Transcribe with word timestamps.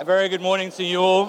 A 0.00 0.04
very 0.04 0.28
good 0.28 0.40
morning 0.40 0.72
to 0.72 0.82
you 0.82 0.98
all. 0.98 1.28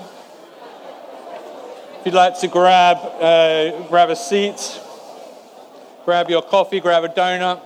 If 2.00 2.06
you'd 2.06 2.16
like 2.16 2.40
to 2.40 2.48
grab, 2.48 2.98
uh, 2.98 3.88
grab 3.90 4.10
a 4.10 4.16
seat, 4.16 4.82
grab 6.04 6.32
your 6.32 6.42
coffee, 6.42 6.80
grab 6.80 7.04
a 7.04 7.10
donut. 7.10 7.62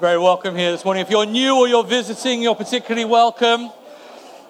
Very 0.00 0.16
welcome 0.16 0.56
here 0.56 0.72
this 0.72 0.82
morning. 0.82 1.02
If 1.02 1.10
you're 1.10 1.26
new 1.26 1.56
or 1.56 1.68
you're 1.68 1.84
visiting, 1.84 2.40
you're 2.40 2.54
particularly 2.54 3.04
welcome. 3.04 3.68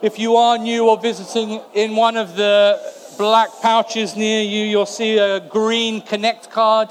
If 0.00 0.16
you 0.16 0.36
are 0.36 0.56
new 0.56 0.88
or 0.88 0.96
visiting, 0.96 1.60
in 1.74 1.96
one 1.96 2.16
of 2.16 2.36
the 2.36 2.80
black 3.18 3.48
pouches 3.60 4.14
near 4.14 4.42
you, 4.42 4.64
you'll 4.64 4.86
see 4.86 5.18
a 5.18 5.40
green 5.40 6.02
Connect 6.02 6.52
card. 6.52 6.88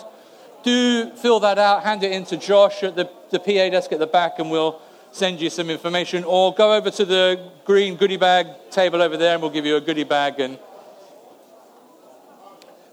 Do 0.61 1.09
fill 1.11 1.39
that 1.39 1.57
out, 1.57 1.83
hand 1.83 2.03
it 2.03 2.11
in 2.11 2.25
to 2.25 2.35
Josh 2.35 2.83
at 2.83 2.97
the, 2.97 3.09
the 3.29 3.39
PA 3.39 3.69
desk 3.69 3.93
at 3.93 3.99
the 3.99 4.07
back, 4.07 4.39
and 4.39 4.51
we'll 4.51 4.81
send 5.17 5.41
you 5.41 5.49
some 5.49 5.69
information. 5.71 6.23
Or 6.23 6.53
go 6.53 6.73
over 6.73 6.91
to 6.91 7.05
the 7.05 7.49
green 7.65 7.95
goodie 7.95 8.17
bag 8.17 8.47
table 8.69 9.01
over 9.01 9.17
there, 9.17 9.33
and 9.33 9.41
we'll 9.41 9.51
give 9.51 9.65
you 9.65 9.75
a 9.75 9.81
goodie 9.81 10.03
bag. 10.03 10.39
And 10.39 10.59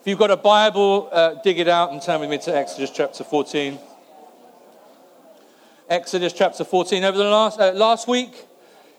if 0.00 0.06
you've 0.06 0.18
got 0.18 0.30
a 0.30 0.36
Bible, 0.36 1.10
uh, 1.12 1.34
dig 1.42 1.58
it 1.58 1.68
out 1.68 1.92
and 1.92 2.00
turn 2.00 2.20
with 2.20 2.30
me 2.30 2.38
to 2.38 2.56
Exodus 2.56 2.90
chapter 2.90 3.24
14. 3.24 3.78
Exodus 5.88 6.32
chapter 6.32 6.64
14. 6.64 7.04
Over 7.04 7.18
the 7.18 7.24
last, 7.24 7.60
uh, 7.60 7.72
last 7.72 8.08
week, 8.08 8.46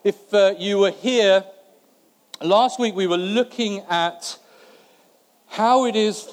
if 0.03 0.31
uh, 0.31 0.53
you 0.59 0.78
were 0.78 0.92
here, 0.92 1.44
last 2.42 2.80
week 2.80 2.95
we 2.95 3.08
were 3.08 3.17
looking 3.17 3.80
at 3.89 4.38
how 5.48 5.86
it 5.86 5.95
is 5.95 6.30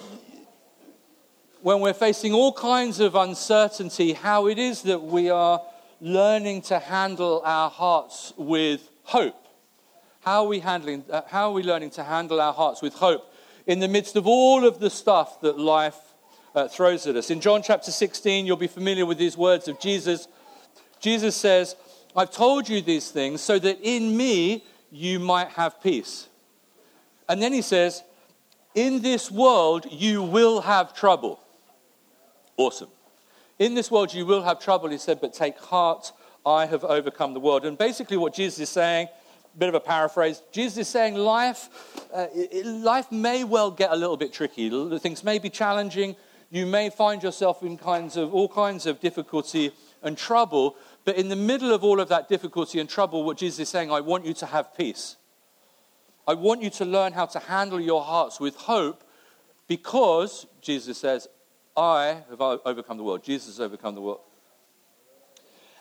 when 1.63 1.81
we're 1.81 1.95
facing 1.95 2.35
all 2.35 2.53
kinds 2.53 3.01
of 3.01 3.15
uncertainty, 3.15 4.13
how 4.13 4.47
it 4.47 4.59
is 4.59 4.83
that 4.83 5.03
we 5.03 5.31
are 5.31 5.63
learning 6.03 6.61
to 6.61 6.81
handle 6.81 7.41
our 7.45 7.71
hearts 7.71 8.35
with 8.37 8.91
hope. 9.05 9.47
How 10.21 10.43
are 10.43 10.49
we 10.49 10.59
handling, 10.59 11.05
uh, 11.09 11.23
how 11.29 11.51
are 11.51 11.53
we 11.53 11.63
learning 11.63 11.91
to 11.91 12.03
handle 12.03 12.41
our 12.41 12.53
hearts 12.53 12.83
with 12.83 12.95
hope 12.95 13.33
in 13.69 13.79
the 13.79 13.87
midst 13.87 14.17
of 14.17 14.27
all 14.27 14.67
of 14.67 14.81
the 14.81 14.91
stuff 14.91 15.41
that 15.43 15.61
life 15.61 15.97
uh, 16.57 16.67
throws 16.67 17.07
at 17.07 17.15
us? 17.15 17.31
In 17.31 17.41
John 17.41 17.63
chapter 17.63 17.93
16, 17.93 18.47
you'll 18.47 18.57
be 18.57 18.67
familiar 18.67 19.07
with 19.07 19.17
these 19.17 19.37
words 19.37 19.69
of 19.69 19.79
Jesus. 19.79 20.27
Jesus 21.01 21.37
says, 21.37 21.77
I've 22.17 22.33
told 22.33 22.69
you 22.69 22.83
these 22.83 23.13
things 23.13 23.41
so 23.41 23.61
that 23.61 23.79
in 23.81 24.17
me 24.17 24.65
you 24.91 25.21
might 25.21 25.51
have 25.51 25.81
peace. 25.81 26.27
And 27.29 27.41
then 27.41 27.53
he 27.53 27.63
says, 27.63 28.03
In 28.75 29.03
this 29.03 29.31
world 29.31 29.87
you 29.89 30.25
will 30.25 30.63
have 30.63 30.95
trouble. 30.95 31.39
Awesome. 32.57 32.89
In 33.63 33.75
this 33.75 33.93
world 33.93 34.13
you 34.13 34.27
will 34.27 34.43
have 34.43 34.59
trouble, 34.59 34.89
he 34.89 34.99
said, 34.99 35.21
but 35.21 35.33
take 35.33 35.57
heart, 35.57 36.11
I 36.45 36.67
have 36.67 36.83
overcome 36.83 37.33
the 37.33 37.39
world. 37.39 37.65
And 37.65 37.79
basically, 37.79 38.17
what 38.17 38.35
Jesus 38.35 38.59
is 38.59 38.69
saying, 38.71 39.07
a 39.07 39.57
bit 39.57 39.69
of 39.69 39.77
a 39.77 39.81
paraphrase, 39.81 40.43
Jesus 40.51 40.79
is 40.79 40.89
saying 40.89 41.15
life, 41.15 41.69
uh, 42.13 42.27
it, 42.35 42.67
life 42.67 43.13
may 43.13 43.45
well 43.45 43.71
get 43.71 43.93
a 43.93 43.95
little 43.95 44.17
bit 44.17 44.33
tricky. 44.33 44.69
Things 44.99 45.23
may 45.23 45.39
be 45.39 45.49
challenging. 45.49 46.17
You 46.51 46.67
may 46.67 46.91
find 46.91 47.23
yourself 47.23 47.63
in 47.63 47.79
kinds 47.79 48.17
of, 48.17 48.35
all 48.35 48.49
kinds 48.49 48.85
of 48.85 48.99
difficulty 48.99 49.71
and 50.03 50.19
trouble. 50.19 50.75
But 51.05 51.15
in 51.15 51.29
the 51.29 51.37
middle 51.37 51.73
of 51.73 51.85
all 51.85 52.01
of 52.01 52.09
that 52.09 52.29
difficulty 52.29 52.81
and 52.81 52.89
trouble, 52.89 53.23
what 53.23 53.37
Jesus 53.37 53.61
is 53.61 53.69
saying, 53.69 53.93
I 53.93 54.01
want 54.01 54.27
you 54.27 54.35
to 54.35 54.47
have 54.47 54.77
peace. 54.77 55.15
I 56.27 56.35
want 56.35 56.63
you 56.63 56.71
to 56.71 56.85
learn 56.85 57.13
how 57.13 57.27
to 57.27 57.39
handle 57.39 57.81
your 57.81 58.03
hearts 58.03 58.41
with 58.41 58.57
hope 58.57 59.05
because, 59.69 60.49
Jesus 60.61 60.99
says, 60.99 61.29
I 61.77 62.23
have 62.29 62.41
overcome 62.41 62.97
the 62.97 63.03
world. 63.03 63.25
Jesus 63.25 63.57
has 63.57 63.61
overcome 63.61 63.95
the 63.95 64.01
world. 64.01 64.21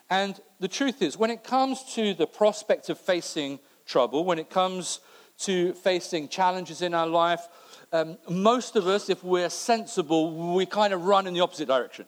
And 0.08 0.38
the 0.60 0.68
truth 0.68 1.02
is, 1.02 1.16
when 1.16 1.30
it 1.30 1.44
comes 1.44 1.94
to 1.94 2.14
the 2.14 2.26
prospect 2.26 2.88
of 2.88 2.98
facing 2.98 3.60
trouble, 3.86 4.24
when 4.24 4.38
it 4.38 4.50
comes 4.50 5.00
to 5.38 5.72
facing 5.74 6.28
challenges 6.28 6.82
in 6.82 6.94
our 6.94 7.06
life, 7.06 7.48
um, 7.92 8.18
most 8.28 8.76
of 8.76 8.86
us, 8.86 9.08
if 9.08 9.22
we're 9.24 9.50
sensible, 9.50 10.54
we 10.54 10.66
kind 10.66 10.92
of 10.92 11.04
run 11.04 11.26
in 11.26 11.34
the 11.34 11.40
opposite 11.40 11.68
direction. 11.68 12.06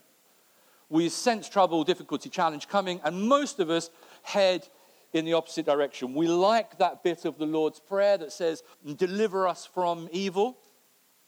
We 0.88 1.08
sense 1.08 1.48
trouble, 1.48 1.82
difficulty, 1.84 2.28
challenge 2.28 2.68
coming, 2.68 3.00
and 3.04 3.28
most 3.28 3.58
of 3.58 3.70
us 3.70 3.90
head 4.22 4.68
in 5.12 5.24
the 5.24 5.32
opposite 5.34 5.66
direction. 5.66 6.14
We 6.14 6.28
like 6.28 6.78
that 6.78 7.02
bit 7.02 7.24
of 7.24 7.38
the 7.38 7.46
Lord's 7.46 7.80
Prayer 7.80 8.18
that 8.18 8.32
says, 8.32 8.62
Deliver 8.96 9.48
us 9.48 9.66
from 9.66 10.08
evil 10.12 10.58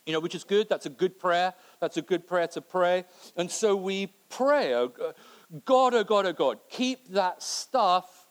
you 0.06 0.12
know, 0.12 0.20
which 0.20 0.36
is 0.36 0.44
good. 0.44 0.68
That's 0.68 0.86
a 0.86 0.90
good 0.90 1.18
prayer. 1.18 1.52
That's 1.80 1.96
a 1.96 2.02
good 2.02 2.26
prayer 2.26 2.48
to 2.48 2.60
pray. 2.60 3.04
And 3.36 3.50
so 3.50 3.76
we 3.76 4.06
pray, 4.28 4.74
oh 4.74 4.88
God, 5.64 5.94
oh 5.94 6.04
God, 6.04 6.26
oh 6.26 6.32
God, 6.32 6.58
keep 6.70 7.08
that 7.08 7.42
stuff 7.42 8.28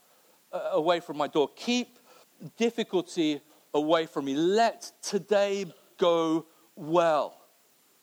uh, 0.51 0.69
away 0.73 0.99
from 0.99 1.17
my 1.17 1.27
door. 1.27 1.49
Keep 1.55 1.99
difficulty 2.57 3.41
away 3.73 4.05
from 4.05 4.25
me. 4.25 4.35
Let 4.35 4.91
today 5.01 5.65
go 5.97 6.45
well. 6.75 7.41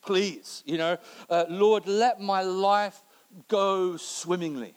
Please, 0.03 0.63
you 0.67 0.79
know, 0.79 0.99
uh, 1.31 1.45
Lord, 1.49 1.87
let 1.87 2.21
my 2.21 2.43
life 2.43 3.03
go 3.49 3.97
swimmingly. 3.97 4.75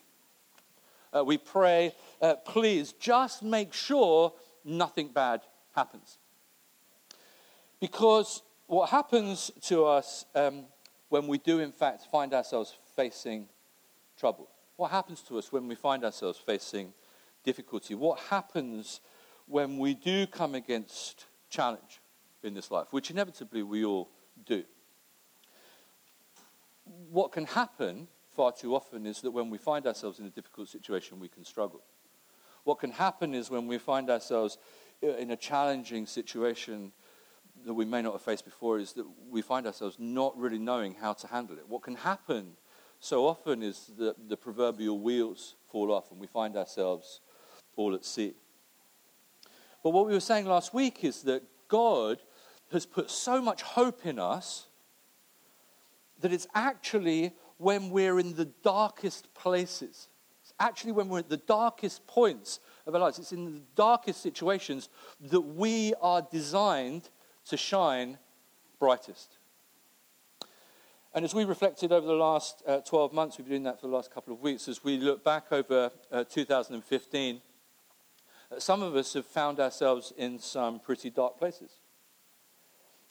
Uh, 1.15 1.23
we 1.23 1.37
pray, 1.37 1.93
uh, 2.21 2.35
please, 2.35 2.93
just 2.93 3.41
make 3.41 3.73
sure 3.73 4.33
nothing 4.63 5.07
bad 5.07 5.41
happens. 5.75 6.17
Because 7.79 8.41
what 8.67 8.89
happens 8.89 9.51
to 9.63 9.85
us 9.85 10.25
um, 10.35 10.65
when 11.09 11.27
we 11.27 11.37
do, 11.37 11.59
in 11.59 11.71
fact, 11.71 12.05
find 12.11 12.33
ourselves 12.33 12.73
facing 12.95 13.47
trouble? 14.17 14.49
What 14.75 14.91
happens 14.91 15.21
to 15.23 15.37
us 15.37 15.51
when 15.51 15.67
we 15.67 15.75
find 15.75 16.03
ourselves 16.03 16.37
facing 16.37 16.93
difficulty? 17.43 17.95
What 17.95 18.19
happens 18.19 19.01
when 19.47 19.77
we 19.77 19.93
do 19.93 20.27
come 20.27 20.55
against 20.55 21.25
challenge 21.49 22.01
in 22.43 22.53
this 22.53 22.71
life, 22.71 22.87
which 22.91 23.11
inevitably 23.11 23.63
we 23.63 23.85
all 23.85 24.09
do? 24.45 24.63
What 27.09 27.31
can 27.31 27.45
happen 27.45 28.07
far 28.35 28.51
too 28.51 28.75
often 28.75 29.05
is 29.05 29.21
that 29.21 29.31
when 29.31 29.49
we 29.49 29.57
find 29.57 29.87
ourselves 29.87 30.19
in 30.19 30.25
a 30.25 30.29
difficult 30.29 30.67
situation, 30.67 31.19
we 31.19 31.29
can 31.29 31.45
struggle. 31.45 31.81
What 32.63 32.79
can 32.79 32.91
happen 32.91 33.33
is 33.33 33.49
when 33.49 33.67
we 33.67 33.77
find 33.77 34.09
ourselves 34.09 34.57
in 35.01 35.31
a 35.31 35.37
challenging 35.37 36.05
situation, 36.05 36.91
that 37.65 37.73
we 37.73 37.85
may 37.85 38.01
not 38.01 38.13
have 38.13 38.21
faced 38.21 38.45
before 38.45 38.77
is 38.79 38.93
that 38.93 39.05
we 39.29 39.41
find 39.41 39.65
ourselves 39.65 39.97
not 39.99 40.37
really 40.37 40.59
knowing 40.59 40.93
how 40.93 41.13
to 41.13 41.27
handle 41.27 41.57
it. 41.57 41.67
What 41.67 41.81
can 41.81 41.95
happen 41.95 42.53
so 42.99 43.25
often 43.25 43.63
is 43.63 43.91
that 43.97 44.29
the 44.29 44.37
proverbial 44.37 44.99
wheels 44.99 45.55
fall 45.71 45.91
off 45.91 46.11
and 46.11 46.19
we 46.19 46.27
find 46.27 46.55
ourselves 46.55 47.21
all 47.75 47.95
at 47.95 48.05
sea. 48.05 48.35
But 49.83 49.91
what 49.91 50.05
we 50.05 50.13
were 50.13 50.19
saying 50.19 50.45
last 50.45 50.73
week 50.73 51.03
is 51.03 51.23
that 51.23 51.43
God 51.67 52.19
has 52.71 52.85
put 52.85 53.09
so 53.09 53.41
much 53.41 53.61
hope 53.61 54.05
in 54.05 54.19
us 54.19 54.67
that 56.19 56.31
it's 56.31 56.47
actually 56.55 57.33
when 57.57 57.89
we're 57.89 58.19
in 58.19 58.35
the 58.35 58.45
darkest 58.63 59.33
places, 59.33 60.07
it's 60.41 60.53
actually 60.59 60.91
when 60.91 61.09
we're 61.09 61.19
at 61.19 61.29
the 61.29 61.37
darkest 61.37 62.05
points 62.05 62.59
of 62.85 62.93
our 62.93 63.01
lives, 63.01 63.17
it's 63.17 63.31
in 63.31 63.45
the 63.45 63.61
darkest 63.75 64.21
situations 64.21 64.89
that 65.19 65.41
we 65.41 65.93
are 66.01 66.21
designed 66.31 67.09
to 67.49 67.57
shine 67.57 68.17
brightest. 68.79 69.37
And 71.13 71.23
as 71.23 71.33
we 71.33 71.45
reflected 71.45 71.93
over 71.93 72.05
the 72.05 72.13
last 72.13 72.61
uh, 72.67 72.79
12 72.81 73.13
months, 73.13 73.37
we've 73.37 73.45
been 73.45 73.51
doing 73.51 73.63
that 73.63 73.79
for 73.79 73.87
the 73.87 73.93
last 73.93 74.13
couple 74.13 74.33
of 74.33 74.41
weeks, 74.41 74.67
as 74.67 74.83
we 74.83 74.97
look 74.97 75.23
back 75.23 75.45
over 75.51 75.89
uh, 76.11 76.25
2015, 76.25 77.41
uh, 78.51 78.59
some 78.59 78.81
of 78.81 78.95
us 78.95 79.13
have 79.13 79.25
found 79.25 79.59
ourselves 79.61 80.11
in 80.17 80.39
some 80.39 80.79
pretty 80.79 81.09
dark 81.09 81.39
places. 81.39 81.71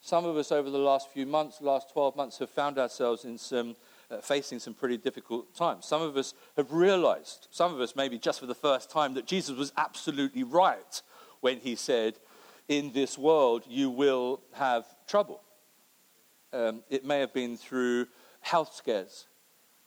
Some 0.02 0.26
of 0.26 0.36
us 0.36 0.52
over 0.52 0.68
the 0.68 0.76
last 0.76 1.10
few 1.12 1.24
months, 1.24 1.62
last 1.62 1.90
12 1.94 2.14
months, 2.14 2.38
have 2.40 2.50
found 2.50 2.78
ourselves 2.78 3.24
in 3.24 3.38
some, 3.38 3.74
uh, 4.10 4.18
facing 4.18 4.58
some 4.58 4.74
pretty 4.74 4.98
difficult 4.98 5.56
times. 5.56 5.86
Some 5.86 6.02
of 6.02 6.18
us 6.18 6.34
have 6.58 6.70
realized, 6.74 7.48
some 7.50 7.72
of 7.72 7.80
us 7.80 7.96
maybe 7.96 8.18
just 8.18 8.38
for 8.38 8.44
the 8.44 8.54
first 8.54 8.90
time, 8.90 9.14
that 9.14 9.26
Jesus 9.26 9.56
was 9.56 9.72
absolutely 9.78 10.42
right 10.42 11.00
when 11.40 11.58
he 11.58 11.74
said, 11.74 12.18
in 12.68 12.92
this 12.92 13.18
world, 13.18 13.64
you 13.68 13.90
will 13.90 14.40
have 14.52 14.86
trouble. 15.06 15.42
Um, 16.52 16.82
it 16.88 17.04
may 17.04 17.20
have 17.20 17.32
been 17.34 17.56
through 17.56 18.06
health 18.40 18.74
scares 18.74 19.26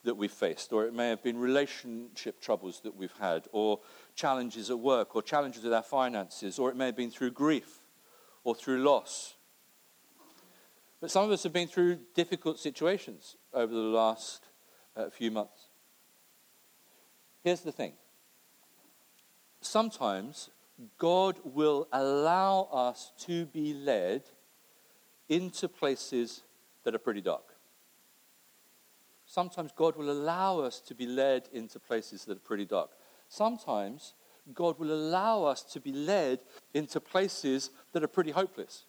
that 0.04 0.16
we've 0.16 0.32
faced, 0.32 0.72
or 0.72 0.86
it 0.86 0.94
may 0.94 1.10
have 1.10 1.24
been 1.24 1.38
relationship 1.38 2.40
troubles 2.42 2.82
that 2.82 2.96
we've 2.96 3.18
had, 3.20 3.46
or 3.52 3.80
challenges 4.16 4.70
at 4.70 4.80
work, 4.80 5.16
or 5.16 5.22
challenges 5.22 5.64
with 5.64 5.74
our 5.74 5.84
finances, 5.84 6.60
or 6.60 6.70
it 6.70 6.76
may 6.76 6.86
have 6.86 6.96
been 6.96 7.12
through 7.12 7.32
grief 7.32 7.80
or 8.44 8.56
through 8.56 8.84
loss. 8.84 9.36
But 11.02 11.12
some 11.12 11.26
of 11.26 11.32
us 11.32 11.44
have 11.44 11.54
been 11.54 11.68
through 11.68 12.00
difficult 12.16 12.60
situations 12.60 13.36
over 13.54 13.74
the 13.74 13.80
last 13.80 14.46
uh, 14.96 15.10
few 15.10 15.30
months. 15.30 15.68
Here's 17.44 17.62
the 17.62 17.72
thing 17.72 17.94
sometimes 19.62 20.50
God 20.98 21.40
will 21.44 21.88
allow 21.92 22.70
us 22.72 23.12
to 23.20 23.46
be 23.46 23.74
led 23.74 24.24
into 25.30 25.68
places 25.68 26.44
that 26.84 26.94
are 26.94 27.00
pretty 27.00 27.22
dark. 27.22 27.56
Sometimes 29.26 29.72
God 29.76 29.98
will 29.98 30.12
allow 30.12 30.60
us 30.60 30.80
to 30.82 30.96
be 30.96 31.06
led 31.06 31.50
into 31.52 31.80
places 31.80 32.26
that 32.26 32.38
are 32.38 32.42
pretty 32.42 32.66
dark. 32.66 32.92
Sometimes 33.28 34.14
God 34.54 34.80
will 34.80 34.94
allow 34.94 35.44
us 35.44 35.64
to 35.64 35.82
be 35.82 35.92
led 35.92 36.40
into 36.74 37.00
places 37.02 37.72
that 37.92 38.04
are 38.04 38.08
pretty 38.08 38.32
hopeless. 38.32 38.86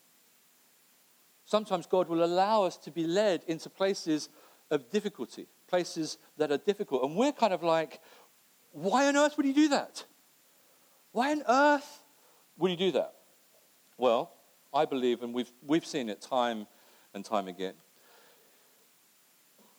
Sometimes 1.45 1.87
God 1.87 2.09
will 2.09 2.23
allow 2.23 2.63
us 2.63 2.77
to 2.77 2.91
be 2.91 3.05
led 3.05 3.43
into 3.49 3.71
places 3.71 4.29
of 4.71 4.91
difficulty, 4.91 5.47
places 5.67 6.19
that 6.37 6.53
are 6.53 6.59
difficult. 6.59 7.03
And 7.03 7.17
we're 7.17 7.33
kind 7.33 7.55
of 7.55 7.63
like, 7.63 8.01
why 8.73 9.09
on 9.09 9.17
earth 9.17 9.37
would 9.39 9.47
he 9.47 9.53
do 9.53 9.69
that? 9.69 10.05
Why 11.19 11.33
on 11.33 11.43
earth 11.49 12.05
would 12.59 12.71
he 12.71 12.77
do 12.77 12.93
that? 12.93 13.13
Well, 13.97 14.31
I 14.73 14.85
believe, 14.85 15.25
and 15.25 15.35
we've, 15.35 15.51
we've 15.67 15.85
seen 15.85 16.09
it 16.09 16.21
time 16.21 16.69
and 17.13 17.25
time 17.25 17.49
again, 17.49 17.75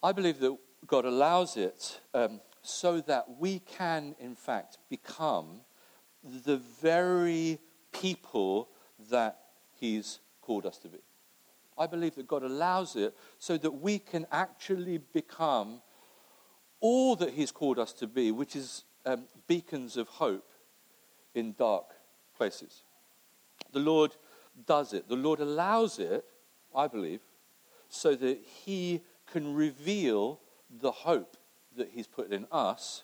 I 0.04 0.12
believe 0.12 0.42
that 0.42 0.58
God 0.86 1.06
allows 1.06 1.56
it 1.56 2.02
um, 2.14 2.42
so 2.62 3.00
that 3.00 3.40
we 3.40 3.60
can, 3.60 4.18
in 4.20 4.36
fact, 4.36 4.80
become 4.90 5.62
the 6.26 6.58
very 6.58 7.60
people 7.94 8.68
that 9.10 9.40
He's 9.80 10.20
called 10.42 10.66
us 10.66 10.78
to 10.80 10.90
be. 10.90 11.00
I 11.78 11.88
believe 11.88 12.16
that 12.16 12.28
God 12.28 12.44
allows 12.44 12.98
it 12.98 13.16
so 13.38 13.56
that 13.56 13.72
we 13.72 14.00
can 14.00 14.28
actually 14.30 14.98
become 14.98 15.82
all 16.82 17.16
that 17.16 17.30
He's 17.30 17.54
called 17.54 17.80
us 17.80 17.94
to 17.94 18.08
be, 18.08 18.30
which 18.30 18.58
is 18.58 18.84
um, 19.06 19.24
beacons 19.48 19.96
of 19.96 20.10
hope 20.10 20.44
in 21.36 21.54
dark 21.54 21.86
places. 22.36 22.84
The 23.72 23.80
Lord 23.80 24.16
does 24.66 24.94
it. 24.94 25.08
The 25.08 25.16
Lord 25.16 25.40
allows 25.40 26.00
it, 26.00 26.26
I 26.76 26.88
believe, 26.88 27.22
so 27.90 28.16
that 28.16 28.40
He 28.66 29.02
can 29.32 29.54
reveal 29.54 30.40
the 30.70 30.92
hope 30.92 31.38
that 31.78 31.90
He's 31.94 32.08
put 32.08 32.32
in 32.32 32.46
us 32.52 33.04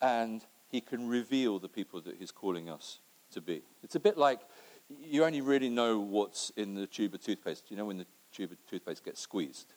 and 0.00 0.44
He 0.68 0.80
can 0.80 1.08
reveal 1.08 1.58
the 1.58 1.68
people 1.68 2.00
that 2.02 2.16
He's 2.18 2.30
calling 2.30 2.68
us 2.68 3.00
to 3.32 3.40
be. 3.40 3.62
It's 3.82 3.94
a 3.94 4.00
bit 4.00 4.16
like 4.16 4.40
you 4.88 5.24
only 5.24 5.40
really 5.40 5.68
know 5.68 5.98
what's 5.98 6.50
in 6.56 6.74
the 6.74 6.86
tube 6.86 7.14
of 7.14 7.22
toothpaste. 7.22 7.70
You 7.70 7.76
know 7.76 7.86
when 7.86 7.98
the 7.98 8.06
tube 8.32 8.52
of 8.52 8.58
toothpaste 8.68 9.04
gets 9.04 9.20
squeezed? 9.20 9.72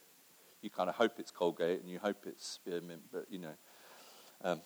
You 0.62 0.70
kind 0.70 0.90
of 0.90 0.96
hope 0.96 1.20
it's 1.20 1.32
Colgate 1.32 1.82
and 1.82 1.90
you 1.90 2.00
hope 2.00 2.26
it's 2.28 2.46
spearmint, 2.46 3.02
but 3.12 3.26
you 3.30 3.40
know, 3.40 3.54
um, 4.44 4.62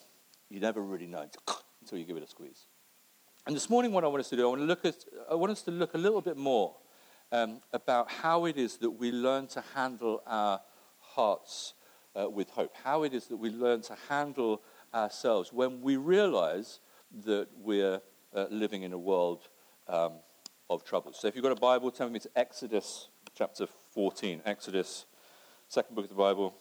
you 0.50 0.60
never 0.60 0.82
really 0.82 1.08
know 1.08 1.28
until 1.82 1.98
you 1.98 2.06
give 2.06 2.18
it 2.18 2.24
a 2.24 2.28
squeeze. 2.28 2.66
And 3.46 3.54
this 3.54 3.70
morning, 3.70 3.92
what 3.92 4.06
I 4.06 4.08
want 4.08 4.22
us 4.22 4.30
to 4.30 4.38
do, 4.38 4.44
I 4.44 4.48
want, 4.48 4.62
to 4.62 4.66
look 4.66 4.86
at, 4.86 4.96
I 5.30 5.36
want 5.36 5.52
us 5.52 5.64
to 5.64 5.72
look 5.72 5.96
a 5.96 5.98
little 5.98 6.22
bit 6.22 6.38
more 6.38 6.78
um, 7.30 7.60
about 7.74 8.10
how 8.10 8.46
it 8.46 8.56
is 8.56 8.78
that 8.78 8.90
we 8.90 9.12
learn 9.12 9.48
to 9.48 9.62
handle 9.76 10.24
our 10.26 10.62
hearts 11.00 11.74
uh, 12.16 12.30
with 12.30 12.50
hope, 12.52 12.74
how 12.86 13.04
it 13.04 13.14
is 13.14 13.28
that 13.28 13.36
we 13.36 13.50
learn 13.50 13.82
to 13.82 13.98
handle 14.08 14.62
ourselves 14.94 15.52
when 15.52 15.82
we 15.82 15.98
realize 15.98 16.80
that 17.26 17.48
we're 17.58 18.00
uh, 18.34 18.46
living 18.50 18.84
in 18.84 18.94
a 18.94 18.98
world 18.98 19.50
um, 19.90 20.14
of 20.70 20.86
trouble. 20.86 21.12
So 21.12 21.28
if 21.28 21.36
you've 21.36 21.44
got 21.44 21.52
a 21.52 21.60
Bible, 21.60 21.92
turn 21.92 22.06
with 22.06 22.14
me 22.14 22.20
to 22.22 22.40
Exodus 22.40 23.10
chapter 23.36 23.68
14. 23.92 24.42
Exodus, 24.46 25.06
second 25.68 25.96
book 25.96 26.06
of 26.06 26.10
the 26.10 26.16
Bible, 26.16 26.56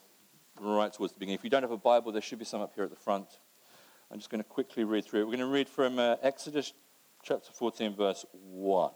right 0.61 0.93
towards 0.93 1.13
the 1.13 1.21
beginning. 1.21 1.37
If 1.37 1.45
you 1.45 1.51
don't 1.51 1.63
have 1.63 1.71
a 1.71 1.77
Bible, 1.77 2.11
there 2.11 2.23
should 2.23 2.41
be 2.41 2.45
some 2.45 2.61
up 2.61 2.73
here 2.75 2.83
at 2.83 2.91
the 2.91 2.97
front. 2.97 3.29
I'm 4.13 4.19
just 4.19 4.29
going 4.29 4.43
to 4.43 4.49
quickly 4.49 4.85
read 4.85 5.07
through 5.07 5.21
it. 5.21 5.25
We're 5.25 5.37
going 5.37 5.39
to 5.39 5.47
read 5.47 5.71
from 5.71 5.99
uh, 5.99 6.17
Exodus 6.23 6.75
chapter 7.23 7.51
14, 7.51 7.97
verse 7.97 8.27
1. 8.33 8.91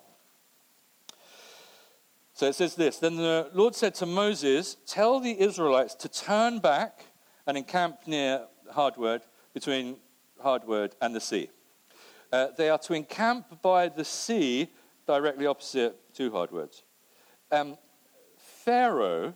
So 2.34 2.46
it 2.46 2.54
says 2.54 2.74
this 2.74 2.98
Then 2.98 3.16
the 3.16 3.48
Lord 3.54 3.74
said 3.74 3.94
to 3.94 4.04
Moses, 4.04 4.76
Tell 4.86 5.18
the 5.18 5.40
Israelites 5.40 5.94
to 5.94 6.10
turn 6.10 6.58
back 6.58 7.06
and 7.46 7.56
encamp 7.56 8.00
near 8.06 8.44
Hardword, 8.70 9.22
between 9.54 9.96
Hardword 10.42 10.94
and 11.00 11.14
the 11.14 11.20
sea. 11.20 11.48
Uh, 12.30 12.48
they 12.58 12.68
are 12.68 12.78
to 12.80 12.92
encamp 12.92 13.62
by 13.62 13.88
the 13.88 14.04
sea 14.04 14.68
directly 15.06 15.46
opposite 15.46 15.96
to 16.16 16.30
Hardwords. 16.30 16.84
Um, 17.50 17.78
Pharaoh 18.36 19.32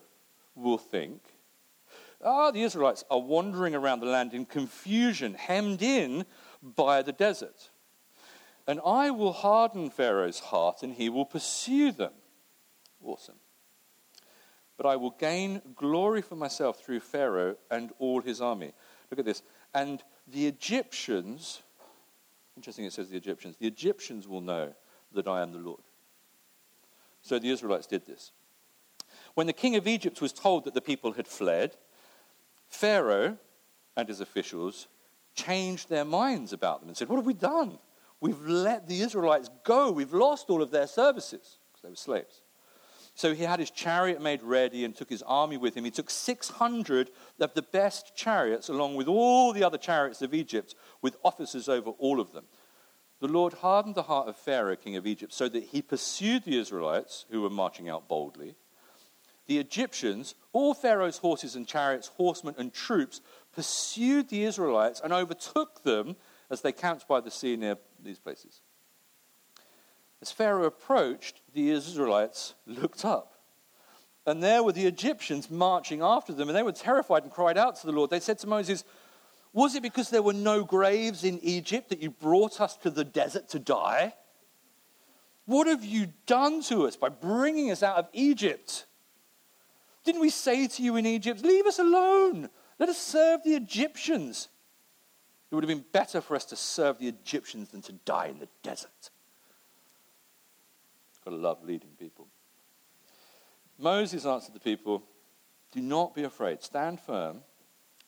will 0.55 0.77
think, 0.77 1.23
ah, 2.25 2.51
the 2.51 2.63
Israelites 2.63 3.05
are 3.11 3.21
wandering 3.21 3.75
around 3.75 4.01
the 4.01 4.07
land 4.07 4.35
in 4.35 4.45
confusion, 4.45 5.35
hemmed 5.35 5.83
in 5.83 6.25
by 6.63 7.03
the 7.03 7.13
desert. 7.13 7.71
And 8.67 8.81
I 8.85 9.11
will 9.11 9.33
harden 9.33 9.91
Pharaoh's 9.91 10.39
heart, 10.39 10.83
and 10.83 10.95
he 10.95 11.09
will 11.09 11.25
pursue 11.25 11.93
them. 11.93 12.13
Awesome. 13.03 13.37
But 14.77 14.87
I 14.87 14.97
will 14.97 15.11
gain 15.19 15.61
glory 15.75 16.23
for 16.23 16.37
myself 16.37 16.81
through 16.83 17.01
Pharaoh 17.01 17.57
and 17.71 17.91
all 17.99 18.21
his 18.21 18.41
army. 18.41 18.73
Look 19.11 19.19
at 19.19 19.25
this. 19.25 19.43
And 19.75 20.03
the 20.27 20.47
Egyptians, 20.47 21.63
interesting 22.57 22.85
it 22.85 22.93
says 22.93 23.09
the 23.09 23.17
Egyptians, 23.17 23.57
the 23.59 23.67
Egyptians 23.67 24.29
will 24.29 24.41
know 24.41 24.73
that 25.13 25.27
I 25.27 25.43
am 25.43 25.53
the 25.53 25.59
Lord. 25.59 25.83
So 27.23 27.39
the 27.39 27.51
Israelites 27.51 27.87
did 27.87 28.07
this. 28.07 28.33
When 29.35 29.47
the 29.47 29.53
king 29.53 29.77
of 29.77 29.87
Egypt 29.87 30.21
was 30.21 30.33
told 30.33 30.65
that 30.65 30.75
the 30.75 30.81
people 30.81 31.13
had 31.13 31.29
fled, 31.29 31.77
Pharaoh 32.71 33.37
and 33.97 34.09
his 34.09 34.21
officials 34.21 34.89
changed 35.35 35.89
their 35.89 36.05
minds 36.05 36.53
about 36.53 36.81
them 36.81 36.89
and 36.89 36.97
said, 36.97 37.09
What 37.09 37.17
have 37.17 37.27
we 37.27 37.35
done? 37.35 37.79
We've 38.21 38.41
let 38.41 38.87
the 38.87 39.01
Israelites 39.01 39.51
go. 39.65 39.91
We've 39.91 40.13
lost 40.13 40.51
all 40.51 40.63
of 40.63 40.71
their 40.71 40.87
services 40.87 41.59
because 41.71 41.83
they 41.83 41.89
were 41.89 41.97
slaves. 41.97 42.43
So 43.15 43.35
he 43.35 43.43
had 43.43 43.61
his 43.61 43.71
chariot 43.71 44.23
made 44.23 44.43
ready 44.43 44.85
and 44.85 44.95
took 44.95 45.11
his 45.11 45.23
army 45.23 45.57
with 45.57 45.75
him. 45.77 45.85
He 45.85 45.91
took 45.91 46.11
600 46.11 47.11
of 47.41 47.55
the 47.55 47.63
best 47.63 48.15
chariots, 48.15 48.69
along 48.69 48.95
with 48.95 49.09
all 49.09 49.53
the 49.53 49.65
other 49.65 49.79
chariots 49.79 50.23
of 50.23 50.33
Egypt, 50.33 50.75
with 51.03 51.17
officers 51.25 51.69
over 51.69 51.91
all 51.91 52.21
of 52.21 52.33
them. 52.33 52.45
The 53.21 53.29
Lord 53.29 53.55
hardened 53.55 53.97
the 53.97 54.05
heart 54.05 54.29
of 54.29 54.37
Pharaoh, 54.37 54.77
king 54.77 54.97
of 54.97 55.07
Egypt, 55.07 55.33
so 55.33 55.49
that 55.49 55.65
he 55.65 55.83
pursued 55.83 56.45
the 56.45 56.59
Israelites, 56.59 57.27
who 57.31 57.43
were 57.43 57.51
marching 57.51 57.89
out 57.89 58.09
boldly. 58.09 58.57
The 59.51 59.59
Egyptians, 59.59 60.37
all 60.53 60.75
Pharaoh's 60.75 61.19
horses 61.19 61.57
and 61.57 61.67
chariots, 61.67 62.07
horsemen 62.07 62.55
and 62.57 62.73
troops, 62.73 63.21
pursued 63.53 64.29
the 64.29 64.45
Israelites 64.45 65.01
and 65.03 65.13
overtook 65.13 65.83
them 65.83 66.15
as 66.51 66.61
they 66.61 66.71
camped 66.71 67.09
by 67.09 67.19
the 67.19 67.33
sea 67.33 67.57
near 67.57 67.77
these 68.01 68.21
places. 68.21 68.61
As 70.23 70.31
Pharaoh 70.31 70.67
approached, 70.67 71.41
the 71.53 71.71
Israelites 71.71 72.55
looked 72.65 73.05
up. 73.05 73.41
And 74.25 74.41
there 74.41 74.63
were 74.63 74.71
the 74.71 74.87
Egyptians 74.87 75.51
marching 75.51 76.01
after 76.01 76.33
them, 76.33 76.49
and 76.49 76.57
they 76.57 76.63
were 76.63 76.71
terrified 76.71 77.25
and 77.25 77.33
cried 77.33 77.59
out 77.59 77.75
to 77.81 77.87
the 77.89 77.93
Lord. 77.93 78.11
They 78.11 78.21
said 78.21 78.39
to 78.39 78.47
Moses, 78.47 78.85
Was 79.53 79.75
it 79.75 79.83
because 79.83 80.11
there 80.11 80.23
were 80.23 80.33
no 80.33 80.63
graves 80.63 81.25
in 81.25 81.41
Egypt 81.41 81.89
that 81.89 82.01
you 82.01 82.11
brought 82.11 82.61
us 82.61 82.77
to 82.77 82.91
the 82.91 83.05
desert 83.05 83.49
to 83.49 83.59
die? 83.59 84.15
What 85.45 85.67
have 85.67 85.85
you 85.85 86.13
done 86.27 86.63
to 86.67 86.87
us 86.87 86.95
by 86.95 87.09
bringing 87.09 87.73
us 87.73 87.83
out 87.83 87.97
of 87.97 88.09
Egypt? 88.13 88.87
Didn't 90.05 90.21
we 90.21 90.31
say 90.31 90.67
to 90.67 90.83
you 90.83 90.97
in 90.97 91.07
Egypt, 91.07 91.43
Leave 91.43 91.67
us 91.67 91.79
alone, 91.79 92.49
let 92.79 92.89
us 92.89 92.99
serve 92.99 93.43
the 93.45 93.55
Egyptians? 93.55 94.49
It 95.51 95.55
would 95.55 95.65
have 95.65 95.69
been 95.69 95.85
better 95.93 96.21
for 96.21 96.37
us 96.37 96.45
to 96.47 96.57
serve 96.57 96.99
the 96.99 97.09
Egyptians 97.09 97.71
than 97.71 97.83
to 97.83 97.93
die 97.93 98.27
in 98.27 98.39
the 98.39 98.49
desert. 98.63 99.11
Got 101.25 101.33
to 101.33 101.37
love 101.37 101.65
leading 101.65 101.91
people. 101.99 102.29
Moses 103.79 104.25
answered 104.25 104.55
the 104.55 104.61
people, 104.61 105.03
Do 105.73 105.81
not 105.81 106.15
be 106.15 106.23
afraid. 106.23 106.63
Stand 106.63 107.01
firm, 107.01 107.43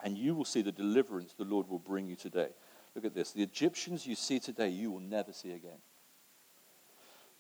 and 0.03 0.17
you 0.17 0.35
will 0.35 0.45
see 0.45 0.63
the 0.63 0.73
deliverance 0.73 1.35
the 1.37 1.45
Lord 1.45 1.69
will 1.69 1.79
bring 1.79 2.07
you 2.07 2.17
today. 2.17 2.49
Look 2.95 3.05
at 3.05 3.15
this. 3.15 3.33
The 3.33 3.43
Egyptians 3.43 4.07
you 4.07 4.15
see 4.15 4.39
today, 4.39 4.69
you 4.69 4.91
will 4.91 5.01
never 5.01 5.33
see 5.33 5.53
again. 5.53 5.79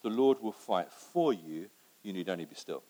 The 0.02 0.10
Lord 0.10 0.40
will 0.40 0.52
fight 0.52 0.90
for 0.90 1.32
you. 1.32 1.68
You 2.02 2.12
need 2.12 2.28
only 2.28 2.46
be 2.46 2.54
still. 2.54 2.82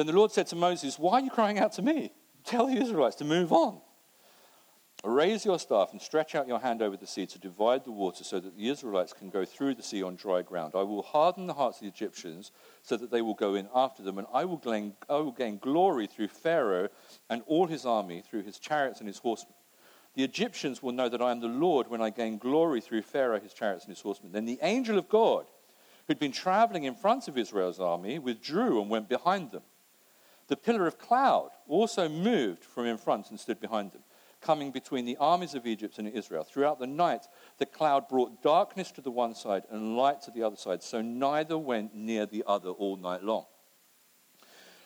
Then 0.00 0.06
the 0.06 0.14
Lord 0.14 0.32
said 0.32 0.46
to 0.46 0.56
Moses, 0.56 0.98
Why 0.98 1.18
are 1.18 1.20
you 1.20 1.28
crying 1.28 1.58
out 1.58 1.72
to 1.72 1.82
me? 1.82 2.10
Tell 2.42 2.68
the 2.68 2.80
Israelites 2.80 3.16
to 3.16 3.24
move 3.26 3.52
on. 3.52 3.82
Raise 5.04 5.44
your 5.44 5.58
staff 5.58 5.90
and 5.92 6.00
stretch 6.00 6.34
out 6.34 6.48
your 6.48 6.60
hand 6.60 6.80
over 6.80 6.96
the 6.96 7.06
sea 7.06 7.26
to 7.26 7.38
divide 7.38 7.84
the 7.84 7.90
water 7.90 8.24
so 8.24 8.40
that 8.40 8.56
the 8.56 8.70
Israelites 8.70 9.12
can 9.12 9.28
go 9.28 9.44
through 9.44 9.74
the 9.74 9.82
sea 9.82 10.02
on 10.02 10.16
dry 10.16 10.40
ground. 10.40 10.72
I 10.74 10.84
will 10.84 11.02
harden 11.02 11.46
the 11.46 11.52
hearts 11.52 11.76
of 11.76 11.82
the 11.82 11.88
Egyptians 11.88 12.50
so 12.82 12.96
that 12.96 13.10
they 13.10 13.20
will 13.20 13.34
go 13.34 13.56
in 13.56 13.68
after 13.74 14.02
them, 14.02 14.16
and 14.16 14.26
I 14.32 14.46
will 14.46 14.56
gain, 14.56 14.94
I 15.10 15.16
will 15.16 15.32
gain 15.32 15.58
glory 15.58 16.06
through 16.06 16.28
Pharaoh 16.28 16.88
and 17.28 17.42
all 17.46 17.66
his 17.66 17.84
army, 17.84 18.22
through 18.22 18.44
his 18.44 18.58
chariots 18.58 19.00
and 19.00 19.06
his 19.06 19.18
horsemen. 19.18 19.52
The 20.14 20.24
Egyptians 20.24 20.82
will 20.82 20.92
know 20.92 21.10
that 21.10 21.20
I 21.20 21.30
am 21.30 21.40
the 21.40 21.46
Lord 21.48 21.88
when 21.88 22.00
I 22.00 22.08
gain 22.08 22.38
glory 22.38 22.80
through 22.80 23.02
Pharaoh, 23.02 23.38
his 23.38 23.52
chariots, 23.52 23.84
and 23.84 23.94
his 23.94 24.00
horsemen. 24.00 24.32
Then 24.32 24.46
the 24.46 24.60
angel 24.62 24.96
of 24.96 25.10
God, 25.10 25.44
who'd 26.06 26.18
been 26.18 26.32
traveling 26.32 26.84
in 26.84 26.94
front 26.94 27.28
of 27.28 27.36
Israel's 27.36 27.80
army, 27.80 28.18
withdrew 28.18 28.80
and 28.80 28.88
went 28.88 29.10
behind 29.10 29.50
them. 29.50 29.60
The 30.50 30.56
pillar 30.56 30.88
of 30.88 30.98
cloud 30.98 31.50
also 31.68 32.08
moved 32.08 32.64
from 32.64 32.84
in 32.84 32.98
front 32.98 33.30
and 33.30 33.38
stood 33.38 33.60
behind 33.60 33.92
them 33.92 34.02
coming 34.40 34.72
between 34.72 35.04
the 35.04 35.16
armies 35.18 35.54
of 35.54 35.64
Egypt 35.64 35.98
and 35.98 36.08
Israel. 36.08 36.42
Throughout 36.42 36.80
the 36.80 36.86
night, 36.86 37.26
the 37.58 37.66
cloud 37.66 38.08
brought 38.08 38.42
darkness 38.42 38.90
to 38.92 39.00
the 39.00 39.10
one 39.10 39.34
side 39.34 39.64
and 39.70 39.96
light 39.96 40.22
to 40.22 40.30
the 40.30 40.42
other 40.42 40.56
side, 40.56 40.82
so 40.82 41.00
neither 41.02 41.56
went 41.56 41.94
near 41.94 42.26
the 42.26 42.42
other 42.46 42.70
all 42.70 42.96
night 42.96 43.22
long. 43.22 43.44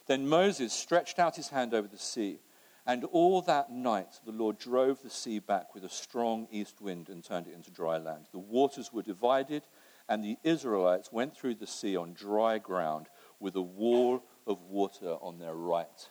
Then 0.07 0.29
Moses 0.29 0.73
stretched 0.73 1.19
out 1.19 1.37
his 1.37 1.49
hand 1.49 1.73
over 1.73 1.89
the 1.89 1.99
sea, 1.99 2.41
And 2.87 3.05
all 3.05 3.41
that 3.43 3.71
night 3.71 4.21
the 4.27 4.33
Lord 4.33 4.59
drove 4.59 5.03
the 5.03 5.09
sea 5.09 5.39
back 5.39 5.75
with 5.75 5.85
a 5.85 5.89
strong 5.89 6.47
east 6.51 6.83
wind 6.83 7.09
and 7.09 7.25
turned 7.25 7.47
it 7.47 7.55
into 7.55 7.71
dry 7.71 7.97
land. 7.97 8.27
The 8.33 8.39
waters 8.39 8.93
were 8.93 9.03
divided, 9.03 9.63
and 10.09 10.23
the 10.23 10.37
Israelites 10.43 11.11
went 11.11 11.35
through 11.35 11.55
the 11.55 11.67
sea 11.67 11.97
on 11.97 12.13
dry 12.13 12.59
ground 12.59 13.07
with 13.41 13.57
a 13.57 13.63
wall 13.63 14.23
of 14.47 14.61
water 14.63 15.17
on 15.21 15.39
their 15.39 15.55
right 15.55 16.09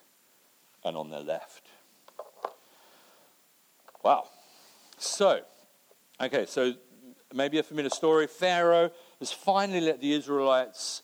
and 0.84 0.96
on 0.96 1.10
their 1.10 1.20
left. 1.20 1.68
Wow. 4.02 4.28
So, 4.98 5.40
okay, 6.20 6.46
so 6.46 6.74
maybe 7.32 7.58
a 7.58 7.62
familiar 7.62 7.90
story. 7.90 8.26
Pharaoh 8.26 8.90
has 9.18 9.32
finally 9.32 9.80
let 9.80 10.00
the 10.00 10.12
Israelites 10.12 11.02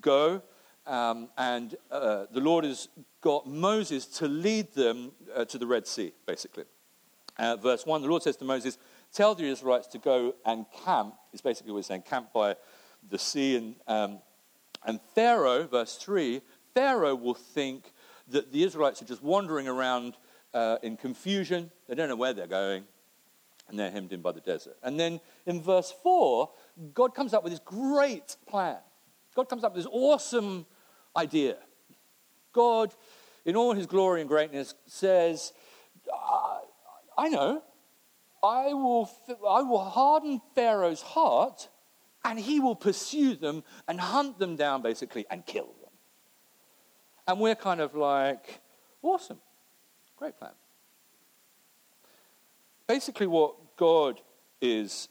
go, 0.00 0.42
um, 0.86 1.28
and 1.38 1.76
uh, 1.90 2.26
the 2.32 2.40
Lord 2.40 2.64
has 2.64 2.88
got 3.20 3.46
Moses 3.46 4.06
to 4.06 4.28
lead 4.28 4.72
them 4.74 5.12
uh, 5.34 5.44
to 5.46 5.58
the 5.58 5.66
Red 5.66 5.86
Sea, 5.86 6.12
basically. 6.26 6.64
Uh, 7.38 7.56
verse 7.56 7.86
1 7.86 8.02
the 8.02 8.08
Lord 8.08 8.22
says 8.22 8.36
to 8.36 8.44
Moses, 8.44 8.78
Tell 9.12 9.34
the 9.34 9.44
Israelites 9.44 9.88
to 9.88 9.98
go 9.98 10.34
and 10.44 10.64
camp. 10.84 11.14
It's 11.32 11.42
basically 11.42 11.72
what 11.72 11.78
he's 11.78 11.86
saying 11.86 12.02
camp 12.02 12.32
by 12.32 12.56
the 13.10 13.18
sea. 13.18 13.56
And, 13.56 13.74
um, 13.86 14.18
and 14.86 15.00
Pharaoh, 15.14 15.66
verse 15.66 15.96
3, 15.96 16.40
Pharaoh 16.74 17.14
will 17.14 17.34
think 17.34 17.92
that 18.28 18.52
the 18.52 18.62
Israelites 18.62 19.02
are 19.02 19.06
just 19.06 19.22
wandering 19.22 19.68
around 19.68 20.16
uh, 20.54 20.78
in 20.82 20.96
confusion. 20.96 21.70
They 21.88 21.94
don't 21.94 22.08
know 22.08 22.16
where 22.16 22.32
they're 22.32 22.46
going. 22.46 22.84
And 23.68 23.78
they're 23.78 23.90
hemmed 23.90 24.12
in 24.12 24.20
by 24.20 24.32
the 24.32 24.40
desert. 24.40 24.76
And 24.82 24.98
then 24.98 25.20
in 25.46 25.62
verse 25.62 25.94
4, 26.02 26.50
God 26.92 27.14
comes 27.14 27.32
up 27.32 27.44
with 27.44 27.52
this 27.52 27.60
great 27.64 28.36
plan. 28.46 28.78
God 29.34 29.48
comes 29.48 29.64
up 29.64 29.74
with 29.74 29.84
this 29.84 29.92
awesome 29.92 30.66
idea. 31.16 31.56
God, 32.52 32.92
in 33.44 33.56
all 33.56 33.72
his 33.72 33.86
glory 33.86 34.20
and 34.20 34.28
greatness, 34.28 34.74
says, 34.86 35.52
I 37.16 37.28
know, 37.28 37.62
I 38.42 38.74
will, 38.74 39.10
I 39.48 39.62
will 39.62 39.84
harden 39.84 40.40
Pharaoh's 40.54 41.02
heart 41.02 41.68
and 42.24 42.38
he 42.38 42.60
will 42.60 42.74
pursue 42.74 43.36
them 43.36 43.64
and 43.88 44.00
hunt 44.00 44.38
them 44.38 44.56
down, 44.56 44.82
basically, 44.82 45.24
and 45.30 45.44
kill 45.46 45.66
them. 45.80 45.81
And 47.26 47.38
we're 47.38 47.54
kind 47.54 47.80
of 47.80 47.94
like, 47.94 48.60
awesome, 49.02 49.38
great 50.16 50.36
plan. 50.36 50.52
Basically, 52.86 53.26
what 53.26 53.76
God 53.76 54.20
is 54.60 55.08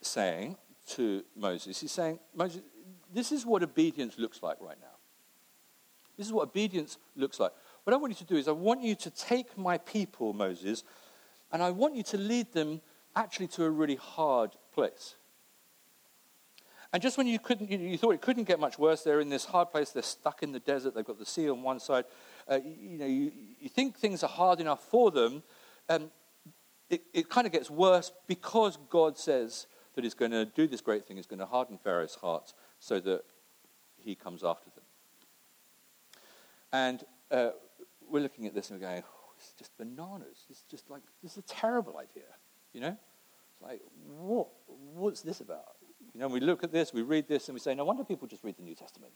saying 0.00 0.56
to 0.88 1.24
Moses, 1.36 1.80
he's 1.80 1.92
saying, 1.92 2.18
Moses, 2.34 2.62
this 3.14 3.32
is 3.32 3.46
what 3.46 3.62
obedience 3.62 4.18
looks 4.18 4.42
like 4.42 4.56
right 4.60 4.78
now. 4.80 4.86
This 6.16 6.26
is 6.26 6.32
what 6.32 6.48
obedience 6.48 6.98
looks 7.16 7.40
like. 7.40 7.52
What 7.84 7.94
I 7.94 7.96
want 7.96 8.10
you 8.12 8.16
to 8.16 8.24
do 8.24 8.36
is, 8.36 8.48
I 8.48 8.52
want 8.52 8.82
you 8.82 8.94
to 8.96 9.10
take 9.10 9.56
my 9.56 9.78
people, 9.78 10.32
Moses, 10.32 10.84
and 11.52 11.62
I 11.62 11.70
want 11.70 11.94
you 11.94 12.02
to 12.04 12.18
lead 12.18 12.52
them 12.52 12.80
actually 13.14 13.48
to 13.48 13.64
a 13.64 13.70
really 13.70 13.96
hard 13.96 14.50
place. 14.74 15.16
And 16.92 17.02
just 17.02 17.16
when 17.16 17.26
you 17.26 17.38
couldn't, 17.38 17.70
you, 17.70 17.78
you, 17.78 17.96
thought 17.96 18.12
it 18.12 18.20
couldn't 18.20 18.44
get 18.44 18.60
much 18.60 18.78
worse, 18.78 19.02
they're 19.02 19.20
in 19.20 19.30
this 19.30 19.46
hard 19.46 19.70
place. 19.70 19.90
They're 19.90 20.02
stuck 20.02 20.42
in 20.42 20.52
the 20.52 20.60
desert. 20.60 20.94
They've 20.94 21.04
got 21.04 21.18
the 21.18 21.26
sea 21.26 21.48
on 21.48 21.62
one 21.62 21.80
side. 21.80 22.04
Uh, 22.46 22.58
you, 22.62 22.90
you, 22.90 22.98
know, 22.98 23.06
you, 23.06 23.32
you, 23.60 23.68
think 23.68 23.96
things 23.96 24.22
are 24.22 24.28
hard 24.28 24.60
enough 24.60 24.84
for 24.84 25.10
them. 25.10 25.42
Um, 25.88 26.10
it, 26.90 27.02
it 27.14 27.28
kind 27.30 27.46
of 27.46 27.52
gets 27.52 27.70
worse 27.70 28.12
because 28.26 28.76
God 28.90 29.16
says 29.16 29.66
that 29.94 30.04
He's 30.04 30.12
going 30.12 30.32
to 30.32 30.44
do 30.44 30.66
this 30.66 30.82
great 30.82 31.06
thing. 31.06 31.16
He's 31.16 31.26
going 31.26 31.40
to 31.40 31.46
harden 31.46 31.78
Pharaoh's 31.78 32.16
heart 32.16 32.52
so 32.78 33.00
that 33.00 33.22
he 33.96 34.14
comes 34.14 34.44
after 34.44 34.68
them. 34.70 34.84
And 36.72 37.04
uh, 37.30 37.50
we're 38.10 38.20
looking 38.20 38.46
at 38.46 38.54
this 38.54 38.70
and 38.70 38.80
we're 38.80 38.86
going, 38.86 39.02
oh, 39.06 39.32
it's 39.38 39.52
just 39.52 39.76
bananas. 39.78 40.44
It's 40.50 40.64
just 40.70 40.90
like, 40.90 41.02
this 41.22 41.32
is 41.32 41.38
a 41.38 41.42
terrible 41.42 41.96
idea, 41.96 42.28
you 42.72 42.80
know? 42.80 42.96
It's 43.52 43.62
like, 43.62 43.80
what? 44.18 44.48
What's 44.94 45.22
this 45.22 45.40
about? 45.40 45.76
You 46.14 46.20
know, 46.20 46.28
we 46.28 46.40
look 46.40 46.62
at 46.62 46.72
this, 46.72 46.92
we 46.92 47.02
read 47.02 47.26
this, 47.26 47.48
and 47.48 47.54
we 47.54 47.60
say, 47.60 47.74
no 47.74 47.84
wonder 47.84 48.04
people 48.04 48.28
just 48.28 48.44
read 48.44 48.56
the 48.56 48.62
New 48.62 48.74
Testament. 48.74 49.12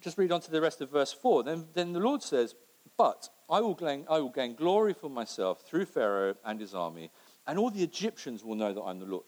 Just 0.00 0.18
read 0.18 0.32
on 0.32 0.40
to 0.42 0.50
the 0.50 0.60
rest 0.60 0.80
of 0.80 0.90
verse 0.90 1.12
4. 1.12 1.44
Then, 1.44 1.66
then 1.72 1.92
the 1.92 2.00
Lord 2.00 2.22
says, 2.22 2.54
But 2.98 3.28
I 3.48 3.60
will, 3.60 3.74
gain, 3.74 4.04
I 4.10 4.18
will 4.18 4.30
gain 4.30 4.54
glory 4.54 4.92
for 4.92 5.08
myself 5.08 5.62
through 5.62 5.86
Pharaoh 5.86 6.34
and 6.44 6.60
his 6.60 6.74
army, 6.74 7.10
and 7.46 7.58
all 7.58 7.70
the 7.70 7.82
Egyptians 7.82 8.44
will 8.44 8.56
know 8.56 8.72
that 8.74 8.82
I'm 8.82 8.98
the 8.98 9.06
Lord. 9.06 9.24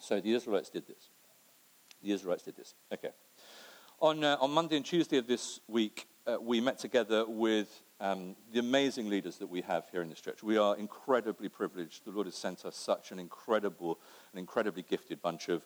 So 0.00 0.18
the 0.20 0.32
Israelites 0.32 0.70
did 0.70 0.86
this. 0.86 1.10
The 2.02 2.12
Israelites 2.12 2.42
did 2.42 2.56
this. 2.56 2.74
Okay. 2.92 3.10
On, 4.00 4.24
uh, 4.24 4.36
on 4.40 4.50
Monday 4.50 4.76
and 4.76 4.84
Tuesday 4.84 5.18
of 5.18 5.28
this 5.28 5.60
week, 5.68 6.08
uh, 6.26 6.38
we 6.40 6.60
met 6.60 6.78
together 6.78 7.24
with 7.26 7.82
um, 8.02 8.34
the 8.52 8.58
amazing 8.58 9.08
leaders 9.08 9.38
that 9.38 9.46
we 9.46 9.60
have 9.62 9.88
here 9.92 10.02
in 10.02 10.10
this 10.10 10.20
church. 10.20 10.42
We 10.42 10.58
are 10.58 10.76
incredibly 10.76 11.48
privileged. 11.48 12.04
The 12.04 12.10
Lord 12.10 12.26
has 12.26 12.34
sent 12.34 12.64
us 12.64 12.76
such 12.76 13.12
an 13.12 13.20
incredible, 13.20 14.00
an 14.32 14.40
incredibly 14.40 14.82
gifted 14.82 15.22
bunch 15.22 15.48
of 15.48 15.62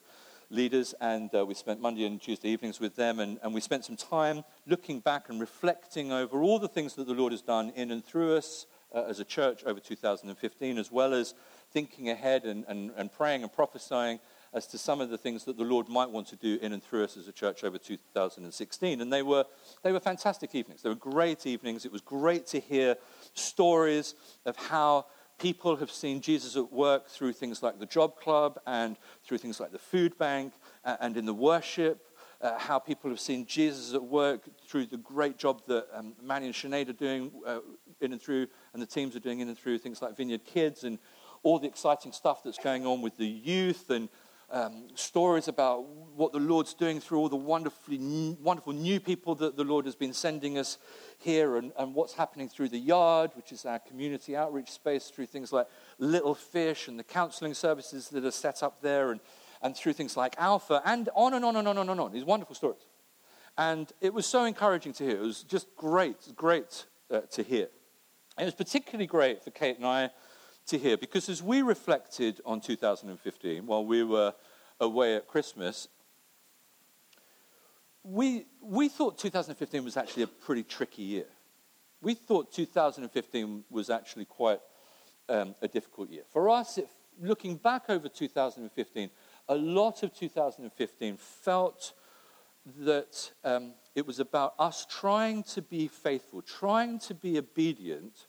leaders, 0.50 0.94
and 1.00 1.34
uh, 1.34 1.46
we 1.46 1.54
spent 1.54 1.80
Monday 1.80 2.04
and 2.04 2.20
Tuesday 2.20 2.50
evenings 2.50 2.78
with 2.78 2.94
them, 2.94 3.20
and, 3.20 3.38
and 3.42 3.54
we 3.54 3.60
spent 3.62 3.86
some 3.86 3.96
time 3.96 4.44
looking 4.66 5.00
back 5.00 5.30
and 5.30 5.40
reflecting 5.40 6.12
over 6.12 6.42
all 6.42 6.58
the 6.58 6.68
things 6.68 6.94
that 6.94 7.06
the 7.06 7.14
Lord 7.14 7.32
has 7.32 7.42
done 7.42 7.72
in 7.74 7.90
and 7.90 8.04
through 8.04 8.36
us 8.36 8.66
uh, 8.94 9.04
as 9.08 9.18
a 9.18 9.24
church 9.24 9.64
over 9.64 9.80
2015, 9.80 10.76
as 10.76 10.92
well 10.92 11.14
as 11.14 11.34
thinking 11.72 12.10
ahead 12.10 12.44
and, 12.44 12.66
and, 12.68 12.92
and 12.96 13.10
praying 13.10 13.44
and 13.44 13.52
prophesying 13.52 14.20
as 14.56 14.66
to 14.66 14.78
some 14.78 15.02
of 15.02 15.10
the 15.10 15.18
things 15.18 15.44
that 15.44 15.58
the 15.58 15.64
Lord 15.64 15.86
might 15.86 16.08
want 16.08 16.26
to 16.28 16.36
do 16.36 16.58
in 16.62 16.72
and 16.72 16.82
through 16.82 17.04
us 17.04 17.18
as 17.18 17.28
a 17.28 17.32
church 17.32 17.62
over 17.62 17.76
2016. 17.76 19.02
And 19.02 19.12
they 19.12 19.22
were, 19.22 19.44
they 19.82 19.92
were 19.92 20.00
fantastic 20.00 20.54
evenings. 20.54 20.80
They 20.80 20.88
were 20.88 20.94
great 20.94 21.46
evenings. 21.46 21.84
It 21.84 21.92
was 21.92 22.00
great 22.00 22.46
to 22.48 22.58
hear 22.58 22.96
stories 23.34 24.14
of 24.46 24.56
how 24.56 25.04
people 25.38 25.76
have 25.76 25.90
seen 25.90 26.22
Jesus 26.22 26.56
at 26.56 26.72
work 26.72 27.06
through 27.06 27.34
things 27.34 27.62
like 27.62 27.78
the 27.78 27.84
Job 27.84 28.18
Club 28.18 28.58
and 28.66 28.96
through 29.24 29.36
things 29.38 29.60
like 29.60 29.72
the 29.72 29.78
Food 29.78 30.16
Bank 30.16 30.54
and 30.84 31.18
in 31.18 31.26
the 31.26 31.34
worship. 31.34 32.02
Uh, 32.40 32.58
how 32.58 32.78
people 32.78 33.08
have 33.08 33.20
seen 33.20 33.46
Jesus 33.46 33.94
at 33.94 34.02
work 34.02 34.42
through 34.68 34.84
the 34.84 34.98
great 34.98 35.38
job 35.38 35.62
that 35.66 35.86
um, 35.94 36.14
Manny 36.22 36.46
and 36.46 36.54
Sinead 36.54 36.88
are 36.90 36.92
doing 36.92 37.30
uh, 37.46 37.60
in 38.02 38.12
and 38.12 38.20
through, 38.20 38.46
and 38.74 38.82
the 38.82 38.86
teams 38.86 39.16
are 39.16 39.20
doing 39.20 39.40
in 39.40 39.48
and 39.48 39.56
through 39.56 39.78
things 39.78 40.02
like 40.02 40.14
Vineyard 40.18 40.44
Kids 40.44 40.84
and 40.84 40.98
all 41.42 41.58
the 41.58 41.66
exciting 41.66 42.12
stuff 42.12 42.42
that's 42.44 42.58
going 42.58 42.84
on 42.84 43.00
with 43.00 43.16
the 43.16 43.26
youth 43.26 43.88
and 43.88 44.10
um, 44.50 44.88
stories 44.94 45.48
about 45.48 45.84
what 46.14 46.32
the 46.32 46.38
Lord's 46.38 46.74
doing 46.74 47.00
through 47.00 47.18
all 47.18 47.28
the 47.28 47.36
wonderfully 47.36 47.98
wonderful 48.40 48.72
new 48.72 49.00
people 49.00 49.34
that 49.36 49.56
the 49.56 49.64
Lord 49.64 49.84
has 49.86 49.96
been 49.96 50.12
sending 50.12 50.56
us 50.56 50.78
here, 51.18 51.56
and, 51.56 51.72
and 51.78 51.94
what's 51.94 52.14
happening 52.14 52.48
through 52.48 52.68
the 52.68 52.78
yard, 52.78 53.32
which 53.34 53.52
is 53.52 53.64
our 53.64 53.78
community 53.78 54.36
outreach 54.36 54.70
space, 54.70 55.08
through 55.08 55.26
things 55.26 55.52
like 55.52 55.66
Little 55.98 56.34
Fish 56.34 56.88
and 56.88 56.98
the 56.98 57.04
counseling 57.04 57.54
services 57.54 58.08
that 58.10 58.24
are 58.24 58.30
set 58.30 58.62
up 58.62 58.80
there, 58.82 59.10
and, 59.10 59.20
and 59.62 59.76
through 59.76 59.94
things 59.94 60.16
like 60.16 60.34
Alpha, 60.38 60.80
and 60.84 61.08
on 61.14 61.34
and 61.34 61.44
on 61.44 61.56
and 61.56 61.66
on 61.66 61.76
and 61.76 61.88
on 61.88 61.90
and 61.90 62.00
on. 62.00 62.12
These 62.12 62.24
wonderful 62.24 62.54
stories. 62.54 62.86
And 63.58 63.90
it 64.00 64.12
was 64.12 64.26
so 64.26 64.44
encouraging 64.44 64.92
to 64.94 65.04
hear. 65.04 65.16
It 65.16 65.22
was 65.22 65.42
just 65.42 65.74
great, 65.76 66.32
great 66.36 66.86
uh, 67.10 67.20
to 67.32 67.42
hear. 67.42 67.68
It 68.38 68.44
was 68.44 68.54
particularly 68.54 69.06
great 69.06 69.42
for 69.42 69.50
Kate 69.50 69.76
and 69.76 69.86
I 69.86 70.10
to 70.66 70.78
hear 70.78 70.96
because 70.96 71.28
as 71.28 71.42
we 71.42 71.62
reflected 71.62 72.40
on 72.44 72.60
2015 72.60 73.66
while 73.66 73.84
we 73.84 74.02
were 74.02 74.34
away 74.80 75.16
at 75.16 75.26
Christmas, 75.26 75.88
we, 78.02 78.46
we 78.60 78.88
thought 78.88 79.18
2015 79.18 79.84
was 79.84 79.96
actually 79.96 80.22
a 80.22 80.28
pretty 80.28 80.62
tricky 80.62 81.02
year. 81.02 81.26
We 82.02 82.14
thought 82.14 82.52
2015 82.52 83.64
was 83.70 83.90
actually 83.90 84.26
quite 84.26 84.60
um, 85.28 85.54
a 85.62 85.68
difficult 85.68 86.10
year. 86.10 86.22
For 86.30 86.48
us, 86.50 86.78
looking 87.20 87.56
back 87.56 87.84
over 87.88 88.08
2015, 88.08 89.10
a 89.48 89.54
lot 89.54 90.02
of 90.02 90.14
2015 90.14 91.16
felt 91.16 91.92
that 92.80 93.30
um, 93.44 93.74
it 93.94 94.06
was 94.06 94.20
about 94.20 94.54
us 94.58 94.86
trying 94.88 95.42
to 95.44 95.62
be 95.62 95.88
faithful, 95.88 96.42
trying 96.42 96.98
to 97.00 97.14
be 97.14 97.38
obedient 97.38 98.26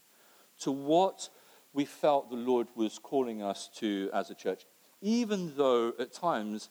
to 0.59 0.71
what 0.71 1.29
we 1.73 1.85
felt 1.85 2.29
the 2.29 2.35
Lord 2.35 2.67
was 2.75 2.99
calling 2.99 3.41
us 3.41 3.69
to 3.77 4.09
as 4.13 4.29
a 4.29 4.35
church, 4.35 4.65
even 5.01 5.53
though 5.55 5.93
at 5.99 6.13
times 6.13 6.69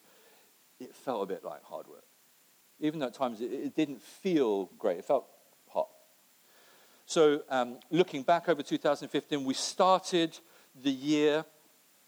it 0.79 0.93
felt 0.93 1.23
a 1.23 1.25
bit 1.25 1.43
like 1.43 1.63
hard 1.63 1.87
work. 1.87 2.03
Even 2.79 2.99
though 2.99 3.07
at 3.07 3.13
times 3.13 3.41
it, 3.41 3.51
it 3.51 3.75
didn't 3.75 4.01
feel 4.01 4.65
great, 4.77 4.99
it 4.99 5.05
felt 5.05 5.25
hot. 5.69 5.87
So, 7.05 7.41
um, 7.49 7.77
looking 7.89 8.23
back 8.23 8.49
over 8.49 8.61
2015, 8.61 9.43
we 9.43 9.53
started 9.53 10.37
the 10.83 10.91
year, 10.91 11.45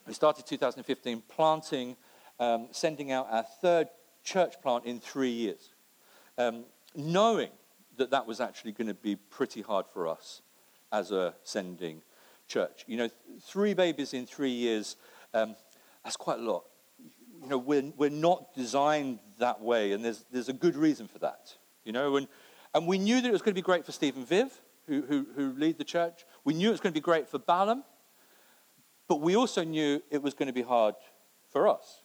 we 0.05 0.13
started 0.13 0.46
2015 0.46 1.24
planting, 1.27 1.96
um, 2.39 2.67
sending 2.72 3.12
out 3.12 3.27
our 3.31 3.43
third 3.62 3.88
church 4.24 4.62
plant 4.62 4.86
in 4.86 5.00
three 5.00 5.31
years, 5.31 5.69
um, 6.38 6.65
knowing 6.96 7.50
that 7.98 8.12
that 8.12 8.27
was 8.27 8.39
actually 8.39 8.72
going 8.72 8.88
to 8.88 8.93
be 8.93 9.15
pretty 9.15 9.62
hard 9.62 9.86
for 9.93 10.08
us 10.08 10.41
as 10.91 11.12
a 11.12 11.34
sending 11.43 12.01
church. 12.50 12.84
You 12.88 12.98
know, 12.98 13.10
three 13.41 13.74
babies 13.74 14.13
in 14.13 14.25
three 14.25 14.51
years, 14.51 14.98
um, 15.34 15.56
that's 16.03 16.18
quite 16.18 16.39
a 16.39 16.41
lot. 16.41 16.65
You 17.41 17.48
know, 17.48 17.58
we're, 17.58 17.94
we're 17.96 18.10
not 18.10 18.53
designed 18.53 19.20
that 19.38 19.62
way, 19.62 19.94
and 19.94 20.03
there's, 20.03 20.25
there's 20.29 20.50
a 20.50 20.53
good 20.53 20.75
reason 20.75 21.08
for 21.08 21.20
that. 21.20 21.56
You 21.86 21.94
know, 21.94 22.18
and, 22.18 22.27
And 22.74 22.88
we 22.88 22.98
knew 22.98 23.22
that 23.22 23.27
it 23.27 23.32
was 23.32 23.41
going 23.41 23.53
to 23.53 23.62
be 23.62 23.65
great 23.65 23.86
for 23.86 23.91
Stephen 23.91 24.25
Viv, 24.25 24.51
who, 24.88 25.01
who, 25.01 25.25
who 25.36 25.53
lead 25.53 25.77
the 25.77 25.84
church. 25.84 26.25
We 26.44 26.53
knew 26.53 26.70
it 26.70 26.72
was 26.72 26.79
going 26.82 26.94
to 26.94 27.00
be 27.00 27.03
great 27.03 27.27
for 27.27 27.39
Balham. 27.39 27.84
But 29.08 29.22
we 29.22 29.36
also 29.36 29.63
knew 29.63 30.03
it 30.12 30.22
was 30.22 30.36
going 30.36 30.48
to 30.48 30.53
be 30.53 30.62
hard 30.62 30.96
for 31.51 31.68
us. 31.68 32.03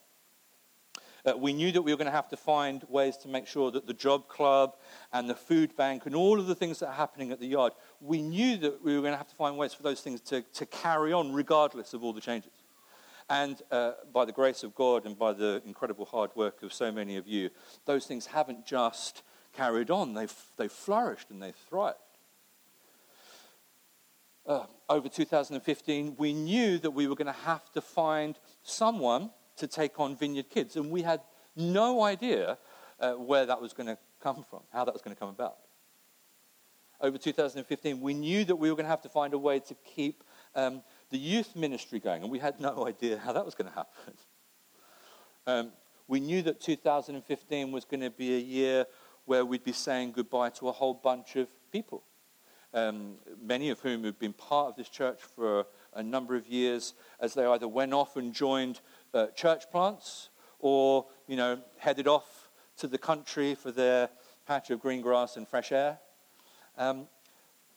Uh, 1.26 1.36
we 1.36 1.52
knew 1.54 1.72
that 1.72 1.80
we 1.80 1.90
were 1.90 1.96
going 1.96 2.06
to 2.06 2.12
have 2.12 2.28
to 2.28 2.36
find 2.36 2.84
ways 2.88 3.16
to 3.16 3.28
make 3.28 3.46
sure 3.46 3.70
that 3.70 3.86
the 3.86 3.94
job 3.94 4.28
club 4.28 4.76
and 5.12 5.28
the 5.28 5.34
food 5.34 5.74
bank 5.74 6.04
and 6.04 6.14
all 6.14 6.38
of 6.38 6.46
the 6.46 6.54
things 6.54 6.78
that 6.80 6.88
are 6.88 6.94
happening 6.94 7.32
at 7.32 7.40
the 7.40 7.46
yard, 7.46 7.72
we 8.00 8.20
knew 8.20 8.58
that 8.58 8.84
we 8.84 8.94
were 8.94 9.00
going 9.00 9.12
to 9.12 9.18
have 9.18 9.28
to 9.28 9.34
find 9.34 9.56
ways 9.56 9.72
for 9.72 9.82
those 9.82 10.02
things 10.02 10.20
to, 10.20 10.42
to 10.52 10.66
carry 10.66 11.12
on 11.12 11.32
regardless 11.32 11.94
of 11.94 12.04
all 12.04 12.12
the 12.12 12.20
changes. 12.20 12.52
And 13.30 13.62
uh, 13.70 13.92
by 14.12 14.26
the 14.26 14.32
grace 14.32 14.62
of 14.62 14.74
God 14.74 15.06
and 15.06 15.18
by 15.18 15.32
the 15.32 15.62
incredible 15.64 16.04
hard 16.04 16.30
work 16.36 16.62
of 16.62 16.74
so 16.74 16.92
many 16.92 17.16
of 17.16 17.26
you, 17.26 17.48
those 17.86 18.04
things 18.04 18.26
haven't 18.26 18.66
just 18.66 19.22
carried 19.54 19.90
on, 19.90 20.12
they've, 20.12 20.34
they've 20.58 20.70
flourished 20.70 21.30
and 21.30 21.42
they've 21.42 21.56
thrived. 21.56 21.98
Uh, 24.46 24.66
over 24.90 25.08
2015, 25.08 26.16
we 26.18 26.34
knew 26.34 26.76
that 26.76 26.90
we 26.90 27.06
were 27.06 27.14
going 27.14 27.26
to 27.26 27.32
have 27.32 27.72
to 27.72 27.80
find 27.80 28.38
someone 28.62 29.30
to 29.56 29.66
take 29.66 30.00
on 30.00 30.16
Vineyard 30.16 30.50
Kids, 30.50 30.76
and 30.76 30.90
we 30.90 31.02
had 31.02 31.20
no 31.56 32.02
idea 32.02 32.58
uh, 33.00 33.12
where 33.12 33.46
that 33.46 33.60
was 33.60 33.72
going 33.72 33.86
to 33.86 33.98
come 34.20 34.44
from, 34.48 34.60
how 34.72 34.84
that 34.84 34.92
was 34.92 35.02
going 35.02 35.14
to 35.14 35.20
come 35.20 35.28
about. 35.28 35.56
Over 37.00 37.18
2015, 37.18 38.00
we 38.00 38.14
knew 38.14 38.44
that 38.44 38.56
we 38.56 38.70
were 38.70 38.76
going 38.76 38.86
to 38.86 38.90
have 38.90 39.02
to 39.02 39.08
find 39.08 39.34
a 39.34 39.38
way 39.38 39.60
to 39.60 39.74
keep 39.84 40.24
um, 40.54 40.82
the 41.10 41.18
youth 41.18 41.54
ministry 41.54 41.98
going, 41.98 42.22
and 42.22 42.30
we 42.30 42.38
had 42.38 42.60
no 42.60 42.86
idea 42.88 43.18
how 43.18 43.32
that 43.32 43.44
was 43.44 43.54
going 43.54 43.68
to 43.68 43.74
happen. 43.74 44.14
Um, 45.46 45.72
we 46.08 46.20
knew 46.20 46.42
that 46.42 46.60
2015 46.60 47.72
was 47.72 47.84
going 47.84 48.00
to 48.00 48.10
be 48.10 48.36
a 48.36 48.40
year 48.40 48.86
where 49.26 49.44
we'd 49.44 49.64
be 49.64 49.72
saying 49.72 50.12
goodbye 50.12 50.50
to 50.50 50.68
a 50.68 50.72
whole 50.72 50.94
bunch 50.94 51.36
of 51.36 51.48
people, 51.72 52.02
um, 52.74 53.14
many 53.42 53.70
of 53.70 53.80
whom 53.80 54.04
had 54.04 54.18
been 54.18 54.32
part 54.32 54.68
of 54.68 54.76
this 54.76 54.88
church 54.88 55.20
for 55.22 55.66
a 55.94 56.02
number 56.02 56.36
of 56.36 56.46
years, 56.46 56.94
as 57.20 57.34
they 57.34 57.44
either 57.44 57.68
went 57.68 57.94
off 57.94 58.16
and 58.16 58.32
joined 58.34 58.80
uh, 59.14 59.28
church 59.28 59.70
plants 59.70 60.30
or, 60.58 61.06
you 61.26 61.36
know, 61.36 61.60
headed 61.78 62.08
off 62.08 62.50
to 62.78 62.86
the 62.86 62.98
country 62.98 63.54
for 63.54 63.70
their 63.70 64.08
patch 64.46 64.70
of 64.70 64.80
green 64.80 65.00
grass 65.00 65.36
and 65.36 65.46
fresh 65.46 65.72
air. 65.72 65.98
Um, 66.76 67.06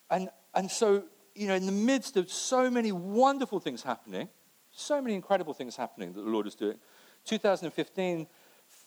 and, 0.09 0.29
and 0.53 0.69
so, 0.69 1.03
you 1.35 1.47
know, 1.47 1.55
in 1.55 1.65
the 1.65 1.71
midst 1.71 2.17
of 2.17 2.31
so 2.31 2.69
many 2.69 2.91
wonderful 2.91 3.59
things 3.59 3.83
happening, 3.83 4.29
so 4.71 5.01
many 5.01 5.15
incredible 5.15 5.53
things 5.53 5.75
happening 5.75 6.13
that 6.13 6.21
the 6.21 6.29
Lord 6.29 6.47
is 6.47 6.55
doing, 6.55 6.77
2015 7.25 8.27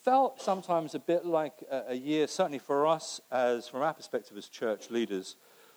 felt 0.04 0.40
sometimes 0.40 0.94
a 0.94 0.98
bit 0.98 1.24
like 1.26 1.62
a, 1.70 1.84
a 1.88 1.94
year, 1.94 2.26
certainly 2.26 2.58
for 2.58 2.86
us, 2.86 3.20
as 3.30 3.68
from 3.68 3.82
our 3.82 3.94
perspective 3.94 4.36
as 4.36 4.48
church 4.48 4.90
leaders, 4.90 5.36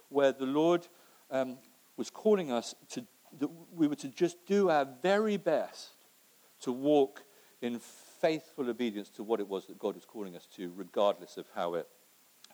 where 0.09 0.31
the 0.31 0.45
Lord 0.45 0.87
um, 1.29 1.57
was 1.97 2.09
calling 2.09 2.51
us 2.51 2.73
to, 2.91 3.05
that 3.39 3.49
we 3.75 3.87
were 3.87 3.95
to 3.95 4.07
just 4.07 4.45
do 4.45 4.69
our 4.69 4.87
very 5.01 5.37
best 5.37 6.02
to 6.63 6.71
walk 6.71 7.23
in 7.61 7.79
faithful 7.79 8.69
obedience 8.69 9.09
to 9.09 9.23
what 9.23 9.39
it 9.39 9.47
was 9.47 9.67
that 9.67 9.79
God 9.79 9.95
was 9.95 10.05
calling 10.05 10.35
us 10.35 10.47
to, 10.55 10.71
regardless 10.75 11.37
of 11.37 11.45
how 11.55 11.75
it 11.75 11.87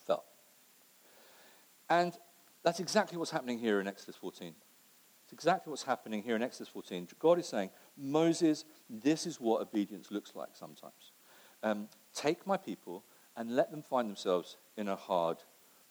felt. 0.06 0.26
And 1.90 2.14
that's 2.64 2.80
exactly 2.80 3.18
what's 3.18 3.32
happening 3.32 3.60
here 3.60 3.80
in 3.80 3.88
Exodus 3.88 4.16
14. 4.16 4.54
It's 5.24 5.34
exactly 5.34 5.70
what's 5.70 5.84
happening 5.84 6.24
here 6.24 6.36
in 6.36 6.42
Exodus 6.42 6.68
14. 6.70 7.08
God 7.20 7.40
is 7.40 7.48
saying, 7.48 7.70
Moses, 7.98 8.66
this 8.90 9.28
is 9.28 9.40
what 9.40 9.62
obedience 9.62 10.10
looks 10.12 10.36
like 10.36 10.50
sometimes. 10.54 11.12
Um, 11.62 11.88
take 12.14 12.48
my 12.48 12.58
people 12.58 13.04
and 13.38 13.56
let 13.56 13.72
them 13.72 13.84
find 13.84 14.10
themselves 14.10 14.58
in 14.76 14.88
a 14.88 14.96
hard 14.96 15.38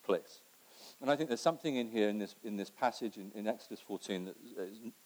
place. 0.04 0.40
And 1.00 1.10
I 1.10 1.16
think 1.16 1.28
there's 1.28 1.40
something 1.40 1.76
in 1.76 1.90
here 1.90 2.08
in 2.08 2.18
this, 2.18 2.34
in 2.42 2.56
this 2.56 2.70
passage 2.70 3.16
in, 3.16 3.30
in 3.34 3.46
Exodus 3.46 3.80
14 3.80 4.24
that 4.26 4.36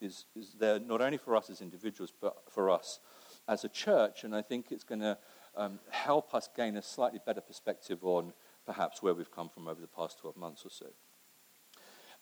is, 0.01 0.25
is 0.35 0.55
there 0.59 0.79
not 0.81 1.01
only 1.01 1.19
for 1.19 1.37
us 1.37 1.51
as 1.51 1.61
individuals, 1.61 2.13
but 2.21 2.37
for 2.51 2.71
us 2.71 3.01
as 3.49 3.65
a 3.65 3.69
church. 3.69 4.25
And 4.25 4.35
I 4.35 4.43
think 4.43 4.67
it's 4.71 4.85
going 4.85 5.01
to 5.01 5.19
um, 5.57 5.79
help 5.91 6.35
us 6.35 6.49
gain 6.57 6.77
a 6.77 6.83
slightly 6.83 7.21
better 7.25 7.41
perspective 7.41 7.99
on 8.03 8.33
perhaps 8.65 9.03
where 9.03 9.15
we've 9.15 9.31
come 9.31 9.49
from 9.49 9.69
over 9.69 9.81
the 9.81 9.87
past 9.87 10.19
12 10.21 10.37
months 10.37 10.65
or 10.65 10.71
so. 10.71 10.87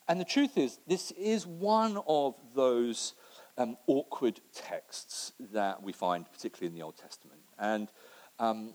And 0.08 0.20
the 0.20 0.24
truth 0.24 0.58
is, 0.58 0.80
this 0.88 1.12
is 1.12 1.46
one 1.46 1.98
of 2.08 2.34
those 2.54 3.14
um, 3.56 3.76
awkward 3.86 4.40
texts 4.52 5.32
that 5.52 5.82
we 5.82 5.92
find, 5.92 6.26
particularly 6.32 6.66
in 6.66 6.74
the 6.74 6.82
Old 6.82 6.96
Testament. 6.96 7.40
And 7.58 7.88
um, 8.38 8.74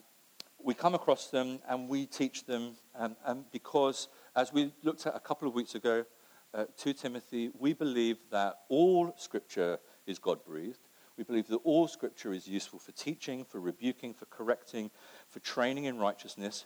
we 0.63 0.73
come 0.73 0.95
across 0.95 1.27
them 1.27 1.59
and 1.67 1.89
we 1.89 2.05
teach 2.05 2.45
them 2.45 2.75
um, 2.95 3.15
um 3.25 3.45
because 3.51 4.07
as 4.35 4.51
we 4.51 4.73
looked 4.83 5.05
at 5.07 5.15
a 5.15 5.19
couple 5.19 5.47
of 5.47 5.53
weeks 5.53 5.75
ago, 5.75 6.05
uh, 6.53 6.65
2 6.77 6.93
Timothy, 6.93 7.49
we 7.57 7.73
believe 7.73 8.17
that 8.31 8.59
all 8.69 9.13
Scripture 9.17 9.79
is 10.05 10.19
God 10.19 10.43
breathed. 10.45 10.79
We 11.17 11.23
believe 11.23 11.47
that 11.47 11.57
all 11.57 11.87
Scripture 11.87 12.33
is 12.33 12.47
useful 12.47 12.79
for 12.79 12.91
teaching, 12.91 13.45
for 13.45 13.59
rebuking, 13.59 14.13
for 14.13 14.25
correcting, 14.25 14.91
for 15.29 15.39
training 15.39 15.85
in 15.85 15.97
righteousness, 15.97 16.65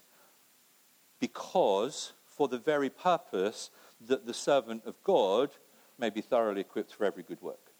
because 1.19 2.13
for 2.25 2.47
the 2.47 2.57
very 2.57 2.89
purpose 2.89 3.69
that 4.07 4.25
the 4.25 4.33
servant 4.33 4.83
of 4.85 5.01
God 5.03 5.51
may 5.97 6.09
be 6.09 6.21
thoroughly 6.21 6.61
equipped 6.61 6.93
for 6.93 7.05
every 7.05 7.23
good 7.23 7.41
work. 7.41 7.73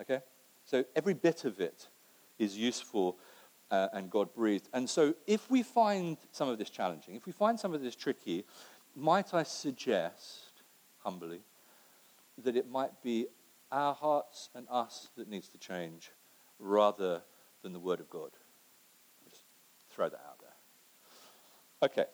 Okay? 0.00 0.20
So 0.64 0.84
every 0.96 1.14
bit 1.14 1.44
of 1.44 1.60
it 1.60 1.88
is 2.38 2.56
useful 2.56 3.18
uh, 3.70 3.88
and 3.92 4.10
God 4.10 4.32
breathed. 4.34 4.68
And 4.72 4.88
so 4.88 5.14
if 5.26 5.50
we 5.50 5.62
find 5.62 6.16
some 6.30 6.48
of 6.48 6.58
this 6.58 6.70
challenging, 6.70 7.16
if 7.16 7.26
we 7.26 7.32
find 7.32 7.58
some 7.58 7.74
of 7.74 7.82
this 7.82 7.96
tricky, 7.96 8.44
might 8.96 9.34
I 9.34 9.42
suggest, 9.42 10.62
humbly, 10.98 11.40
that 12.42 12.56
it 12.56 12.68
might 12.68 13.02
be 13.02 13.26
our 13.70 13.94
hearts 13.94 14.50
and 14.54 14.66
us 14.70 15.08
that 15.16 15.28
needs 15.28 15.48
to 15.48 15.58
change 15.58 16.10
rather 16.58 17.22
than 17.62 17.72
the 17.72 17.80
Word 17.80 18.00
of 18.00 18.10
God? 18.10 18.30
Just 19.28 19.42
throw 19.90 20.08
that 20.08 20.20
out 20.26 20.40
there. 20.40 21.90
Okay. 21.90 22.06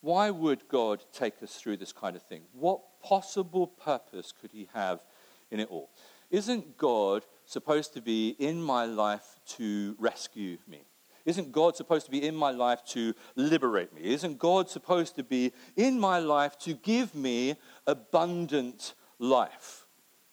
Why 0.00 0.30
would 0.30 0.68
God 0.68 1.02
take 1.12 1.42
us 1.42 1.54
through 1.54 1.78
this 1.78 1.92
kind 1.92 2.14
of 2.14 2.22
thing? 2.22 2.42
What 2.52 2.80
possible 3.02 3.66
purpose 3.66 4.32
could 4.38 4.50
He 4.52 4.68
have 4.74 5.02
in 5.50 5.60
it 5.60 5.68
all? 5.70 5.90
Isn't 6.30 6.76
God 6.76 7.24
supposed 7.46 7.94
to 7.94 8.02
be 8.02 8.36
in 8.38 8.60
my 8.60 8.84
life 8.84 9.40
to 9.56 9.96
rescue 9.98 10.58
me? 10.68 10.82
Isn't 11.24 11.52
God 11.52 11.74
supposed 11.76 12.04
to 12.06 12.10
be 12.10 12.26
in 12.26 12.36
my 12.36 12.50
life 12.50 12.84
to 12.88 13.14
liberate 13.34 13.94
me? 13.94 14.02
Isn't 14.04 14.38
God 14.38 14.68
supposed 14.68 15.16
to 15.16 15.22
be 15.22 15.52
in 15.76 15.98
my 15.98 16.18
life 16.18 16.58
to 16.60 16.74
give 16.74 17.14
me 17.14 17.56
abundant 17.86 18.94
life? 19.18 19.86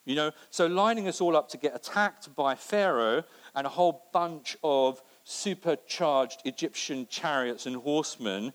You 0.04 0.16
know, 0.16 0.32
so 0.50 0.66
lining 0.66 1.08
us 1.08 1.22
all 1.22 1.38
up 1.38 1.48
to 1.50 1.58
get 1.58 1.76
attacked 1.76 2.36
by 2.36 2.56
Pharaoh 2.56 3.24
and 3.56 3.68
a 3.68 3.70
whole 3.70 4.04
bunch 4.12 4.58
of 4.64 5.02
supercharged 5.24 6.42
Egyptian 6.44 7.08
chariots 7.08 7.66
and 7.66 7.76
horsemen 7.76 8.52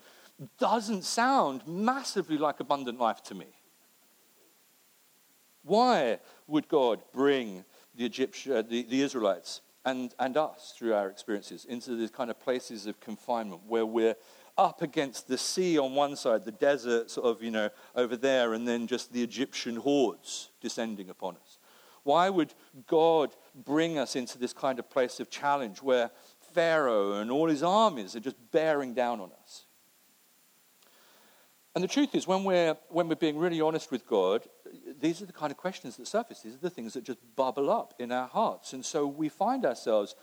doesn't 0.59 1.05
sound 1.05 1.67
massively 1.67 2.37
like 2.37 2.61
abundant 2.61 2.99
life 2.99 3.23
to 3.25 3.35
me. 3.35 3.47
Why 5.63 6.19
would 6.47 6.69
God 6.69 7.01
bring 7.13 7.65
the, 7.95 8.05
Egyptian, 8.05 8.53
uh, 8.53 8.63
the, 8.63 8.83
the 8.83 9.03
Israelites 9.03 9.63
and, 9.87 10.15
and 10.19 10.37
us 10.37 10.75
through 10.77 10.93
our 10.93 11.09
experiences 11.09 11.65
into 11.65 11.97
these 11.97 12.11
kind 12.11 12.29
of 12.29 12.39
places 12.39 12.87
of 12.87 13.01
confinement 13.01 13.63
where 13.67 13.87
we're 13.87 14.17
up 14.59 14.83
against 14.83 15.29
the 15.29 15.39
sea 15.39 15.79
on 15.79 15.95
one 15.95 16.17
side, 16.17 16.45
the 16.45 16.51
desert 16.51 17.11
sort 17.11 17.27
of, 17.27 17.43
you 17.43 17.51
know, 17.51 17.71
over 17.95 18.17
there, 18.17 18.53
and 18.55 18.67
then 18.67 18.87
just 18.87 19.13
the 19.13 19.23
Egyptian 19.23 19.77
hordes 19.77 20.51
descending 20.61 21.09
upon 21.09 21.37
us? 21.37 21.59
Why 22.03 22.29
would 22.31 22.55
God 22.87 23.35
bring 23.55 23.99
us 23.99 24.17
into 24.17 24.39
this 24.39 24.53
kind 24.53 24.79
of 24.79 24.91
place 24.91 25.21
of 25.21 25.31
challenge 25.31 25.83
where 25.83 26.11
Pharaoh 26.53 27.15
and 27.15 27.31
all 27.31 27.49
his 27.49 27.63
armies 27.63 28.17
are 28.17 28.21
just 28.21 28.37
bearing 28.51 28.93
down 28.93 29.21
on 29.21 29.31
us? 29.43 29.66
And 31.77 31.85
the 31.85 31.89
truth 31.89 32.15
is, 32.15 32.27
when 32.27 32.43
we're, 32.43 32.75
when 32.89 33.07
we're 33.07 33.17
being 33.17 33.37
really 33.37 33.61
honest 33.61 33.91
with 33.91 34.07
God, 34.07 34.47
these 34.99 35.21
are 35.21 35.27
the 35.27 35.33
kind 35.35 35.51
of 35.51 35.59
questions 35.59 35.99
that 35.99 36.09
surface. 36.09 36.41
These 36.41 36.55
are 36.55 36.63
the 36.63 36.71
things 36.71 36.95
that 36.95 37.05
just 37.05 37.19
bubble 37.37 37.69
up 37.69 37.93
in 37.99 38.11
our 38.11 38.29
hearts. 38.29 38.73
And 38.73 38.83
so 38.83 39.07
we 39.07 39.29
find 39.29 39.67
ourselves 39.67 40.15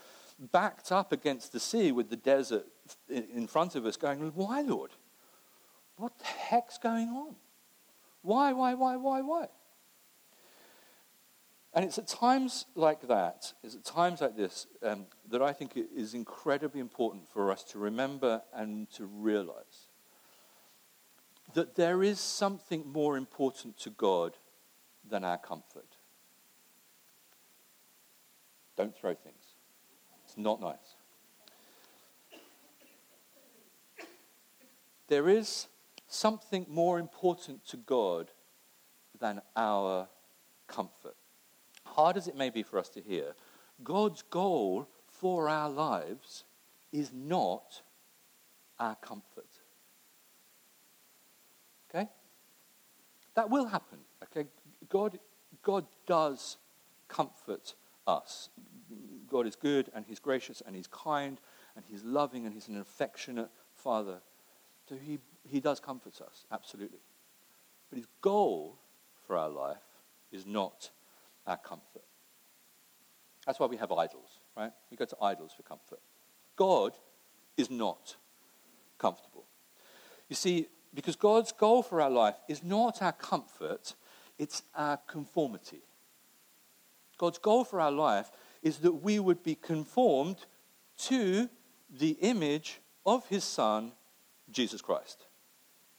backed 0.50 0.90
up 0.90 1.12
against 1.12 1.52
the 1.52 1.60
sea 1.60 1.92
with 1.92 2.10
the 2.10 2.16
desert 2.16 2.66
in 3.08 3.46
front 3.46 3.76
of 3.76 3.86
us, 3.86 3.96
going, 3.96 4.18
Why, 4.34 4.62
Lord? 4.62 4.90
What 5.96 6.18
the 6.18 6.24
heck's 6.24 6.76
going 6.76 7.10
on? 7.10 7.36
Why, 8.22 8.52
why, 8.52 8.74
why, 8.74 8.96
why, 8.96 9.20
why? 9.20 9.46
And 11.72 11.84
it's 11.84 11.98
at 11.98 12.08
times 12.08 12.66
like 12.74 13.06
that, 13.06 13.52
it's 13.62 13.76
at 13.76 13.84
times 13.84 14.20
like 14.20 14.36
this, 14.36 14.66
um, 14.82 15.06
that 15.30 15.40
I 15.40 15.52
think 15.52 15.76
it 15.76 15.86
is 15.94 16.14
incredibly 16.14 16.80
important 16.80 17.28
for 17.28 17.52
us 17.52 17.62
to 17.70 17.78
remember 17.78 18.42
and 18.52 18.90
to 18.94 19.06
realize 19.06 19.83
that 21.54 21.76
there 21.76 22.02
is 22.02 22.20
something 22.20 22.84
more 22.86 23.16
important 23.16 23.78
to 23.78 23.90
God 23.90 24.36
than 25.08 25.24
our 25.24 25.38
comfort. 25.38 25.96
Don't 28.76 28.96
throw 28.96 29.14
things. 29.14 29.54
It's 30.24 30.36
not 30.36 30.60
nice. 30.60 30.96
There 35.08 35.28
is 35.28 35.68
something 36.08 36.66
more 36.68 36.98
important 36.98 37.64
to 37.66 37.76
God 37.76 38.30
than 39.20 39.40
our 39.56 40.08
comfort. 40.66 41.16
Hard 41.84 42.16
as 42.16 42.26
it 42.26 42.36
may 42.36 42.50
be 42.50 42.62
for 42.62 42.78
us 42.78 42.88
to 42.90 43.00
hear, 43.00 43.34
God's 43.82 44.22
goal 44.22 44.88
for 45.06 45.48
our 45.48 45.68
lives 45.68 46.44
is 46.92 47.12
not 47.12 47.82
our 48.78 48.96
comfort. 48.96 49.60
Okay? 51.94 52.08
That 53.34 53.50
will 53.50 53.66
happen. 53.66 53.98
Okay? 54.24 54.48
God, 54.88 55.18
God 55.62 55.86
does 56.06 56.56
comfort 57.08 57.74
us. 58.06 58.48
God 59.28 59.46
is 59.46 59.56
good 59.56 59.90
and 59.94 60.04
He's 60.06 60.20
gracious 60.20 60.62
and 60.64 60.76
He's 60.76 60.86
kind 60.86 61.40
and 61.76 61.84
He's 61.88 62.04
loving 62.04 62.44
and 62.44 62.54
He's 62.54 62.68
an 62.68 62.78
affectionate 62.78 63.50
Father. 63.74 64.20
So 64.88 64.96
He, 64.96 65.18
he 65.48 65.60
does 65.60 65.80
comfort 65.80 66.20
us, 66.20 66.46
absolutely. 66.52 67.00
But 67.90 67.96
His 67.96 68.06
goal 68.20 68.78
for 69.26 69.36
our 69.36 69.48
life 69.48 69.76
is 70.30 70.46
not 70.46 70.90
our 71.46 71.56
comfort. 71.56 72.04
That's 73.46 73.60
why 73.60 73.66
we 73.66 73.76
have 73.76 73.92
idols, 73.92 74.38
right? 74.56 74.72
We 74.90 74.96
go 74.96 75.04
to 75.04 75.16
idols 75.20 75.52
for 75.56 75.62
comfort. 75.62 76.00
God 76.56 76.92
is 77.56 77.70
not 77.70 78.16
comfortable. 78.98 79.44
You 80.28 80.36
see, 80.36 80.68
because 80.94 81.16
God's 81.16 81.52
goal 81.52 81.82
for 81.82 82.00
our 82.00 82.10
life 82.10 82.36
is 82.48 82.62
not 82.62 83.02
our 83.02 83.12
comfort, 83.12 83.94
it's 84.38 84.62
our 84.74 84.98
conformity. 85.06 85.82
God's 87.18 87.38
goal 87.38 87.64
for 87.64 87.80
our 87.80 87.90
life 87.90 88.30
is 88.62 88.78
that 88.78 88.92
we 88.92 89.18
would 89.18 89.42
be 89.42 89.54
conformed 89.54 90.38
to 90.96 91.48
the 91.90 92.16
image 92.20 92.80
of 93.04 93.26
his 93.28 93.44
Son, 93.44 93.92
Jesus 94.50 94.80
Christ. 94.80 95.26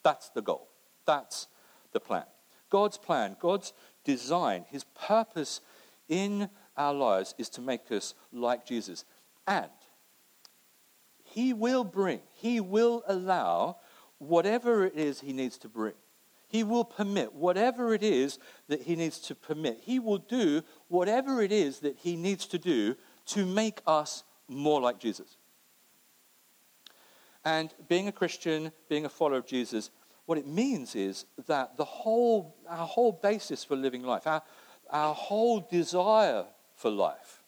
That's 0.03 0.29
the 0.29 0.41
goal. 0.41 0.67
That's 1.05 1.47
the 1.91 1.99
plan. 1.99 2.25
God's 2.69 2.97
plan, 2.97 3.37
God's 3.39 3.73
design, 4.03 4.65
his 4.69 4.83
purpose 4.83 5.61
in 6.09 6.49
our 6.75 6.93
lives 6.93 7.33
is 7.37 7.49
to 7.49 7.61
make 7.61 7.91
us 7.91 8.13
like 8.31 8.65
Jesus. 8.65 9.05
And 9.47 9.69
he 11.23 11.53
will 11.53 11.83
bring, 11.83 12.21
he 12.33 12.59
will 12.59 13.03
allow 13.07 13.77
whatever 14.27 14.85
it 14.85 14.95
is 14.95 15.21
he 15.21 15.33
needs 15.33 15.57
to 15.59 15.69
bring. 15.69 15.93
He 16.47 16.63
will 16.63 16.85
permit 16.85 17.33
whatever 17.33 17.93
it 17.93 18.03
is 18.03 18.39
that 18.67 18.83
he 18.83 18.95
needs 18.95 19.19
to 19.21 19.35
permit. 19.35 19.79
He 19.81 19.99
will 19.99 20.19
do 20.19 20.61
whatever 20.87 21.41
it 21.41 21.51
is 21.51 21.79
that 21.79 21.97
he 21.97 22.15
needs 22.15 22.45
to 22.47 22.57
do 22.57 22.95
to 23.27 23.45
make 23.45 23.81
us 23.87 24.23
more 24.47 24.79
like 24.79 24.99
Jesus. 24.99 25.37
And 27.43 27.73
being 27.87 28.07
a 28.07 28.11
Christian, 28.11 28.71
being 28.89 29.05
a 29.05 29.09
follower 29.09 29.37
of 29.37 29.45
Jesus, 29.45 29.91
what 30.25 30.37
it 30.37 30.47
means 30.47 30.95
is 30.95 31.25
that 31.47 31.77
the 31.77 31.85
whole, 31.85 32.55
our 32.67 32.87
whole 32.87 33.11
basis 33.11 33.63
for 33.63 33.75
living 33.75 34.03
life, 34.03 34.25
our, 34.25 34.41
our 34.89 35.13
whole 35.13 35.59
desire 35.59 36.45
for 36.75 36.89
life, 36.89 37.43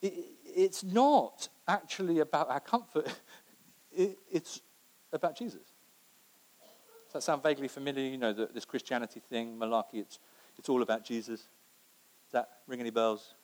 it, 0.00 0.14
it's 0.44 0.82
not 0.82 1.48
actually 1.68 2.18
about 2.18 2.50
our 2.50 2.60
comfort, 2.60 3.06
it, 3.92 4.18
it's 4.30 4.60
about 5.12 5.36
Jesus. 5.36 5.72
Does 7.12 7.24
that 7.24 7.30
sound 7.30 7.42
vaguely 7.42 7.68
familiar? 7.68 8.08
You 8.08 8.16
know, 8.16 8.32
the, 8.32 8.48
this 8.54 8.64
Christianity 8.64 9.20
thing, 9.20 9.58
malarkey, 9.58 9.96
it's, 9.96 10.18
it's 10.58 10.70
all 10.70 10.80
about 10.80 11.04
Jesus. 11.04 11.40
Does 11.40 12.32
that 12.32 12.48
ring 12.66 12.80
any 12.80 12.88
bells? 12.88 13.34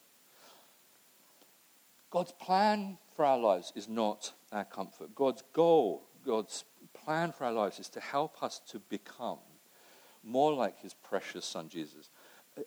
God's 2.09 2.33
plan 2.33 2.97
for 3.15 3.27
our 3.27 3.37
lives 3.37 3.75
is 3.77 3.87
not 3.87 4.33
our 4.53 4.65
comfort. 4.65 5.15
God's 5.15 5.43
goal, 5.53 6.07
God's 6.25 6.65
plan 6.95 7.31
for 7.31 7.45
our 7.45 7.53
lives 7.53 7.79
is 7.79 7.91
to 7.91 8.01
help 8.01 8.43
us 8.43 8.59
to 8.71 8.79
become 8.79 9.37
more 10.25 10.55
like 10.55 10.81
his 10.81 10.95
precious 10.95 11.45
son 11.45 11.69
Jesus. 11.69 12.09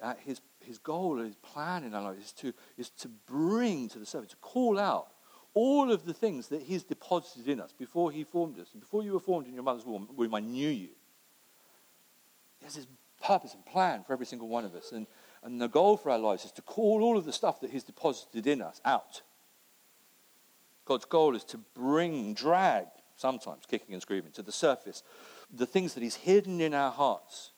Uh, 0.04 0.14
his, 0.24 0.40
his 0.60 0.78
goal, 0.78 1.18
his 1.18 1.36
plan 1.38 1.84
in 1.84 1.96
our 1.96 2.04
lives 2.04 2.26
is 2.26 2.32
to, 2.34 2.54
is 2.78 2.92
to 2.92 3.08
bring 3.08 3.90
to 3.90 3.98
the 3.98 4.06
surface, 4.06 4.30
to 4.30 4.36
call 4.36 4.78
out 4.78 5.08
all 5.54 5.92
of 5.92 6.06
the 6.06 6.14
things 6.14 6.48
that 6.50 6.62
He's 6.62 6.84
deposited 6.84 7.48
in 7.48 7.60
us 7.60 7.74
before 7.74 8.12
He 8.12 8.24
formed 8.24 8.60
us. 8.60 8.70
Before 8.70 9.04
you 9.04 9.14
were 9.14 9.20
formed 9.20 9.48
in 9.48 9.54
your 9.54 9.64
mother's 9.64 9.86
womb, 9.86 10.10
I 10.34 10.40
knew 10.40 10.70
you. 10.70 10.90
He 12.60 12.66
has 12.66 12.76
His 12.76 12.88
purpose 13.22 13.54
and 13.54 13.66
plan 13.66 14.04
for 14.04 14.14
every 14.14 14.26
single 14.26 14.48
one 14.48 14.66
of 14.66 14.76
us. 14.76 14.92
And, 14.92 15.08
and 15.44 15.62
the 15.62 15.68
goal 15.68 15.98
for 15.98 16.10
our 16.10 16.20
lives 16.20 16.46
is 16.46 16.52
to 16.54 16.62
call 16.62 17.04
all 17.04 17.18
of 17.18 17.26
the 17.26 17.34
stuff 17.34 17.60
that 17.62 17.72
He's 17.72 17.84
deposited 17.84 18.48
in 18.48 18.62
us 18.62 18.82
out. 18.86 19.22
God's 20.86 21.06
goal 21.06 21.36
is 21.36 21.44
to 21.46 21.58
bring, 21.76 22.34
drag, 22.34 22.86
sometimes 23.16 23.66
kicking 23.70 23.94
and 23.94 24.02
screaming, 24.02 24.32
to 24.34 24.42
the 24.42 24.52
surface 24.52 25.04
the 25.54 25.66
things 25.66 25.94
that 25.94 26.04
He's 26.04 26.16
hidden 26.16 26.62
in 26.62 26.74
our 26.74 26.92
hearts. 26.92 27.52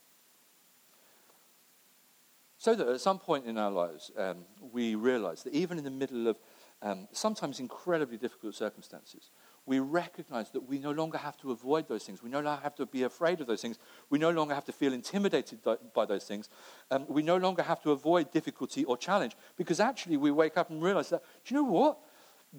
So 2.57 2.75
that 2.75 2.87
at 2.87 3.01
some 3.01 3.19
point 3.19 3.45
in 3.45 3.57
our 3.57 3.71
lives, 3.71 4.09
um, 4.17 4.45
we 4.71 4.95
realize 4.95 5.43
that 5.43 5.53
even 5.53 5.77
in 5.77 5.83
the 5.83 5.91
middle 5.91 6.27
of 6.27 6.37
um, 6.83 7.07
sometimes 7.13 7.59
incredibly 7.61 8.17
difficult 8.17 8.55
circumstances, 8.55 9.31
we 9.65 9.79
recognize 9.79 10.51
that 10.51 10.67
we 10.67 10.77
no 10.77 10.91
longer 10.91 11.17
have 11.17 11.37
to 11.37 11.51
avoid 11.51 11.87
those 11.87 12.03
things. 12.03 12.21
We 12.21 12.29
no 12.29 12.41
longer 12.41 12.61
have 12.61 12.75
to 12.75 12.85
be 12.85 13.03
afraid 13.03 13.39
of 13.39 13.47
those 13.47 13.61
things. 13.61 13.79
We 14.09 14.19
no 14.19 14.29
longer 14.29 14.53
have 14.53 14.65
to 14.65 14.73
feel 14.73 14.91
intimidated 14.91 15.59
by 15.93 16.05
those 16.05 16.25
things. 16.25 16.49
Um, 16.91 17.05
we 17.07 17.23
no 17.23 17.37
longer 17.37 17.63
have 17.63 17.81
to 17.83 17.91
avoid 17.91 18.31
difficulty 18.31 18.83
or 18.83 18.97
challenge 18.97 19.37
because 19.55 19.79
actually 19.79 20.17
we 20.17 20.31
wake 20.31 20.57
up 20.57 20.69
and 20.69 20.83
realize 20.83 21.09
that, 21.09 21.23
do 21.45 21.55
you 21.55 21.61
know 21.61 21.69
what? 21.71 21.99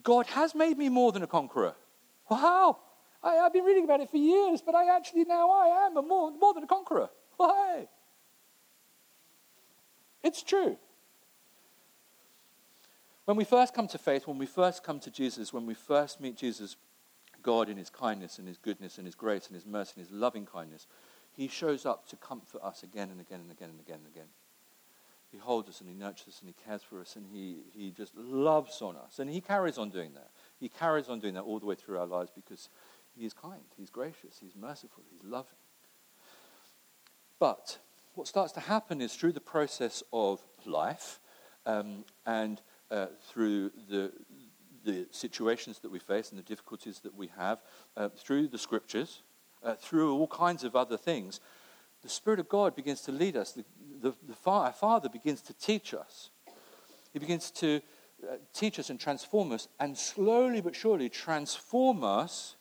God 0.03 0.27
has 0.29 0.55
made 0.55 0.79
me 0.79 0.89
more 0.89 1.13
than 1.13 1.23
a 1.23 1.27
conqueror. 1.27 1.75
Wow! 2.31 2.79
I, 3.23 3.35
have 3.35 3.53
been 3.53 3.65
reading 3.65 3.85
about 3.85 4.01
it 4.01 4.11
for 4.11 4.17
years, 4.17 4.63
but 4.65 4.75
I 4.75 4.95
actually 4.97 5.25
now 5.25 5.51
I 5.51 5.87
am 5.87 5.99
a 5.99 6.03
more, 6.03 6.31
more 6.31 6.55
than 6.55 6.65
a 6.65 6.67
conqueror. 6.67 7.11
Why? 7.37 7.89
It's 10.23 10.43
true. 10.43 10.79
When 13.25 13.37
we 13.37 13.45
first 13.45 13.75
come 13.75 13.89
to 13.89 13.99
faith, 13.99 14.27
when 14.27 14.39
we 14.39 14.47
first 14.47 14.83
come 14.83 15.01
to 15.01 15.11
Jesus, 15.11 15.53
when 15.53 15.65
we 15.65 15.75
first 15.75 16.21
meet 16.21 16.37
Jesus, 16.37 16.77
God 17.43 17.69
in 17.69 17.77
his 17.77 17.91
kindness 17.91 18.39
and 18.39 18.47
his 18.47 18.59
goodness 18.59 18.99
and 18.99 19.07
his 19.07 19.15
grace 19.15 19.47
and 19.47 19.55
his 19.55 19.67
mercy 19.67 19.95
and 19.97 20.07
his 20.07 20.15
loving 20.15 20.45
kindness, 20.45 20.87
he 21.33 21.49
shows 21.49 21.87
up 21.87 22.07
to 22.09 22.17
comfort 22.17 22.63
us 22.63 22.83
again 22.83 23.11
and 23.11 23.21
again 23.21 23.41
and 23.41 23.51
again 23.51 23.71
and 23.71 23.81
again 23.81 23.99
and 24.05 24.15
again. 24.15 24.29
He 25.33 25.39
holds 25.39 25.69
us 25.69 25.81
and 25.81 25.89
he 25.89 25.95
nurtures 25.95 26.29
us 26.29 26.41
and 26.41 26.49
he 26.49 26.65
cares 26.65 26.83
for 26.83 27.01
us 27.01 27.17
and 27.17 27.27
he, 27.27 27.57
he 27.73 27.91
just 27.91 28.17
loves 28.17 28.81
on 28.83 28.95
us. 28.97 29.19
And 29.19 29.29
he 29.29 29.41
carries 29.41 29.79
on 29.79 29.91
doing 29.91 30.13
that. 30.15 30.31
He 30.61 30.69
carries 30.69 31.09
on 31.09 31.19
doing 31.19 31.35
that 31.35 31.43
all 31.43 31.59
the 31.59 31.67
way 31.67 31.75
through 31.75 31.99
our 31.99 32.07
lives 32.07 32.31
because 32.33 32.69
he 33.17 33.25
is 33.25 33.33
kind, 33.33 33.63
he's 33.77 33.91
gracious, 33.91 34.39
he's 34.41 34.55
merciful, 34.55 35.03
he's 35.11 35.25
loving. 35.25 35.51
But 37.41 37.79
what 38.15 38.29
starts 38.29 38.53
to 38.53 38.61
happen 38.61 39.01
is 39.01 39.15
through 39.15 39.33
the 39.33 39.41
process 39.41 40.03
of 40.13 40.41
life 40.65 41.19
um, 41.67 42.05
and 42.27 42.61
uh, 42.95 43.07
through 43.29 43.73
the, 43.89 44.13
the 44.85 45.07
situations 45.11 45.81
that 45.81 45.91
we 45.91 45.99
face 45.99 46.31
and 46.31 46.39
the 46.39 46.45
difficulties 46.45 47.01
that 47.01 47.15
we 47.15 47.29
have, 47.37 47.61
uh, 47.97 48.09
through 48.09 48.47
the 48.47 48.59
scriptures, 48.59 49.23
uh, 49.65 49.75
through 49.75 50.15
all 50.15 50.29
kinds 50.29 50.63
of 50.63 50.77
other 50.77 50.97
things, 50.97 51.41
the 52.03 52.09
Spirit 52.09 52.39
of 52.39 52.49
God 52.49 52.77
begins 52.77 53.01
to 53.03 53.13
lead 53.13 53.37
us. 53.37 53.53
The, 53.53 53.65
the, 54.01 54.15
the 54.29 54.51
our 54.51 54.73
Father 54.73 55.09
begins 55.09 55.43
to 55.43 55.55
teach 55.55 55.93
us. 55.93 56.31
He 57.13 57.19
begins 57.19 57.51
to 57.53 57.81
uh, 58.23 58.37
teach 58.53 58.79
us 58.79 58.91
and 58.91 59.01
transform 59.01 59.51
us, 59.51 59.67
and 59.81 59.99
slowly 59.99 60.61
but 60.61 60.77
surely 60.77 61.09
transform 61.09 62.05
us 62.05 62.55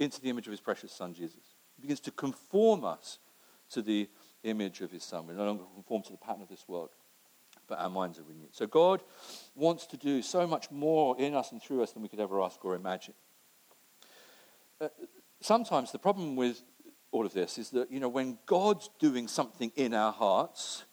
into 0.00 0.20
the 0.20 0.30
image 0.30 0.46
of 0.46 0.50
His 0.50 0.60
precious 0.60 0.90
Son, 0.90 1.14
Jesus. 1.14 1.54
He 1.76 1.82
begins 1.82 2.00
to 2.00 2.10
conform 2.10 2.84
us 2.84 3.18
to 3.70 3.82
the 3.82 4.08
image 4.42 4.80
of 4.80 4.90
His 4.90 5.04
Son. 5.04 5.26
We're 5.26 5.34
no 5.34 5.44
longer 5.44 5.64
conform 5.74 6.02
to 6.04 6.12
the 6.12 6.18
pattern 6.18 6.42
of 6.42 6.48
this 6.48 6.64
world 6.66 6.90
but 7.68 7.78
our 7.78 7.90
minds 7.90 8.18
are 8.18 8.24
renewed. 8.24 8.54
So 8.54 8.66
God 8.66 9.02
wants 9.54 9.86
to 9.88 9.96
do 9.96 10.22
so 10.22 10.46
much 10.46 10.70
more 10.70 11.18
in 11.18 11.34
us 11.34 11.52
and 11.52 11.62
through 11.62 11.82
us 11.82 11.92
than 11.92 12.02
we 12.02 12.08
could 12.08 12.20
ever 12.20 12.40
ask 12.42 12.64
or 12.64 12.74
imagine. 12.74 13.14
Uh, 14.80 14.88
sometimes 15.40 15.92
the 15.92 15.98
problem 15.98 16.36
with 16.36 16.62
all 17.10 17.26
of 17.26 17.32
this 17.32 17.58
is 17.58 17.70
that, 17.70 17.90
you 17.90 18.00
know, 18.00 18.08
when 18.08 18.38
God's 18.46 18.90
doing 18.98 19.28
something 19.28 19.72
in 19.76 19.94
our 19.94 20.12
hearts, 20.12 20.84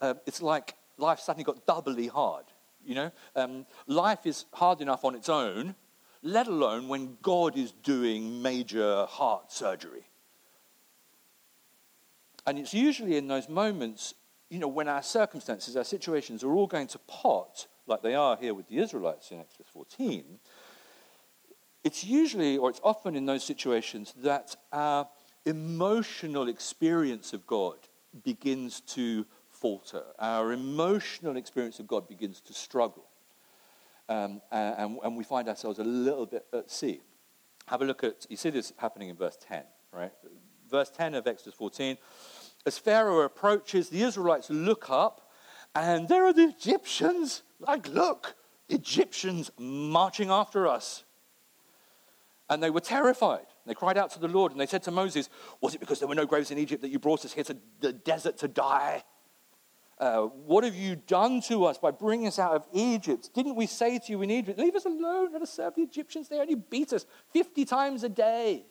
uh, 0.00 0.14
it's 0.26 0.42
like 0.42 0.74
life 0.98 1.20
suddenly 1.20 1.44
got 1.44 1.66
doubly 1.66 2.08
hard. 2.08 2.44
You 2.84 2.94
know, 2.94 3.12
um, 3.34 3.66
life 3.86 4.26
is 4.26 4.44
hard 4.52 4.80
enough 4.80 5.04
on 5.04 5.14
its 5.14 5.28
own, 5.28 5.74
let 6.22 6.46
alone 6.46 6.88
when 6.88 7.18
God 7.20 7.56
is 7.56 7.72
doing 7.72 8.42
major 8.42 9.06
heart 9.06 9.50
surgery. 9.50 10.08
And 12.46 12.58
it's 12.58 12.72
usually 12.72 13.16
in 13.16 13.26
those 13.26 13.48
moments 13.48 14.14
you 14.48 14.58
know, 14.58 14.68
when 14.68 14.88
our 14.88 15.02
circumstances, 15.02 15.76
our 15.76 15.84
situations 15.84 16.44
are 16.44 16.52
all 16.52 16.66
going 16.66 16.86
to 16.88 16.98
pot, 17.00 17.66
like 17.86 18.02
they 18.02 18.14
are 18.14 18.36
here 18.36 18.54
with 18.54 18.68
the 18.68 18.78
Israelites 18.78 19.30
in 19.30 19.40
Exodus 19.40 19.66
14, 19.72 20.38
it's 21.84 22.04
usually, 22.04 22.58
or 22.58 22.70
it's 22.70 22.80
often 22.82 23.14
in 23.14 23.26
those 23.26 23.44
situations, 23.44 24.12
that 24.18 24.56
our 24.72 25.08
emotional 25.44 26.48
experience 26.48 27.32
of 27.32 27.46
God 27.46 27.76
begins 28.24 28.80
to 28.80 29.24
falter. 29.48 30.02
Our 30.18 30.52
emotional 30.52 31.36
experience 31.36 31.78
of 31.78 31.86
God 31.86 32.08
begins 32.08 32.40
to 32.42 32.52
struggle. 32.52 33.04
Um, 34.08 34.40
and, 34.50 34.98
and 35.02 35.16
we 35.16 35.24
find 35.24 35.48
ourselves 35.48 35.78
a 35.78 35.84
little 35.84 36.26
bit 36.26 36.46
at 36.52 36.70
sea. 36.70 37.00
Have 37.66 37.82
a 37.82 37.84
look 37.84 38.04
at, 38.04 38.26
you 38.28 38.36
see 38.36 38.50
this 38.50 38.72
happening 38.76 39.08
in 39.08 39.16
verse 39.16 39.36
10, 39.48 39.62
right? 39.92 40.12
verse 40.70 40.90
10 40.90 41.14
of 41.14 41.26
Exodus 41.26 41.54
14. 41.54 41.96
As 42.66 42.76
Pharaoh 42.76 43.20
approaches, 43.20 43.88
the 43.88 44.02
Israelites 44.02 44.50
look 44.50 44.90
up, 44.90 45.30
and 45.74 46.08
there 46.08 46.26
are 46.26 46.32
the 46.32 46.42
Egyptians. 46.42 47.44
Like, 47.60 47.88
look, 47.88 48.34
Egyptians 48.68 49.52
marching 49.56 50.30
after 50.30 50.66
us. 50.66 51.04
And 52.50 52.60
they 52.60 52.70
were 52.70 52.80
terrified. 52.80 53.46
They 53.66 53.74
cried 53.74 53.96
out 53.96 54.10
to 54.12 54.18
the 54.18 54.28
Lord, 54.28 54.50
and 54.52 54.60
they 54.60 54.66
said 54.66 54.82
to 54.84 54.90
Moses, 54.90 55.28
Was 55.60 55.74
it 55.74 55.80
because 55.80 56.00
there 56.00 56.08
were 56.08 56.14
no 56.16 56.26
graves 56.26 56.50
in 56.50 56.58
Egypt 56.58 56.82
that 56.82 56.90
you 56.90 56.98
brought 56.98 57.24
us 57.24 57.32
here 57.32 57.44
to 57.44 57.56
the 57.80 57.92
desert 57.92 58.38
to 58.38 58.48
die? 58.48 59.04
Uh, 59.98 60.22
what 60.22 60.62
have 60.62 60.74
you 60.74 60.96
done 60.96 61.40
to 61.40 61.64
us 61.64 61.78
by 61.78 61.90
bringing 61.90 62.26
us 62.26 62.38
out 62.38 62.52
of 62.52 62.66
Egypt? 62.72 63.30
Didn't 63.32 63.54
we 63.54 63.66
say 63.66 63.98
to 63.98 64.12
you 64.12 64.22
in 64.22 64.30
Egypt, 64.30 64.58
Leave 64.58 64.76
us 64.76 64.84
alone, 64.84 65.32
let 65.32 65.40
us 65.40 65.52
serve 65.52 65.74
the 65.74 65.82
Egyptians? 65.82 66.28
They 66.28 66.38
only 66.38 66.56
beat 66.56 66.92
us 66.92 67.06
50 67.32 67.64
times 67.64 68.04
a 68.04 68.08
day. 68.08 68.66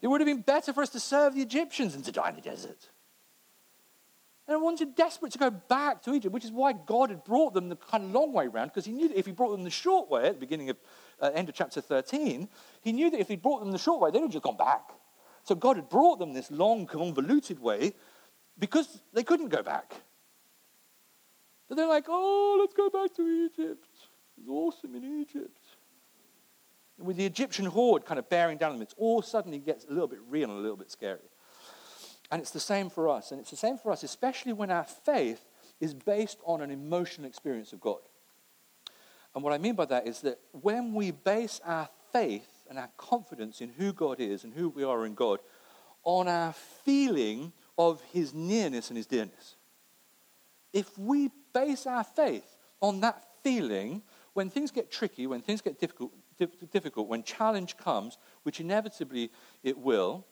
It 0.00 0.08
would 0.08 0.20
have 0.20 0.26
been 0.26 0.42
better 0.42 0.72
for 0.72 0.82
us 0.82 0.90
to 0.90 1.00
serve 1.00 1.34
the 1.34 1.42
Egyptians 1.42 1.94
than 1.94 2.02
to 2.02 2.12
die 2.12 2.28
in 2.28 2.36
the 2.36 2.42
desert. 2.42 2.88
And 4.46 4.54
everyone's 4.54 4.82
desperate 4.94 5.32
to 5.32 5.38
go 5.38 5.50
back 5.50 6.02
to 6.02 6.14
Egypt, 6.14 6.32
which 6.32 6.44
is 6.44 6.52
why 6.52 6.72
God 6.72 7.10
had 7.10 7.24
brought 7.24 7.52
them 7.52 7.68
the 7.68 7.76
kind 7.76 8.04
of 8.04 8.12
long 8.12 8.32
way 8.32 8.46
around, 8.46 8.68
because 8.68 8.84
he 8.84 8.92
knew 8.92 9.08
that 9.08 9.18
if 9.18 9.26
he 9.26 9.32
brought 9.32 9.50
them 9.50 9.64
the 9.64 9.70
short 9.70 10.08
way 10.08 10.26
at 10.28 10.34
the 10.34 10.40
beginning 10.40 10.70
of 10.70 10.76
uh, 11.20 11.30
end 11.34 11.48
of 11.48 11.54
chapter 11.54 11.80
13, 11.80 12.48
he 12.82 12.92
knew 12.92 13.10
that 13.10 13.18
if 13.18 13.26
he 13.26 13.36
brought 13.36 13.60
them 13.60 13.72
the 13.72 13.78
short 13.78 14.00
way, 14.00 14.10
they'd 14.10 14.20
have 14.20 14.30
just 14.30 14.44
gone 14.44 14.56
back. 14.56 14.90
So 15.42 15.54
God 15.54 15.76
had 15.76 15.88
brought 15.88 16.18
them 16.18 16.32
this 16.32 16.50
long, 16.50 16.86
convoluted 16.86 17.58
way 17.58 17.94
because 18.58 19.00
they 19.12 19.24
couldn't 19.24 19.48
go 19.48 19.62
back. 19.62 19.94
But 21.68 21.76
they're 21.76 21.88
like, 21.88 22.06
oh, 22.08 22.56
let's 22.60 22.74
go 22.74 22.88
back 22.88 23.14
to 23.16 23.22
Egypt. 23.22 23.88
It's 24.38 24.48
awesome 24.48 24.94
in 24.94 25.20
Egypt. 25.20 25.65
With 26.98 27.16
the 27.16 27.26
Egyptian 27.26 27.66
horde 27.66 28.04
kind 28.04 28.18
of 28.18 28.28
bearing 28.28 28.58
down 28.58 28.70
on 28.70 28.76
them, 28.76 28.82
it's 28.82 28.94
all 28.96 29.22
suddenly 29.22 29.58
gets 29.58 29.84
a 29.84 29.90
little 29.90 30.08
bit 30.08 30.20
real 30.28 30.50
and 30.50 30.58
a 30.58 30.62
little 30.62 30.76
bit 30.76 30.90
scary. 30.90 31.30
And 32.30 32.40
it's 32.40 32.50
the 32.50 32.60
same 32.60 32.90
for 32.90 33.08
us. 33.08 33.30
And 33.30 33.40
it's 33.40 33.50
the 33.50 33.56
same 33.56 33.78
for 33.78 33.90
us, 33.90 34.02
especially 34.02 34.52
when 34.52 34.70
our 34.70 34.84
faith 34.84 35.44
is 35.80 35.94
based 35.94 36.38
on 36.44 36.62
an 36.62 36.70
emotional 36.70 37.26
experience 37.26 37.72
of 37.72 37.80
God. 37.80 38.00
And 39.34 39.44
what 39.44 39.52
I 39.52 39.58
mean 39.58 39.74
by 39.74 39.84
that 39.86 40.06
is 40.06 40.22
that 40.22 40.38
when 40.52 40.94
we 40.94 41.10
base 41.10 41.60
our 41.64 41.88
faith 42.12 42.48
and 42.68 42.78
our 42.78 42.88
confidence 42.96 43.60
in 43.60 43.68
who 43.68 43.92
God 43.92 44.18
is 44.18 44.44
and 44.44 44.54
who 44.54 44.70
we 44.70 44.82
are 44.82 45.04
in 45.04 45.14
God 45.14 45.40
on 46.02 46.26
our 46.26 46.54
feeling 46.84 47.52
of 47.76 48.00
his 48.12 48.32
nearness 48.32 48.88
and 48.88 48.96
his 48.96 49.06
dearness, 49.06 49.56
if 50.72 50.98
we 50.98 51.30
base 51.52 51.86
our 51.86 52.04
faith 52.04 52.56
on 52.80 53.00
that 53.00 53.22
feeling, 53.42 54.02
when 54.32 54.50
things 54.50 54.70
get 54.70 54.90
tricky, 54.90 55.26
when 55.26 55.42
things 55.42 55.60
get 55.60 55.78
difficult, 55.78 56.12
difficult, 56.36 57.08
when 57.08 57.22
challenge 57.22 57.76
comes, 57.76 58.18
which 58.42 58.60
inevitably 58.60 59.30
it 59.62 59.78
will, 59.78 60.26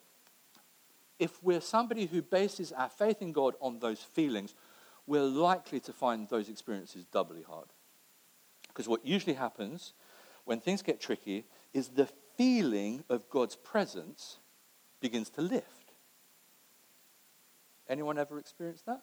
if 1.18 1.42
we're 1.42 1.60
somebody 1.60 2.06
who 2.06 2.22
bases 2.22 2.72
our 2.72 2.88
faith 2.88 3.22
in 3.22 3.32
God 3.32 3.54
on 3.60 3.78
those 3.78 4.00
feelings, 4.00 4.54
we're 5.06 5.22
likely 5.22 5.80
to 5.80 5.92
find 5.92 6.28
those 6.28 6.48
experiences 6.48 7.04
doubly 7.04 7.42
hard. 7.42 7.68
Because 8.68 8.88
what 8.88 9.06
usually 9.06 9.34
happens 9.34 9.92
when 10.44 10.60
things 10.60 10.82
get 10.82 11.00
tricky 11.00 11.44
is 11.72 11.88
the 11.88 12.08
feeling 12.36 13.04
of 13.08 13.28
God's 13.30 13.56
presence 13.56 14.38
begins 15.00 15.30
to 15.30 15.42
lift. 15.42 15.92
Anyone 17.88 18.18
ever 18.18 18.38
experienced 18.38 18.86
that? 18.86 19.02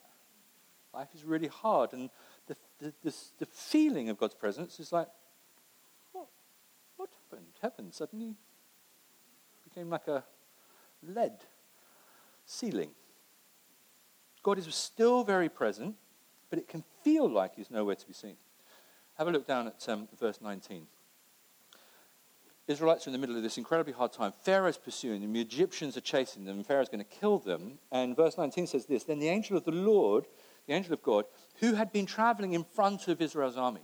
Life 0.93 1.09
is 1.15 1.23
really 1.23 1.47
hard, 1.47 1.93
and 1.93 2.09
the, 2.47 2.57
the, 2.79 3.13
the, 3.39 3.45
feeling 3.45 4.09
of 4.09 4.17
God's 4.17 4.33
presence 4.33 4.79
is 4.79 4.91
like, 4.91 5.07
happened? 7.32 7.54
Heaven 7.62 7.91
suddenly 7.91 8.36
became 9.63 9.89
like 9.89 10.08
a 10.08 10.24
lead 11.04 11.34
ceiling. 12.46 12.91
God 14.44 14.58
is 14.58 14.74
still 14.74 15.24
very 15.24 15.50
present, 15.50 15.96
but 16.50 16.60
it 16.60 16.67
can 16.67 16.84
feel 17.04 17.30
like 17.30 17.56
he's 17.56 17.72
nowhere 17.72 17.96
to 17.96 18.08
be 18.08 18.13
seen. 18.13 18.36
Have 19.17 19.28
a 19.28 19.32
look 19.32 19.48
down 19.48 19.67
at 19.67 19.88
um, 19.88 20.08
verse 20.20 20.39
19. 20.41 20.88
Israelites 22.67 23.06
are 23.06 23.10
in 23.10 23.13
the 23.13 23.20
middle 23.20 23.36
of 23.36 23.44
this 23.44 23.58
incredibly 23.58 23.94
hard 23.94 24.13
time. 24.13 24.34
Pharaoh's 24.44 24.78
pursuing 24.78 25.22
them. 25.22 25.34
The 25.34 25.41
Egyptians 25.41 25.98
are 25.98 26.02
chasing 26.02 26.46
them. 26.46 26.63
Pharaoh's 26.63 26.89
going 26.89 27.04
to 27.04 27.20
kill 27.20 27.39
them. 27.39 27.80
And 27.91 28.15
verse 28.15 28.38
19 28.38 28.67
says 28.67 28.86
this 28.86 29.04
Then 29.04 29.20
the 29.20 29.30
angel 29.30 29.58
of 29.58 29.65
the 29.65 29.72
Lord, 29.72 30.26
the 30.67 30.74
angel 30.74 30.94
of 30.94 31.04
God, 31.04 31.26
who 31.60 31.74
had 31.74 31.91
been 31.91 32.06
traveling 32.06 32.54
in 32.54 32.63
front 32.63 33.08
of 33.08 33.22
Israel's 33.22 33.58
army, 33.58 33.82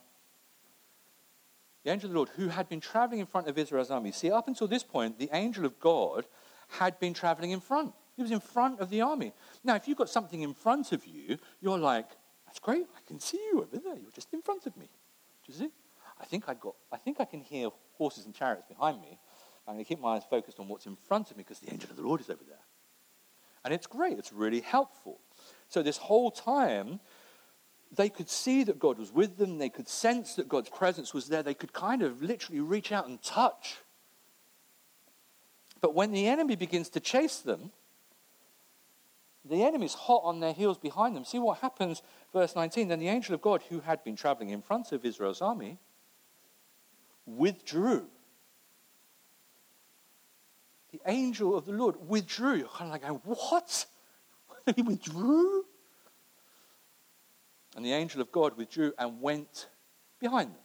the 1.88 1.93
angel 1.93 2.08
of 2.08 2.12
the 2.12 2.17
Lord, 2.17 2.30
who 2.36 2.50
had 2.50 2.67
been 2.67 2.82
traveling 2.82 3.21
in 3.21 3.26
front 3.26 3.47
of 3.47 3.58
Israel's 3.58 3.91
army. 3.91 4.12
See, 4.12 4.30
up 4.30 4.50
until 4.50 4.67
this 4.67 4.84
point, 4.84 5.17
the 5.17 5.30
angel 5.32 5.63
of 5.63 5.80
God 5.80 6.26
had 6.67 7.00
been 7.00 7.13
traveling 7.13 7.52
in 7.52 7.62
front. 7.62 7.93
He 8.17 8.21
was 8.21 8.32
in 8.32 8.41
front 8.41 8.82
of 8.82 8.89
the 8.89 9.00
army. 9.00 9.32
Now, 9.63 9.76
if 9.76 9.88
you've 9.88 9.97
got 9.97 10.10
something 10.10 10.41
in 10.41 10.54
front 10.54 10.91
of 10.91 11.06
you, 11.06 11.38
you're 11.62 11.78
like, 11.78 12.10
that's 12.45 12.60
great. 12.60 12.86
I 12.93 13.00
can 13.08 13.21
see 13.21 13.38
you 13.38 13.60
over 13.60 13.78
there. 13.78 13.95
You're 13.95 14.12
just 14.12 14.34
in 14.34 14.41
front 14.41 14.65
of 14.65 14.76
me. 14.76 14.89
Do 15.45 15.54
you 15.54 15.58
see? 15.58 15.69
I 16.19 16.26
think 16.26 16.50
I 16.50 16.56
got. 16.56 16.76
I 16.91 16.97
think 16.97 17.21
I 17.21 17.26
can 17.26 17.39
hear 17.39 17.69
horses 17.93 18.26
and 18.26 18.36
chariots 18.36 18.65
behind 18.67 19.00
me. 19.00 19.17
I'm 19.65 19.76
going 19.76 19.86
to 19.86 19.88
keep 19.88 20.02
my 20.02 20.17
eyes 20.17 20.23
focused 20.30 20.60
on 20.60 20.67
what's 20.67 20.88
in 20.88 20.97
front 20.97 21.32
of 21.32 21.38
me 21.38 21.43
because 21.43 21.60
the 21.60 21.71
angel 21.71 21.89
of 21.89 21.95
the 21.95 22.02
Lord 22.04 22.19
is 22.19 22.30
over 22.30 22.43
there. 22.45 22.65
And 23.63 23.73
it's 23.73 23.88
great. 23.88 24.19
It's 24.19 24.34
really 24.34 24.60
helpful. 24.60 25.21
So 25.69 25.82
this 25.82 25.97
whole 25.97 26.32
time, 26.32 27.00
they 27.95 28.10
could 28.10 28.30
see 28.30 28.63
that 28.63 28.80
God 28.80 28.97
was 28.97 29.12
with 29.12 29.38
them. 29.38 29.58
They 29.58 29.69
could 29.69 29.88
sense 29.88 30.36
that 30.36 30.50
God's 30.50 30.69
presence 30.69 31.13
was 31.13 31.28
there. 31.28 31.43
They 31.43 31.54
could 31.54 31.73
kind 31.73 32.02
of 32.02 32.21
literally 32.21 32.60
reach 32.60 32.91
out 32.91 33.08
and 33.08 33.21
touch. 33.21 33.78
But 35.82 35.93
when 35.93 36.12
the 36.12 36.28
enemy 36.28 36.56
begins 36.56 36.89
to 36.89 37.00
chase 37.00 37.39
them, 37.39 37.71
the 39.45 39.63
enemy's 39.63 39.93
hot 39.93 40.21
on 40.23 40.39
their 40.39 40.54
heels 40.54 40.78
behind 40.78 41.15
them. 41.15 41.23
See 41.23 41.39
what 41.39 41.60
happens, 41.60 42.02
verse 42.34 42.56
19. 42.56 42.89
Then 42.89 43.00
the 43.00 43.08
angel 43.08 43.36
of 43.36 43.41
God, 43.41 43.63
who 43.69 43.80
had 43.80 44.04
been 44.04 44.15
traveling 44.15 44.50
in 44.50 44.62
front 44.62 44.91
of 44.91 45.06
Israel's 45.06 45.41
army, 45.41 45.78
withdrew. 47.26 48.08
The 50.91 51.02
angel 51.06 51.56
of 51.56 51.65
the 51.65 51.73
Lord 51.73 51.95
withdrew. 52.08 52.56
You're 52.56 52.67
kind 52.67 52.93
of 52.93 53.02
like 53.02 53.26
what? 53.26 53.86
he 54.76 54.82
withdrew? 54.82 55.65
And 57.78 57.86
the 57.86 57.94
angel 57.94 58.22
of 58.22 58.32
God 58.32 58.58
withdrew 58.58 58.92
and 58.98 59.22
went 59.22 59.68
behind 60.20 60.50
them. 60.50 60.62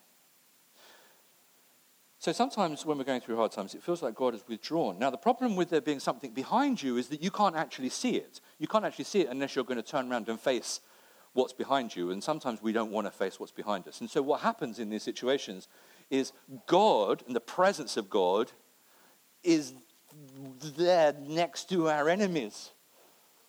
So 2.18 2.32
sometimes 2.32 2.86
when 2.86 2.96
we're 2.96 3.04
going 3.04 3.20
through 3.20 3.36
hard 3.36 3.52
times, 3.52 3.74
it 3.74 3.82
feels 3.82 4.02
like 4.02 4.14
God 4.14 4.32
has 4.32 4.42
withdrawn. 4.48 4.98
Now, 4.98 5.10
the 5.10 5.18
problem 5.18 5.54
with 5.54 5.68
there 5.68 5.82
being 5.82 6.00
something 6.00 6.32
behind 6.32 6.82
you 6.82 6.96
is 6.96 7.08
that 7.08 7.22
you 7.22 7.30
can't 7.30 7.54
actually 7.54 7.90
see 7.90 8.16
it. 8.16 8.40
You 8.58 8.66
can't 8.66 8.84
actually 8.84 9.04
see 9.04 9.20
it 9.20 9.28
unless 9.28 9.54
you're 9.54 9.64
going 9.64 9.82
to 9.82 9.82
turn 9.82 10.10
around 10.10 10.30
and 10.30 10.40
face 10.40 10.80
what's 11.34 11.52
behind 11.52 11.94
you. 11.94 12.12
And 12.12 12.24
sometimes 12.24 12.62
we 12.62 12.72
don't 12.72 12.90
want 12.90 13.06
to 13.06 13.10
face 13.10 13.38
what's 13.38 13.52
behind 13.52 13.86
us. 13.86 14.00
And 14.00 14.08
so 14.08 14.22
what 14.22 14.40
happens 14.40 14.78
in 14.78 14.88
these 14.88 15.02
situations 15.02 15.68
is 16.08 16.32
God 16.66 17.22
and 17.26 17.36
the 17.36 17.40
presence 17.40 17.98
of 17.98 18.08
God 18.08 18.52
is 19.42 19.74
there 20.78 21.14
next 21.20 21.68
to 21.68 21.90
our 21.90 22.08
enemies. 22.08 22.70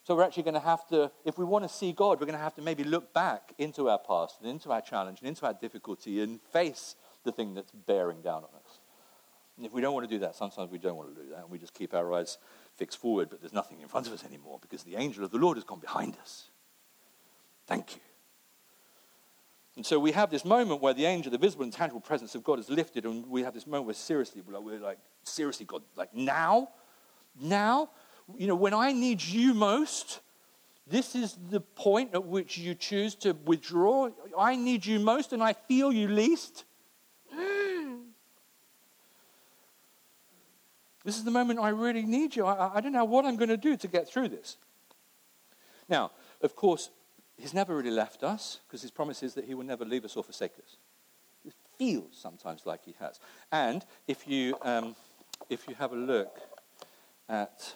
So 0.03 0.15
we're 0.15 0.23
actually 0.23 0.43
going 0.43 0.55
to 0.55 0.59
have 0.59 0.85
to, 0.89 1.11
if 1.23 1.37
we 1.37 1.45
want 1.45 1.63
to 1.63 1.69
see 1.69 1.93
God, 1.93 2.19
we're 2.19 2.25
going 2.25 2.37
to 2.37 2.43
have 2.43 2.55
to 2.55 2.61
maybe 2.61 2.83
look 2.83 3.13
back 3.13 3.53
into 3.57 3.89
our 3.89 3.99
past 3.99 4.35
and 4.41 4.49
into 4.49 4.71
our 4.71 4.81
challenge 4.81 5.19
and 5.19 5.29
into 5.29 5.45
our 5.45 5.53
difficulty 5.53 6.21
and 6.21 6.41
face 6.51 6.95
the 7.23 7.31
thing 7.31 7.53
that's 7.53 7.71
bearing 7.71 8.21
down 8.21 8.43
on 8.43 8.49
us. 8.65 8.79
And 9.55 9.65
if 9.65 9.71
we 9.71 9.81
don't 9.81 9.93
want 9.93 10.09
to 10.09 10.13
do 10.13 10.19
that, 10.19 10.35
sometimes 10.35 10.71
we 10.71 10.77
don't 10.77 10.97
want 10.97 11.15
to 11.15 11.21
do 11.21 11.29
that, 11.29 11.41
and 11.41 11.49
we 11.49 11.57
just 11.57 11.73
keep 11.73 11.93
our 11.93 12.11
eyes 12.13 12.37
fixed 12.75 12.97
forward, 12.97 13.29
but 13.29 13.39
there's 13.39 13.53
nothing 13.53 13.79
in 13.81 13.87
front 13.87 14.07
of 14.07 14.13
us 14.13 14.25
anymore 14.25 14.57
because 14.61 14.83
the 14.83 14.95
angel 14.95 15.23
of 15.23 15.31
the 15.31 15.37
Lord 15.37 15.57
has 15.57 15.63
gone 15.63 15.79
behind 15.79 16.17
us. 16.21 16.49
Thank 17.67 17.95
you. 17.95 18.01
And 19.75 19.85
so 19.85 19.99
we 19.99 20.11
have 20.11 20.29
this 20.29 20.43
moment 20.43 20.81
where 20.81 20.93
the 20.93 21.05
angel, 21.05 21.31
the 21.31 21.37
visible 21.37 21.63
and 21.63 21.71
tangible 21.71 22.01
presence 22.01 22.35
of 22.35 22.43
God 22.43 22.59
is 22.59 22.69
lifted, 22.69 23.05
and 23.05 23.27
we 23.27 23.43
have 23.43 23.53
this 23.53 23.65
moment 23.65 23.85
where 23.85 23.93
seriously, 23.93 24.41
we're 24.45 24.53
like, 24.53 24.63
we're 24.63 24.79
like 24.79 24.99
seriously, 25.23 25.65
God, 25.65 25.83
like 25.95 26.13
now, 26.13 26.69
now, 27.39 27.89
you 28.37 28.47
know, 28.47 28.55
when 28.55 28.73
I 28.73 28.91
need 28.91 29.21
you 29.21 29.53
most, 29.53 30.19
this 30.87 31.15
is 31.15 31.37
the 31.49 31.61
point 31.61 32.13
at 32.13 32.25
which 32.25 32.57
you 32.57 32.75
choose 32.75 33.15
to 33.15 33.33
withdraw. 33.45 34.09
I 34.37 34.55
need 34.55 34.85
you 34.85 34.99
most, 34.99 35.33
and 35.33 35.41
I 35.41 35.53
feel 35.53 35.91
you 35.91 36.07
least. 36.07 36.65
This 41.05 41.17
is 41.17 41.25
the 41.25 41.31
moment 41.31 41.59
I 41.59 41.67
really 41.67 42.03
need 42.03 42.33
you. 42.33 42.45
I, 42.45 42.77
I 42.77 42.79
don't 42.79 42.93
know 42.93 43.03
what 43.03 43.25
I'm 43.25 43.35
going 43.35 43.49
to 43.49 43.57
do 43.57 43.75
to 43.75 43.87
get 43.89 44.07
through 44.07 44.29
this. 44.29 44.55
Now, 45.89 46.11
of 46.41 46.55
course, 46.55 46.91
He's 47.37 47.53
never 47.53 47.75
really 47.75 47.91
left 47.91 48.23
us 48.23 48.59
because 48.65 48.81
His 48.81 48.91
promise 48.91 49.21
is 49.21 49.33
that 49.33 49.43
He 49.43 49.53
will 49.53 49.65
never 49.65 49.83
leave 49.83 50.05
us 50.05 50.15
or 50.15 50.23
forsake 50.23 50.53
us. 50.53 50.77
It 51.45 51.53
feels 51.77 52.15
sometimes 52.15 52.65
like 52.65 52.85
He 52.85 52.95
has. 52.99 53.19
And 53.51 53.83
if 54.07 54.27
you, 54.27 54.55
um, 54.61 54.95
if 55.49 55.67
you 55.67 55.75
have 55.75 55.91
a 55.91 55.97
look 55.97 56.39
at, 57.27 57.73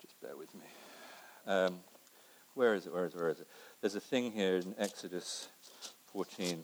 just 0.00 0.20
bear 0.20 0.36
with 0.36 0.54
me. 0.54 0.64
Um, 1.46 1.80
where 2.54 2.74
is 2.74 2.86
it? 2.86 2.92
Where 2.92 3.06
is 3.06 3.14
it? 3.14 3.18
Where 3.18 3.30
is 3.30 3.40
it? 3.40 3.48
There's 3.80 3.94
a 3.94 4.00
thing 4.00 4.32
here 4.32 4.56
in 4.56 4.74
Exodus 4.78 5.48
14 6.12 6.62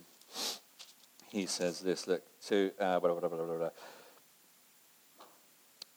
he 1.33 1.47
says 1.47 1.81
this 1.81 2.07
look, 2.07 2.23
so, 2.41 2.71
uh, 2.79 3.01
blah, 3.01 3.15
blah, 3.15 3.29
blah, 3.29 3.71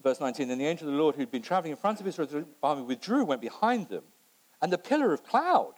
Verse 0.01 0.21
19 0.21 0.47
Then 0.47 0.57
the 0.57 0.65
angel 0.65 0.87
of 0.87 0.93
the 0.93 0.99
Lord, 0.99 1.15
who'd 1.15 1.29
been 1.29 1.41
traveling 1.41 1.71
in 1.71 1.77
front 1.77 1.99
of 1.99 2.07
Israel's 2.07 2.33
army, 2.63 2.83
withdrew, 2.83 3.25
went 3.25 3.41
behind 3.41 3.89
them. 3.89 4.03
And 4.61 4.71
the 4.71 4.77
pillar 4.77 5.13
of 5.13 5.23
cloud 5.23 5.73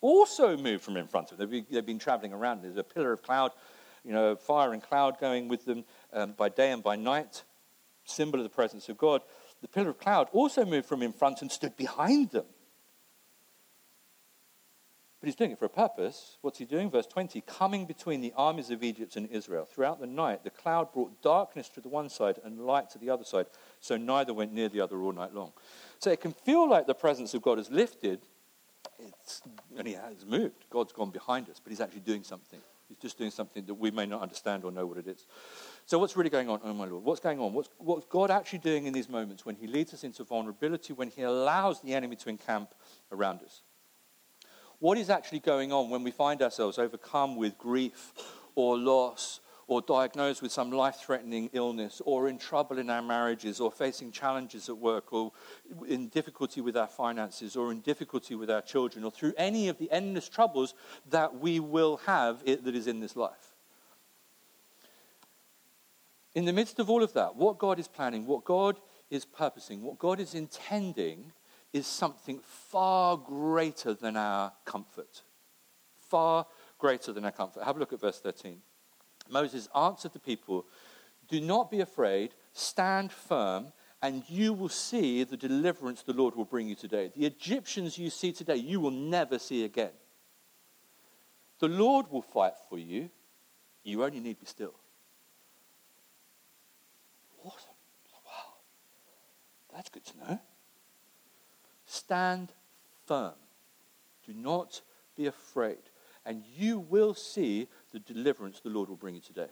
also 0.00 0.56
moved 0.56 0.82
from 0.82 0.96
in 0.96 1.06
front 1.06 1.30
of 1.30 1.36
them. 1.36 1.50
They've 1.50 1.66
been, 1.66 1.74
they've 1.74 1.86
been 1.86 1.98
traveling 1.98 2.32
around. 2.32 2.62
There's 2.62 2.76
a 2.78 2.82
pillar 2.82 3.12
of 3.12 3.22
cloud, 3.22 3.50
you 4.02 4.12
know, 4.12 4.34
fire 4.34 4.72
and 4.72 4.82
cloud 4.82 5.18
going 5.20 5.46
with 5.46 5.66
them 5.66 5.84
um, 6.14 6.32
by 6.32 6.48
day 6.48 6.70
and 6.70 6.82
by 6.82 6.96
night, 6.96 7.42
symbol 8.04 8.38
of 8.38 8.44
the 8.44 8.50
presence 8.50 8.88
of 8.88 8.98
God. 8.98 9.22
The 9.60 9.68
pillar 9.68 9.90
of 9.90 9.98
cloud 9.98 10.28
also 10.32 10.64
moved 10.64 10.86
from 10.86 11.02
in 11.02 11.12
front 11.12 11.42
and 11.42 11.50
stood 11.50 11.76
behind 11.76 12.30
them. 12.30 12.46
But 15.22 15.28
he's 15.28 15.36
doing 15.36 15.52
it 15.52 15.58
for 15.60 15.66
a 15.66 15.68
purpose. 15.68 16.36
What's 16.40 16.58
he 16.58 16.64
doing? 16.64 16.90
Verse 16.90 17.06
20 17.06 17.42
coming 17.42 17.86
between 17.86 18.20
the 18.20 18.32
armies 18.36 18.70
of 18.70 18.82
Egypt 18.82 19.14
and 19.14 19.30
Israel. 19.30 19.64
Throughout 19.64 20.00
the 20.00 20.06
night, 20.08 20.42
the 20.42 20.50
cloud 20.50 20.92
brought 20.92 21.22
darkness 21.22 21.68
to 21.70 21.80
the 21.80 21.88
one 21.88 22.08
side 22.08 22.40
and 22.42 22.66
light 22.66 22.90
to 22.90 22.98
the 22.98 23.08
other 23.08 23.22
side, 23.22 23.46
so 23.78 23.96
neither 23.96 24.34
went 24.34 24.52
near 24.52 24.68
the 24.68 24.80
other 24.80 25.00
all 25.00 25.12
night 25.12 25.32
long. 25.32 25.52
So 26.00 26.10
it 26.10 26.20
can 26.20 26.32
feel 26.32 26.68
like 26.68 26.88
the 26.88 26.94
presence 26.94 27.34
of 27.34 27.42
God 27.42 27.58
has 27.58 27.70
lifted, 27.70 28.22
it's, 28.98 29.42
and 29.78 29.86
he 29.86 29.94
has 29.94 30.26
moved. 30.26 30.64
God's 30.70 30.92
gone 30.92 31.10
behind 31.10 31.48
us, 31.48 31.60
but 31.62 31.70
he's 31.70 31.80
actually 31.80 32.00
doing 32.00 32.24
something. 32.24 32.60
He's 32.92 33.00
just 33.00 33.16
doing 33.16 33.30
something 33.30 33.64
that 33.64 33.74
we 33.74 33.90
may 33.90 34.04
not 34.04 34.20
understand 34.20 34.64
or 34.64 34.70
know 34.70 34.84
what 34.84 34.98
it 34.98 35.06
is. 35.06 35.24
So, 35.86 35.98
what's 35.98 36.14
really 36.14 36.28
going 36.28 36.50
on? 36.50 36.60
Oh, 36.62 36.74
my 36.74 36.84
Lord. 36.84 37.02
What's 37.02 37.20
going 37.20 37.40
on? 37.40 37.54
What's, 37.54 37.70
what's 37.78 38.04
God 38.06 38.30
actually 38.30 38.58
doing 38.58 38.84
in 38.84 38.92
these 38.92 39.08
moments 39.08 39.46
when 39.46 39.56
he 39.56 39.66
leads 39.66 39.94
us 39.94 40.04
into 40.04 40.24
vulnerability, 40.24 40.92
when 40.92 41.08
he 41.08 41.22
allows 41.22 41.80
the 41.80 41.94
enemy 41.94 42.16
to 42.16 42.28
encamp 42.28 42.74
around 43.10 43.40
us? 43.42 43.62
what 44.82 44.98
is 44.98 45.10
actually 45.10 45.38
going 45.38 45.72
on 45.72 45.90
when 45.90 46.02
we 46.02 46.10
find 46.10 46.42
ourselves 46.42 46.76
overcome 46.76 47.36
with 47.36 47.56
grief 47.56 48.12
or 48.56 48.76
loss 48.76 49.38
or 49.66 49.80
diagnosed 49.80 50.42
with 50.42 50.52
some 50.52 50.70
life 50.70 50.96
threatening 50.96 51.48
illness 51.52 52.02
or 52.04 52.28
in 52.28 52.38
trouble 52.38 52.78
in 52.78 52.90
our 52.90 53.02
marriages 53.02 53.60
or 53.60 53.70
facing 53.70 54.10
challenges 54.10 54.68
at 54.68 54.76
work 54.76 55.12
or 55.12 55.32
in 55.86 56.08
difficulty 56.08 56.60
with 56.60 56.76
our 56.76 56.86
finances 56.86 57.56
or 57.56 57.70
in 57.72 57.80
difficulty 57.80 58.34
with 58.34 58.50
our 58.50 58.62
children 58.62 59.04
or 59.04 59.10
through 59.10 59.32
any 59.36 59.68
of 59.68 59.78
the 59.78 59.90
endless 59.90 60.28
troubles 60.28 60.74
that 61.10 61.38
we 61.38 61.60
will 61.60 61.98
have 61.98 62.44
that 62.44 62.74
is 62.74 62.86
in 62.86 63.00
this 63.00 63.16
life. 63.16 63.54
In 66.34 66.44
the 66.44 66.52
midst 66.52 66.78
of 66.78 66.88
all 66.88 67.02
of 67.02 67.12
that, 67.12 67.36
what 67.36 67.58
God 67.58 67.78
is 67.78 67.88
planning, 67.88 68.26
what 68.26 68.44
God 68.44 68.78
is 69.10 69.24
purposing, 69.24 69.82
what 69.82 69.98
God 69.98 70.18
is 70.18 70.34
intending 70.34 71.32
is 71.72 71.86
something 71.86 72.40
far 72.42 73.16
greater 73.16 73.94
than 73.94 74.16
our 74.16 74.52
comfort. 74.64 75.22
Far 75.98 76.46
greater 76.78 77.12
than 77.12 77.24
our 77.24 77.32
comfort. 77.32 77.64
Have 77.64 77.76
a 77.76 77.78
look 77.78 77.92
at 77.92 78.00
verse 78.00 78.20
13. 78.20 78.58
Moses 79.28 79.68
answered 79.74 80.12
the 80.12 80.18
people, 80.18 80.66
Do 81.28 81.40
not 81.40 81.70
be 81.70 81.80
afraid, 81.80 82.34
stand 82.52 83.12
firm, 83.12 83.72
and 84.02 84.24
you 84.28 84.52
will 84.52 84.68
see 84.68 85.22
the 85.22 85.36
deliverance 85.36 86.02
the 86.02 86.12
Lord 86.12 86.34
will 86.34 86.44
bring 86.44 86.68
you 86.68 86.74
today. 86.74 87.10
The 87.14 87.26
Egyptians 87.26 87.96
you 87.96 88.10
see 88.10 88.32
today, 88.32 88.56
you 88.56 88.80
will 88.80 88.90
never 88.90 89.38
see 89.38 89.64
again. 89.64 89.92
The 91.60 91.68
Lord 91.68 92.10
will 92.10 92.22
fight 92.22 92.54
for 92.68 92.78
you. 92.78 93.08
You 93.84 94.02
only 94.02 94.18
need 94.18 94.34
to 94.34 94.40
be 94.40 94.46
still. 94.46 94.74
What? 97.38 97.54
Wow. 98.24 98.54
That's 99.72 99.88
good 99.88 100.04
to 100.06 100.18
know. 100.18 100.40
Stand 101.86 102.52
firm. 103.06 103.34
Do 104.26 104.32
not 104.34 104.80
be 105.16 105.26
afraid. 105.26 105.78
And 106.24 106.42
you 106.56 106.78
will 106.80 107.14
see 107.14 107.68
the 107.92 108.00
deliverance 108.00 108.60
the 108.60 108.70
Lord 108.70 108.88
will 108.88 108.96
bring 108.96 109.14
you 109.14 109.20
today. 109.20 109.48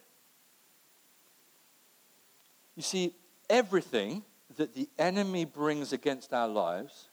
You 2.76 2.82
see, 2.82 3.14
everything 3.48 4.22
that 4.56 4.74
the 4.74 4.88
enemy 4.98 5.44
brings 5.44 5.92
against 5.92 6.32
our 6.32 6.48
lives, 6.48 7.10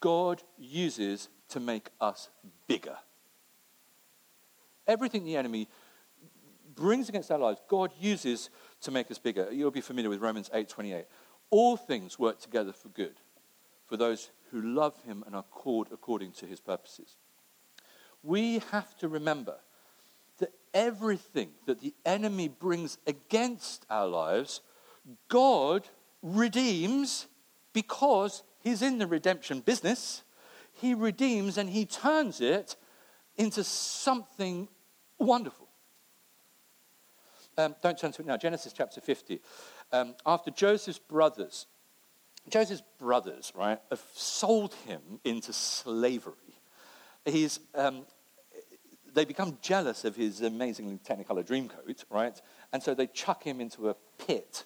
God 0.00 0.42
uses 0.58 1.28
to 1.48 1.60
make 1.60 1.90
us 2.00 2.28
bigger. 2.66 2.96
Everything 4.86 5.24
the 5.24 5.36
enemy 5.36 5.68
brings 6.74 7.08
against 7.08 7.30
our 7.30 7.38
lives, 7.38 7.60
God 7.68 7.92
uses 7.98 8.50
to 8.80 8.90
make 8.90 9.10
us 9.10 9.18
bigger. 9.18 9.48
You'll 9.50 9.70
be 9.70 9.80
familiar 9.80 10.10
with 10.10 10.20
Romans 10.20 10.50
8:28. 10.52 11.06
All 11.50 11.76
things 11.76 12.18
work 12.18 12.40
together 12.40 12.72
for 12.72 12.88
good 12.88 13.20
for 13.86 13.96
those 13.96 14.30
who 14.50 14.62
love 14.62 15.00
him 15.02 15.22
and 15.26 15.36
are 15.36 15.42
called 15.42 15.88
according 15.92 16.32
to 16.32 16.46
his 16.46 16.60
purposes. 16.60 17.16
We 18.22 18.60
have 18.70 18.96
to 18.98 19.08
remember 19.08 19.58
that 20.42 20.52
everything 20.74 21.50
that 21.66 21.80
the 21.80 21.94
enemy 22.04 22.48
brings 22.48 22.98
against 23.06 23.86
our 23.88 24.06
lives, 24.06 24.60
God 25.28 25.88
redeems 26.22 27.26
because 27.72 28.42
he's 28.60 28.82
in 28.82 28.98
the 28.98 29.06
redemption 29.06 29.60
business. 29.60 30.22
He 30.72 30.94
redeems 30.94 31.58
and 31.58 31.70
he 31.70 31.84
turns 31.84 32.40
it 32.40 32.76
into 33.36 33.64
something 33.64 34.68
wonderful. 35.18 35.68
Um, 37.56 37.74
don't 37.82 37.98
turn 37.98 38.12
to 38.12 38.22
it 38.22 38.26
now. 38.26 38.36
Genesis 38.36 38.72
chapter 38.72 39.00
50. 39.00 39.40
Um, 39.92 40.14
after 40.26 40.50
Joseph's 40.50 40.98
brothers 40.98 41.66
Joseph's 42.48 42.82
brothers, 42.98 43.52
right, 43.54 43.78
have 43.90 44.02
sold 44.14 44.74
him 44.86 45.00
into 45.24 45.52
slavery. 45.52 46.34
He's, 47.24 47.60
um, 47.74 48.04
they 49.14 49.24
become 49.24 49.58
jealous 49.60 50.04
of 50.04 50.16
his 50.16 50.40
amazingly 50.40 50.98
technicolor 50.98 51.44
dreamcoat, 51.44 52.04
right? 52.10 52.40
And 52.72 52.82
so 52.82 52.94
they 52.94 53.06
chuck 53.06 53.42
him 53.42 53.60
into 53.60 53.88
a 53.88 53.96
pit. 54.18 54.64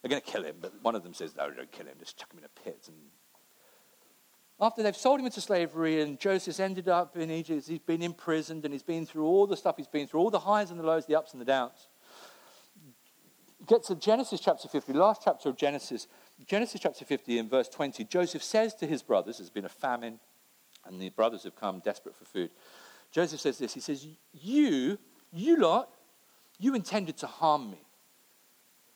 They're 0.00 0.10
going 0.10 0.22
to 0.22 0.30
kill 0.30 0.44
him, 0.44 0.56
but 0.60 0.72
one 0.82 0.94
of 0.94 1.02
them 1.02 1.14
says, 1.14 1.34
no, 1.36 1.50
don't 1.50 1.72
kill 1.72 1.86
him, 1.86 1.94
just 1.98 2.18
chuck 2.18 2.32
him 2.32 2.38
in 2.38 2.44
a 2.44 2.62
pit. 2.62 2.88
And 2.88 2.96
after 4.60 4.82
they've 4.82 4.96
sold 4.96 5.20
him 5.20 5.26
into 5.26 5.40
slavery 5.40 6.00
and 6.02 6.20
Joseph's 6.20 6.60
ended 6.60 6.88
up 6.88 7.16
in 7.16 7.30
Egypt, 7.30 7.66
he's 7.66 7.78
been 7.78 8.02
imprisoned 8.02 8.64
and 8.64 8.72
he's 8.72 8.82
been 8.82 9.06
through 9.06 9.24
all 9.24 9.46
the 9.46 9.56
stuff 9.56 9.76
he's 9.76 9.88
been 9.88 10.06
through, 10.06 10.20
all 10.20 10.30
the 10.30 10.38
highs 10.38 10.70
and 10.70 10.78
the 10.78 10.84
lows, 10.84 11.06
the 11.06 11.16
ups 11.16 11.32
and 11.32 11.40
the 11.40 11.46
downs. 11.46 11.88
Get 13.66 13.82
to 13.84 13.94
Genesis 13.94 14.40
chapter 14.40 14.68
50, 14.68 14.92
last 14.92 15.22
chapter 15.24 15.48
of 15.48 15.56
Genesis. 15.56 16.06
Genesis 16.46 16.80
chapter 16.82 17.04
50 17.04 17.38
in 17.38 17.48
verse 17.48 17.68
20, 17.68 18.04
Joseph 18.04 18.42
says 18.42 18.74
to 18.74 18.86
his 18.86 19.02
brothers, 19.02 19.38
there's 19.38 19.48
been 19.48 19.64
a 19.64 19.70
famine, 19.70 20.20
and 20.86 21.00
the 21.00 21.08
brothers 21.10 21.44
have 21.44 21.56
come 21.56 21.80
desperate 21.80 22.14
for 22.14 22.26
food. 22.26 22.50
Joseph 23.14 23.40
says 23.40 23.58
this 23.58 23.74
He 23.74 23.80
says, 23.80 24.06
You, 24.32 24.98
you 25.32 25.56
lot, 25.56 25.90
you 26.58 26.74
intended 26.74 27.16
to 27.18 27.26
harm 27.26 27.70
me. 27.70 27.80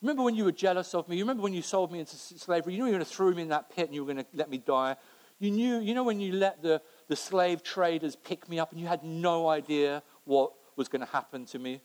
Remember 0.00 0.22
when 0.22 0.35
you 0.35 0.44
were 0.44 0.52
jealous 0.52 0.94
of 0.94 1.09
me? 1.09 1.16
You 1.16 1.24
remember 1.24 1.42
when 1.42 1.54
you 1.54 1.62
sold 1.62 1.90
me 1.90 1.98
into 1.98 2.16
slavery? 2.16 2.74
You 2.74 2.81
knew 2.81 2.87
you 2.87 2.92
were 2.92 2.98
going 2.98 3.09
to 3.09 3.14
throw 3.14 3.31
me 3.33 3.42
in 3.42 3.48
that 3.48 3.68
pit 3.68 3.87
and 3.87 3.94
you 3.94 4.04
were 4.04 4.12
going 4.12 4.24
to 4.24 4.31
let 4.33 4.48
me 4.48 4.59
die. 4.59 4.94
You 5.40 5.50
knew, 5.50 5.81
you 5.81 5.92
know, 5.92 6.04
when 6.04 6.20
you 6.20 6.33
let 6.35 6.62
the, 6.62 6.81
the 7.09 7.16
slave 7.16 7.64
traders 7.64 8.14
pick 8.14 8.48
me 8.48 8.61
up 8.61 8.70
and 8.70 8.81
you 8.81 8.87
had 8.87 9.02
no 9.02 9.48
idea 9.48 10.04
what 10.24 10.52
was 10.76 10.87
going 10.87 11.00
to 11.00 11.11
happen 11.11 11.46
to 11.46 11.59
me? 11.59 11.81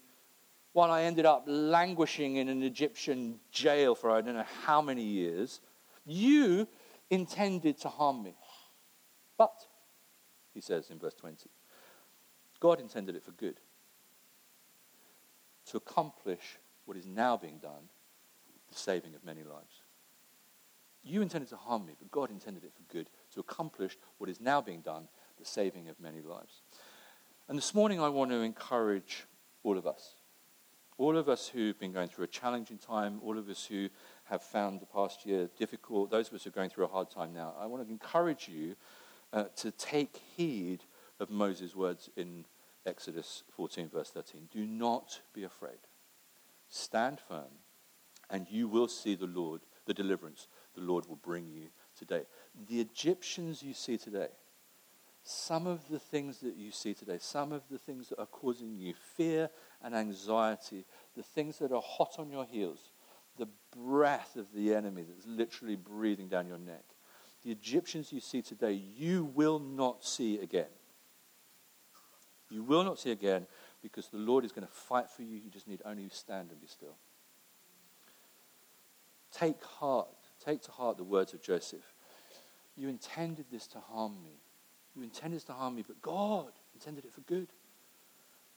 while 0.74 0.90
I 0.92 1.04
ended 1.04 1.26
up 1.26 1.44
languishing 1.48 2.38
in 2.38 2.50
an 2.50 2.64
Egyptian 2.64 3.40
jail 3.52 3.96
for 3.96 4.12
I 4.12 4.22
don't 4.22 4.36
know 4.36 4.46
how 4.66 4.82
many 4.82 5.04
years, 5.04 5.62
you 6.04 6.68
intended 7.10 7.78
to 7.82 7.90
harm 7.90 8.24
me. 8.24 8.36
But, 9.38 9.54
he 10.54 10.62
says 10.62 10.90
in 10.90 10.98
verse 10.98 11.14
20, 11.14 11.50
God 12.64 12.80
intended 12.80 13.18
it 13.18 13.24
for 13.24 13.32
good, 13.32 13.60
to 15.66 15.76
accomplish 15.76 16.60
what 16.86 16.96
is 16.96 17.06
now 17.06 17.36
being 17.36 17.58
done, 17.58 17.90
the 18.70 18.78
saving 18.78 19.16
of 19.16 19.26
many 19.26 19.44
lives. 19.44 19.82
You 21.04 21.22
intended 21.22 21.50
to 21.50 21.58
harm 21.58 21.86
me, 21.86 21.92
but 22.00 22.10
God 22.10 22.32
intended 22.32 22.64
it 22.64 22.72
for 22.74 22.94
good, 22.94 23.10
to 23.34 23.42
accomplish 23.42 23.98
what 24.18 24.30
is 24.30 24.40
now 24.40 24.62
being 24.62 24.80
done, 24.80 25.10
the 25.38 25.44
saving 25.44 25.90
of 25.90 26.00
many 26.00 26.22
lives. 26.22 26.62
And 27.50 27.58
this 27.58 27.76
morning 27.76 28.00
I 28.00 28.08
want 28.08 28.32
to 28.32 28.38
encourage 28.38 29.26
all 29.62 29.78
of 29.78 29.86
us 29.86 30.14
all 31.00 31.18
of 31.18 31.28
us 31.28 31.48
who've 31.48 31.78
been 31.80 31.92
going 31.92 32.08
through 32.08 32.26
a 32.26 32.28
challenging 32.28 32.78
time, 32.78 33.20
all 33.24 33.38
of 33.38 33.50
us 33.50 33.66
who 33.66 33.90
have 34.26 34.44
found 34.44 34.80
the 34.80 34.86
past 34.86 35.26
year 35.26 35.50
difficult, 35.58 36.12
those 36.12 36.28
of 36.28 36.36
us 36.36 36.44
who 36.44 36.50
are 36.50 36.54
going 36.54 36.70
through 36.70 36.86
a 36.86 36.88
hard 36.88 37.10
time 37.10 37.34
now, 37.34 37.56
I 37.60 37.66
want 37.66 37.84
to 37.84 37.92
encourage 37.92 38.48
you 38.48 38.76
uh, 39.34 39.46
to 39.56 39.72
take 39.72 40.22
heed 40.38 40.84
of 41.20 41.30
Moses' 41.30 41.76
words 41.76 42.10
in 42.16 42.46
Exodus 42.86 43.44
14, 43.56 43.90
verse 43.90 44.10
13. 44.12 44.50
Do 44.52 44.66
not 44.66 45.22
be 45.34 45.44
afraid. 45.44 45.78
Stand 46.70 47.20
firm, 47.20 47.60
and 48.30 48.48
you 48.50 48.68
will 48.68 48.88
see 48.88 49.16
the 49.16 49.28
Lord, 49.28 49.62
the 49.86 49.94
deliverance 49.94 50.48
the 50.76 50.82
Lord 50.82 51.08
will 51.08 51.18
bring 51.18 51.48
you 51.48 51.68
today. 51.98 52.24
The 52.68 52.82
Egyptians 52.82 53.64
you 53.64 53.74
see 53.74 53.98
today, 53.98 54.30
some 55.24 55.68
of 55.68 55.88
the 55.90 56.00
things 56.00 56.40
that 56.40 56.56
you 56.56 56.72
see 56.72 56.94
today, 56.94 57.18
some 57.20 57.52
of 57.52 57.62
the 57.70 57.78
things 57.78 58.10
that 58.10 58.20
are 58.20 58.26
causing 58.26 58.78
you 58.78 58.94
fear 59.16 59.50
and 59.82 59.96
anxiety, 59.96 60.86
the 61.16 61.24
things 61.24 61.60
that 61.60 61.72
are 61.72 61.82
hot 61.82 62.16
on 62.18 62.30
your 62.30 62.46
heels, 62.46 62.92
the 63.38 63.48
breath 63.76 64.36
of 64.36 64.48
the 64.54 64.74
enemy 64.74 65.04
that's 65.08 65.26
literally 65.26 65.76
breathing 65.76 66.28
down 66.28 66.48
your 66.48 66.58
neck. 66.58 66.84
The 67.44 67.52
Egyptians 67.52 68.12
you 68.12 68.20
see 68.20 68.42
today, 68.42 68.74
you 68.74 69.26
will 69.26 69.60
not 69.60 70.04
see 70.04 70.40
again. 70.40 70.68
You 72.54 72.64
will 72.64 72.84
not 72.84 73.00
see 73.00 73.12
again 73.12 73.48
because 73.82 74.08
the 74.08 74.18
Lord 74.18 74.46
is 74.46 74.52
going 74.52 74.68
to 74.68 74.74
fight 74.74 75.10
for 75.10 75.24
you. 75.24 75.38
You 75.38 75.50
just 75.50 75.68
need 75.68 75.82
only 75.86 76.08
stand 76.10 76.52
and 76.52 76.62
be 76.62 76.68
still. 76.68 76.96
Take 79.32 79.64
heart 79.64 80.08
take 80.44 80.62
to 80.64 80.72
heart 80.72 80.98
the 80.98 81.04
words 81.04 81.34
of 81.34 81.42
Joseph. 81.42 81.94
You 82.76 82.90
intended 82.90 83.46
this 83.52 83.68
to 83.68 83.80
harm 83.80 84.14
me. 84.24 84.42
You 84.96 85.04
intended 85.04 85.38
this 85.38 85.46
to 85.46 85.54
harm 85.54 85.76
me, 85.76 85.84
but 85.86 86.02
God 86.02 86.52
intended 86.74 87.06
it 87.06 87.14
for 87.14 87.22
good. 87.22 87.48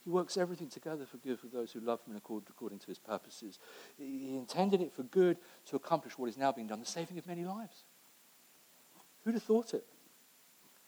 He 0.03 0.09
works 0.09 0.37
everything 0.37 0.69
together 0.69 1.05
for 1.05 1.17
good 1.17 1.39
for 1.39 1.47
those 1.47 1.71
who 1.71 1.79
love 1.79 1.99
him 2.05 2.15
and 2.15 2.21
according 2.49 2.79
to 2.79 2.87
his 2.87 2.99
purposes. 2.99 3.59
He 3.97 4.37
intended 4.37 4.81
it 4.81 4.93
for 4.93 5.03
good 5.03 5.37
to 5.67 5.75
accomplish 5.75 6.17
what 6.17 6.29
is 6.29 6.37
now 6.37 6.51
being 6.51 6.67
done, 6.67 6.79
the 6.79 6.85
saving 6.85 7.17
of 7.17 7.27
many 7.27 7.43
lives. 7.43 7.83
Who'd 9.23 9.33
have 9.33 9.43
thought 9.43 9.73
it? 9.73 9.85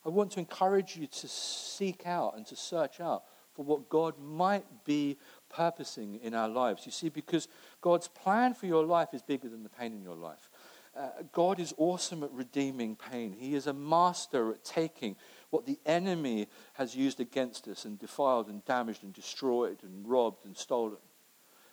I 0.06 0.10
want 0.10 0.32
to 0.32 0.40
encourage 0.40 0.96
you 0.96 1.08
to 1.08 1.28
seek 1.28 2.06
out 2.06 2.36
and 2.38 2.46
to 2.48 2.56
search 2.56 3.00
out 3.00 3.24
for 3.54 3.66
what 3.66 3.90
God 3.90 4.14
might 4.18 4.66
be 4.86 5.18
purposing 5.50 6.16
in 6.24 6.34
our 6.34 6.48
lives. 6.48 6.86
You 6.86 6.92
see, 6.92 7.10
because 7.10 7.48
God's 7.82 8.08
plan 8.08 8.54
for 8.54 8.66
your 8.66 8.86
life 8.86 9.10
is 9.14 9.22
bigger 9.22 9.50
than 9.50 9.64
the 9.64 9.70
pain 9.70 9.92
in 9.92 10.02
your 10.02 10.16
life. 10.16 10.50
Uh, 10.96 11.10
God 11.32 11.60
is 11.60 11.74
awesome 11.78 12.24
at 12.24 12.32
redeeming 12.32 12.96
pain. 12.96 13.36
He 13.38 13.56
is 13.56 13.68
a 13.68 13.74
master 13.74 14.52
at 14.52 14.64
taking 14.64 15.16
what 15.50 15.66
the 15.66 15.80
enemy 15.86 16.48
has 16.74 16.96
used 16.96 17.20
against 17.20 17.68
us 17.68 17.86
and 17.86 18.00
defiled 18.00 18.50
and 18.50 18.64
damaged 18.66 19.04
and 19.04 19.14
destroyed 19.14 19.80
and 19.84 20.08
robbed 20.08 20.46
and 20.46 20.58
stolen. 20.58 20.98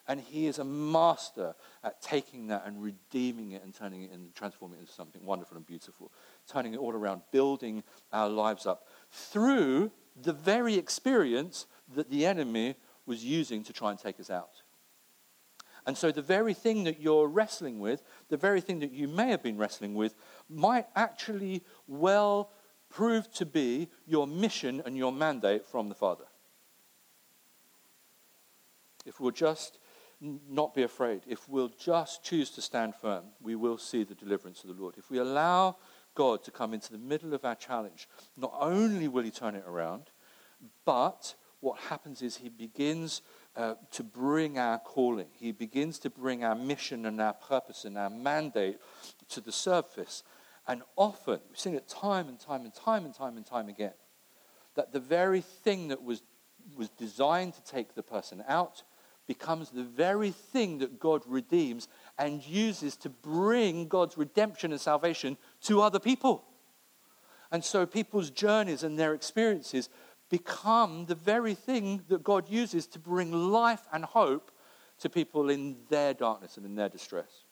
And 0.08 0.20
he 0.20 0.46
is 0.46 0.58
a 0.58 0.64
master 0.64 1.54
at 1.82 2.00
taking 2.00 2.46
that 2.48 2.64
and 2.66 2.82
redeeming 2.82 3.52
it 3.52 3.64
and 3.64 3.74
turning 3.74 4.02
it 4.02 4.12
and 4.12 4.34
transforming 4.34 4.78
it 4.78 4.82
into 4.82 4.92
something 4.92 5.24
wonderful 5.24 5.56
and 5.56 5.66
beautiful, 5.66 6.12
turning 6.48 6.74
it 6.74 6.78
all 6.78 6.92
around, 6.92 7.22
building 7.32 7.82
our 8.12 8.28
lives 8.28 8.66
up 8.66 8.86
through 9.10 9.90
the 10.20 10.32
very 10.32 10.74
experience 10.74 11.66
that 11.94 12.10
the 12.10 12.24
enemy 12.24 12.76
was 13.04 13.24
using 13.24 13.62
to 13.64 13.72
try 13.72 13.90
and 13.90 13.98
take 13.98 14.20
us 14.20 14.30
out. 14.30 14.62
And 15.86 15.96
so, 15.96 16.10
the 16.10 16.22
very 16.22 16.52
thing 16.52 16.84
that 16.84 17.00
you're 17.00 17.28
wrestling 17.28 17.78
with, 17.78 18.02
the 18.28 18.36
very 18.36 18.60
thing 18.60 18.80
that 18.80 18.90
you 18.90 19.06
may 19.06 19.28
have 19.28 19.42
been 19.42 19.56
wrestling 19.56 19.94
with, 19.94 20.16
might 20.48 20.86
actually 20.96 21.62
well 21.86 22.50
prove 22.90 23.32
to 23.34 23.46
be 23.46 23.88
your 24.04 24.26
mission 24.26 24.82
and 24.84 24.96
your 24.96 25.12
mandate 25.12 25.64
from 25.64 25.88
the 25.88 25.94
Father. 25.94 26.24
If 29.04 29.20
we'll 29.20 29.30
just 29.30 29.78
not 30.20 30.74
be 30.74 30.82
afraid, 30.82 31.22
if 31.26 31.48
we'll 31.48 31.72
just 31.78 32.24
choose 32.24 32.50
to 32.50 32.62
stand 32.62 32.94
firm, 32.94 33.24
we 33.40 33.54
will 33.54 33.78
see 33.78 34.04
the 34.04 34.14
deliverance 34.14 34.64
of 34.64 34.74
the 34.74 34.80
Lord. 34.80 34.94
If 34.96 35.10
we 35.10 35.18
allow 35.18 35.76
God 36.14 36.42
to 36.44 36.50
come 36.50 36.72
into 36.72 36.90
the 36.90 36.98
middle 36.98 37.34
of 37.34 37.44
our 37.44 37.54
challenge, 37.54 38.08
not 38.36 38.54
only 38.58 39.08
will 39.08 39.24
He 39.24 39.30
turn 39.30 39.54
it 39.54 39.64
around, 39.66 40.04
but 40.84 41.34
what 41.60 41.78
happens 41.78 42.22
is 42.22 42.36
He 42.36 42.48
begins 42.48 43.20
uh, 43.56 43.74
to 43.92 44.02
bring 44.02 44.58
our 44.58 44.78
calling. 44.78 45.28
He 45.32 45.52
begins 45.52 45.98
to 46.00 46.10
bring 46.10 46.44
our 46.44 46.54
mission 46.54 47.06
and 47.06 47.20
our 47.20 47.34
purpose 47.34 47.84
and 47.84 47.98
our 47.98 48.10
mandate 48.10 48.78
to 49.30 49.40
the 49.40 49.52
surface. 49.52 50.22
And 50.66 50.82
often, 50.96 51.40
we've 51.48 51.58
seen 51.58 51.74
it 51.74 51.88
time 51.88 52.28
and 52.28 52.40
time 52.40 52.64
and 52.64 52.74
time 52.74 53.04
and 53.04 53.14
time 53.14 53.36
and 53.36 53.46
time 53.46 53.68
again, 53.68 53.94
that 54.74 54.92
the 54.92 55.00
very 55.00 55.42
thing 55.42 55.88
that 55.88 56.02
was, 56.02 56.22
was 56.76 56.88
designed 56.88 57.54
to 57.54 57.64
take 57.64 57.94
the 57.94 58.02
person 58.02 58.42
out 58.48 58.82
becomes 59.26 59.70
the 59.70 59.82
very 59.82 60.30
thing 60.30 60.78
that 60.78 61.00
God 61.00 61.22
redeems 61.26 61.88
and 62.18 62.46
uses 62.46 62.96
to 62.98 63.08
bring 63.08 63.88
God's 63.88 64.16
redemption 64.16 64.72
and 64.72 64.80
salvation 64.80 65.36
to 65.62 65.82
other 65.82 65.98
people. 65.98 66.44
And 67.50 67.64
so 67.64 67.86
people's 67.86 68.30
journeys 68.30 68.82
and 68.82 68.98
their 68.98 69.14
experiences 69.14 69.88
become 70.30 71.06
the 71.06 71.14
very 71.14 71.54
thing 71.54 72.02
that 72.08 72.22
God 72.22 72.48
uses 72.48 72.86
to 72.88 72.98
bring 72.98 73.32
life 73.50 73.86
and 73.92 74.04
hope 74.04 74.50
to 75.00 75.08
people 75.08 75.50
in 75.50 75.76
their 75.88 76.14
darkness 76.14 76.56
and 76.56 76.66
in 76.66 76.74
their 76.74 76.88
distress. 76.88 77.44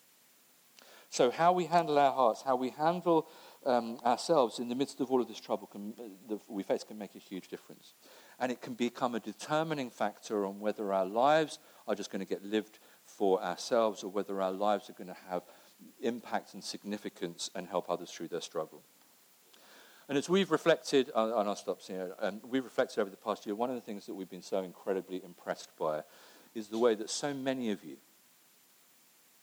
So, 1.10 1.30
how 1.30 1.52
we 1.52 1.66
handle 1.66 1.98
our 1.98 2.12
hearts, 2.12 2.42
how 2.42 2.56
we 2.56 2.70
handle 2.70 3.28
um, 3.64 4.00
ourselves 4.04 4.58
in 4.58 4.68
the 4.68 4.74
midst 4.74 5.00
of 5.00 5.10
all 5.12 5.20
of 5.20 5.28
this 5.28 5.38
trouble 5.38 5.68
can, 5.68 5.94
that 6.28 6.40
we 6.48 6.64
face 6.64 6.82
can 6.82 6.98
make 6.98 7.14
a 7.14 7.18
huge 7.18 7.48
difference. 7.48 7.94
And 8.38 8.50
it 8.50 8.60
can 8.60 8.74
become 8.74 9.14
a 9.14 9.20
determining 9.20 9.90
factor 9.90 10.44
on 10.44 10.60
whether 10.60 10.92
our 10.92 11.06
lives 11.06 11.58
are 11.86 11.94
just 11.94 12.10
going 12.10 12.20
to 12.20 12.28
get 12.28 12.44
lived 12.44 12.78
for 13.04 13.42
ourselves 13.42 14.02
or 14.02 14.10
whether 14.10 14.40
our 14.42 14.52
lives 14.52 14.90
are 14.90 14.94
going 14.94 15.08
to 15.08 15.16
have 15.28 15.42
impact 16.00 16.54
and 16.54 16.62
significance 16.62 17.50
and 17.54 17.68
help 17.68 17.88
others 17.88 18.10
through 18.10 18.28
their 18.28 18.40
struggle. 18.40 18.82
And 20.08 20.18
as 20.18 20.28
we've 20.28 20.50
reflected, 20.50 21.10
uh, 21.14 21.32
and 21.36 21.48
I'll 21.48 21.56
stop 21.56 21.80
here, 21.80 22.14
um, 22.20 22.40
we've 22.46 22.64
reflected 22.64 23.00
over 23.00 23.10
the 23.10 23.16
past 23.16 23.46
year, 23.46 23.54
one 23.54 23.70
of 23.70 23.76
the 23.76 23.80
things 23.80 24.06
that 24.06 24.14
we've 24.14 24.28
been 24.28 24.42
so 24.42 24.62
incredibly 24.62 25.22
impressed 25.24 25.70
by 25.78 26.02
is 26.54 26.68
the 26.68 26.78
way 26.78 26.94
that 26.94 27.08
so 27.08 27.32
many 27.32 27.70
of 27.70 27.82
you, 27.84 27.96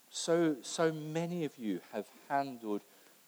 so, 0.10 0.58
so 0.62 0.92
many 0.92 1.46
of 1.46 1.58
you 1.58 1.80
have 1.94 2.06
handled 2.30 2.82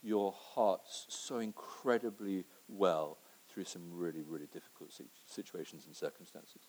your 0.03 0.33
hearts 0.33 1.05
so 1.09 1.39
incredibly 1.39 2.45
well 2.67 3.17
through 3.53 3.65
some 3.65 3.81
really, 3.91 4.23
really 4.27 4.47
difficult 4.51 4.91
situations 5.27 5.85
and 5.85 5.95
circumstances. 5.95 6.61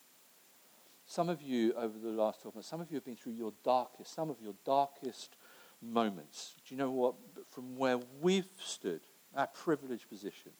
Some 1.06 1.28
of 1.28 1.42
you, 1.42 1.72
over 1.74 1.98
the 1.98 2.10
last 2.10 2.42
12 2.42 2.54
months, 2.54 2.68
some 2.68 2.80
of 2.80 2.90
you 2.90 2.96
have 2.96 3.04
been 3.04 3.16
through 3.16 3.32
your 3.32 3.52
darkest, 3.62 4.14
some 4.14 4.30
of 4.30 4.36
your 4.40 4.54
darkest 4.64 5.36
moments. 5.82 6.54
Do 6.66 6.74
you 6.74 6.78
know 6.78 6.90
what? 6.90 7.14
From 7.50 7.76
where 7.76 8.00
we've 8.20 8.48
stood, 8.58 9.00
our 9.36 9.46
privileged 9.46 10.08
position, 10.08 10.52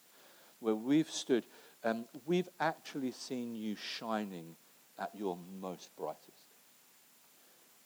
where 0.59 0.75
we've 0.75 1.09
stood, 1.09 1.45
um, 1.83 2.05
we've 2.25 2.49
actually 2.59 3.11
seen 3.11 3.55
you 3.55 3.75
shining 3.75 4.55
at 4.99 5.11
your 5.15 5.37
most 5.59 5.95
brightest. 5.95 6.55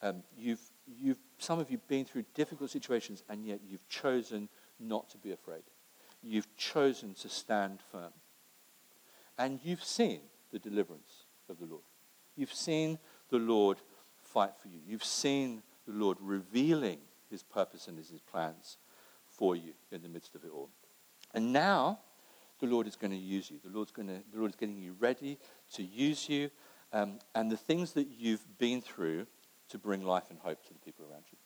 Um, 0.01 0.23
you've, 0.37 0.61
you've, 0.87 1.19
some 1.37 1.59
of 1.59 1.69
you 1.69 1.77
have 1.77 1.87
been 1.87 2.05
through 2.05 2.25
difficult 2.33 2.69
situations, 2.69 3.23
and 3.29 3.45
yet 3.45 3.59
you've 3.67 3.87
chosen 3.89 4.49
not 4.79 5.09
to 5.09 5.17
be 5.17 5.31
afraid. 5.31 5.63
You've 6.21 6.53
chosen 6.55 7.13
to 7.15 7.29
stand 7.29 7.79
firm. 7.91 8.13
And 9.39 9.59
you've 9.63 9.83
seen 9.83 10.19
the 10.51 10.59
deliverance 10.59 11.23
of 11.49 11.57
the 11.59 11.65
Lord. 11.65 11.83
You've 12.35 12.53
seen 12.53 12.99
the 13.29 13.37
Lord 13.37 13.77
fight 14.21 14.51
for 14.61 14.67
you. 14.67 14.79
You've 14.85 15.03
seen 15.03 15.63
the 15.87 15.93
Lord 15.93 16.17
revealing 16.19 16.99
his 17.31 17.41
purpose 17.41 17.87
and 17.87 17.97
his 17.97 18.11
plans 18.29 18.77
for 19.25 19.55
you 19.55 19.73
in 19.91 20.01
the 20.01 20.09
midst 20.09 20.35
of 20.35 20.43
it 20.43 20.51
all. 20.53 20.69
And 21.33 21.53
now 21.53 21.99
the 22.59 22.67
Lord 22.67 22.85
is 22.85 22.97
going 22.97 23.11
to 23.11 23.17
use 23.17 23.49
you. 23.49 23.59
The 23.63 23.75
Lord's 23.75 23.91
going 23.91 24.09
to, 24.09 24.21
the 24.31 24.39
Lord 24.39 24.51
is 24.51 24.55
getting 24.55 24.77
you 24.77 24.95
ready 24.99 25.39
to 25.73 25.83
use 25.83 26.27
you 26.27 26.51
um, 26.91 27.19
and 27.33 27.49
the 27.49 27.57
things 27.57 27.93
that 27.93 28.07
you've 28.17 28.45
been 28.57 28.81
through 28.81 29.25
to 29.69 29.77
bring 29.77 30.03
life 30.03 30.25
and 30.29 30.39
hope 30.39 30.65
to 30.65 30.73
the 30.73 30.79
people 30.79 31.05
around 31.09 31.23
you. 31.31 31.37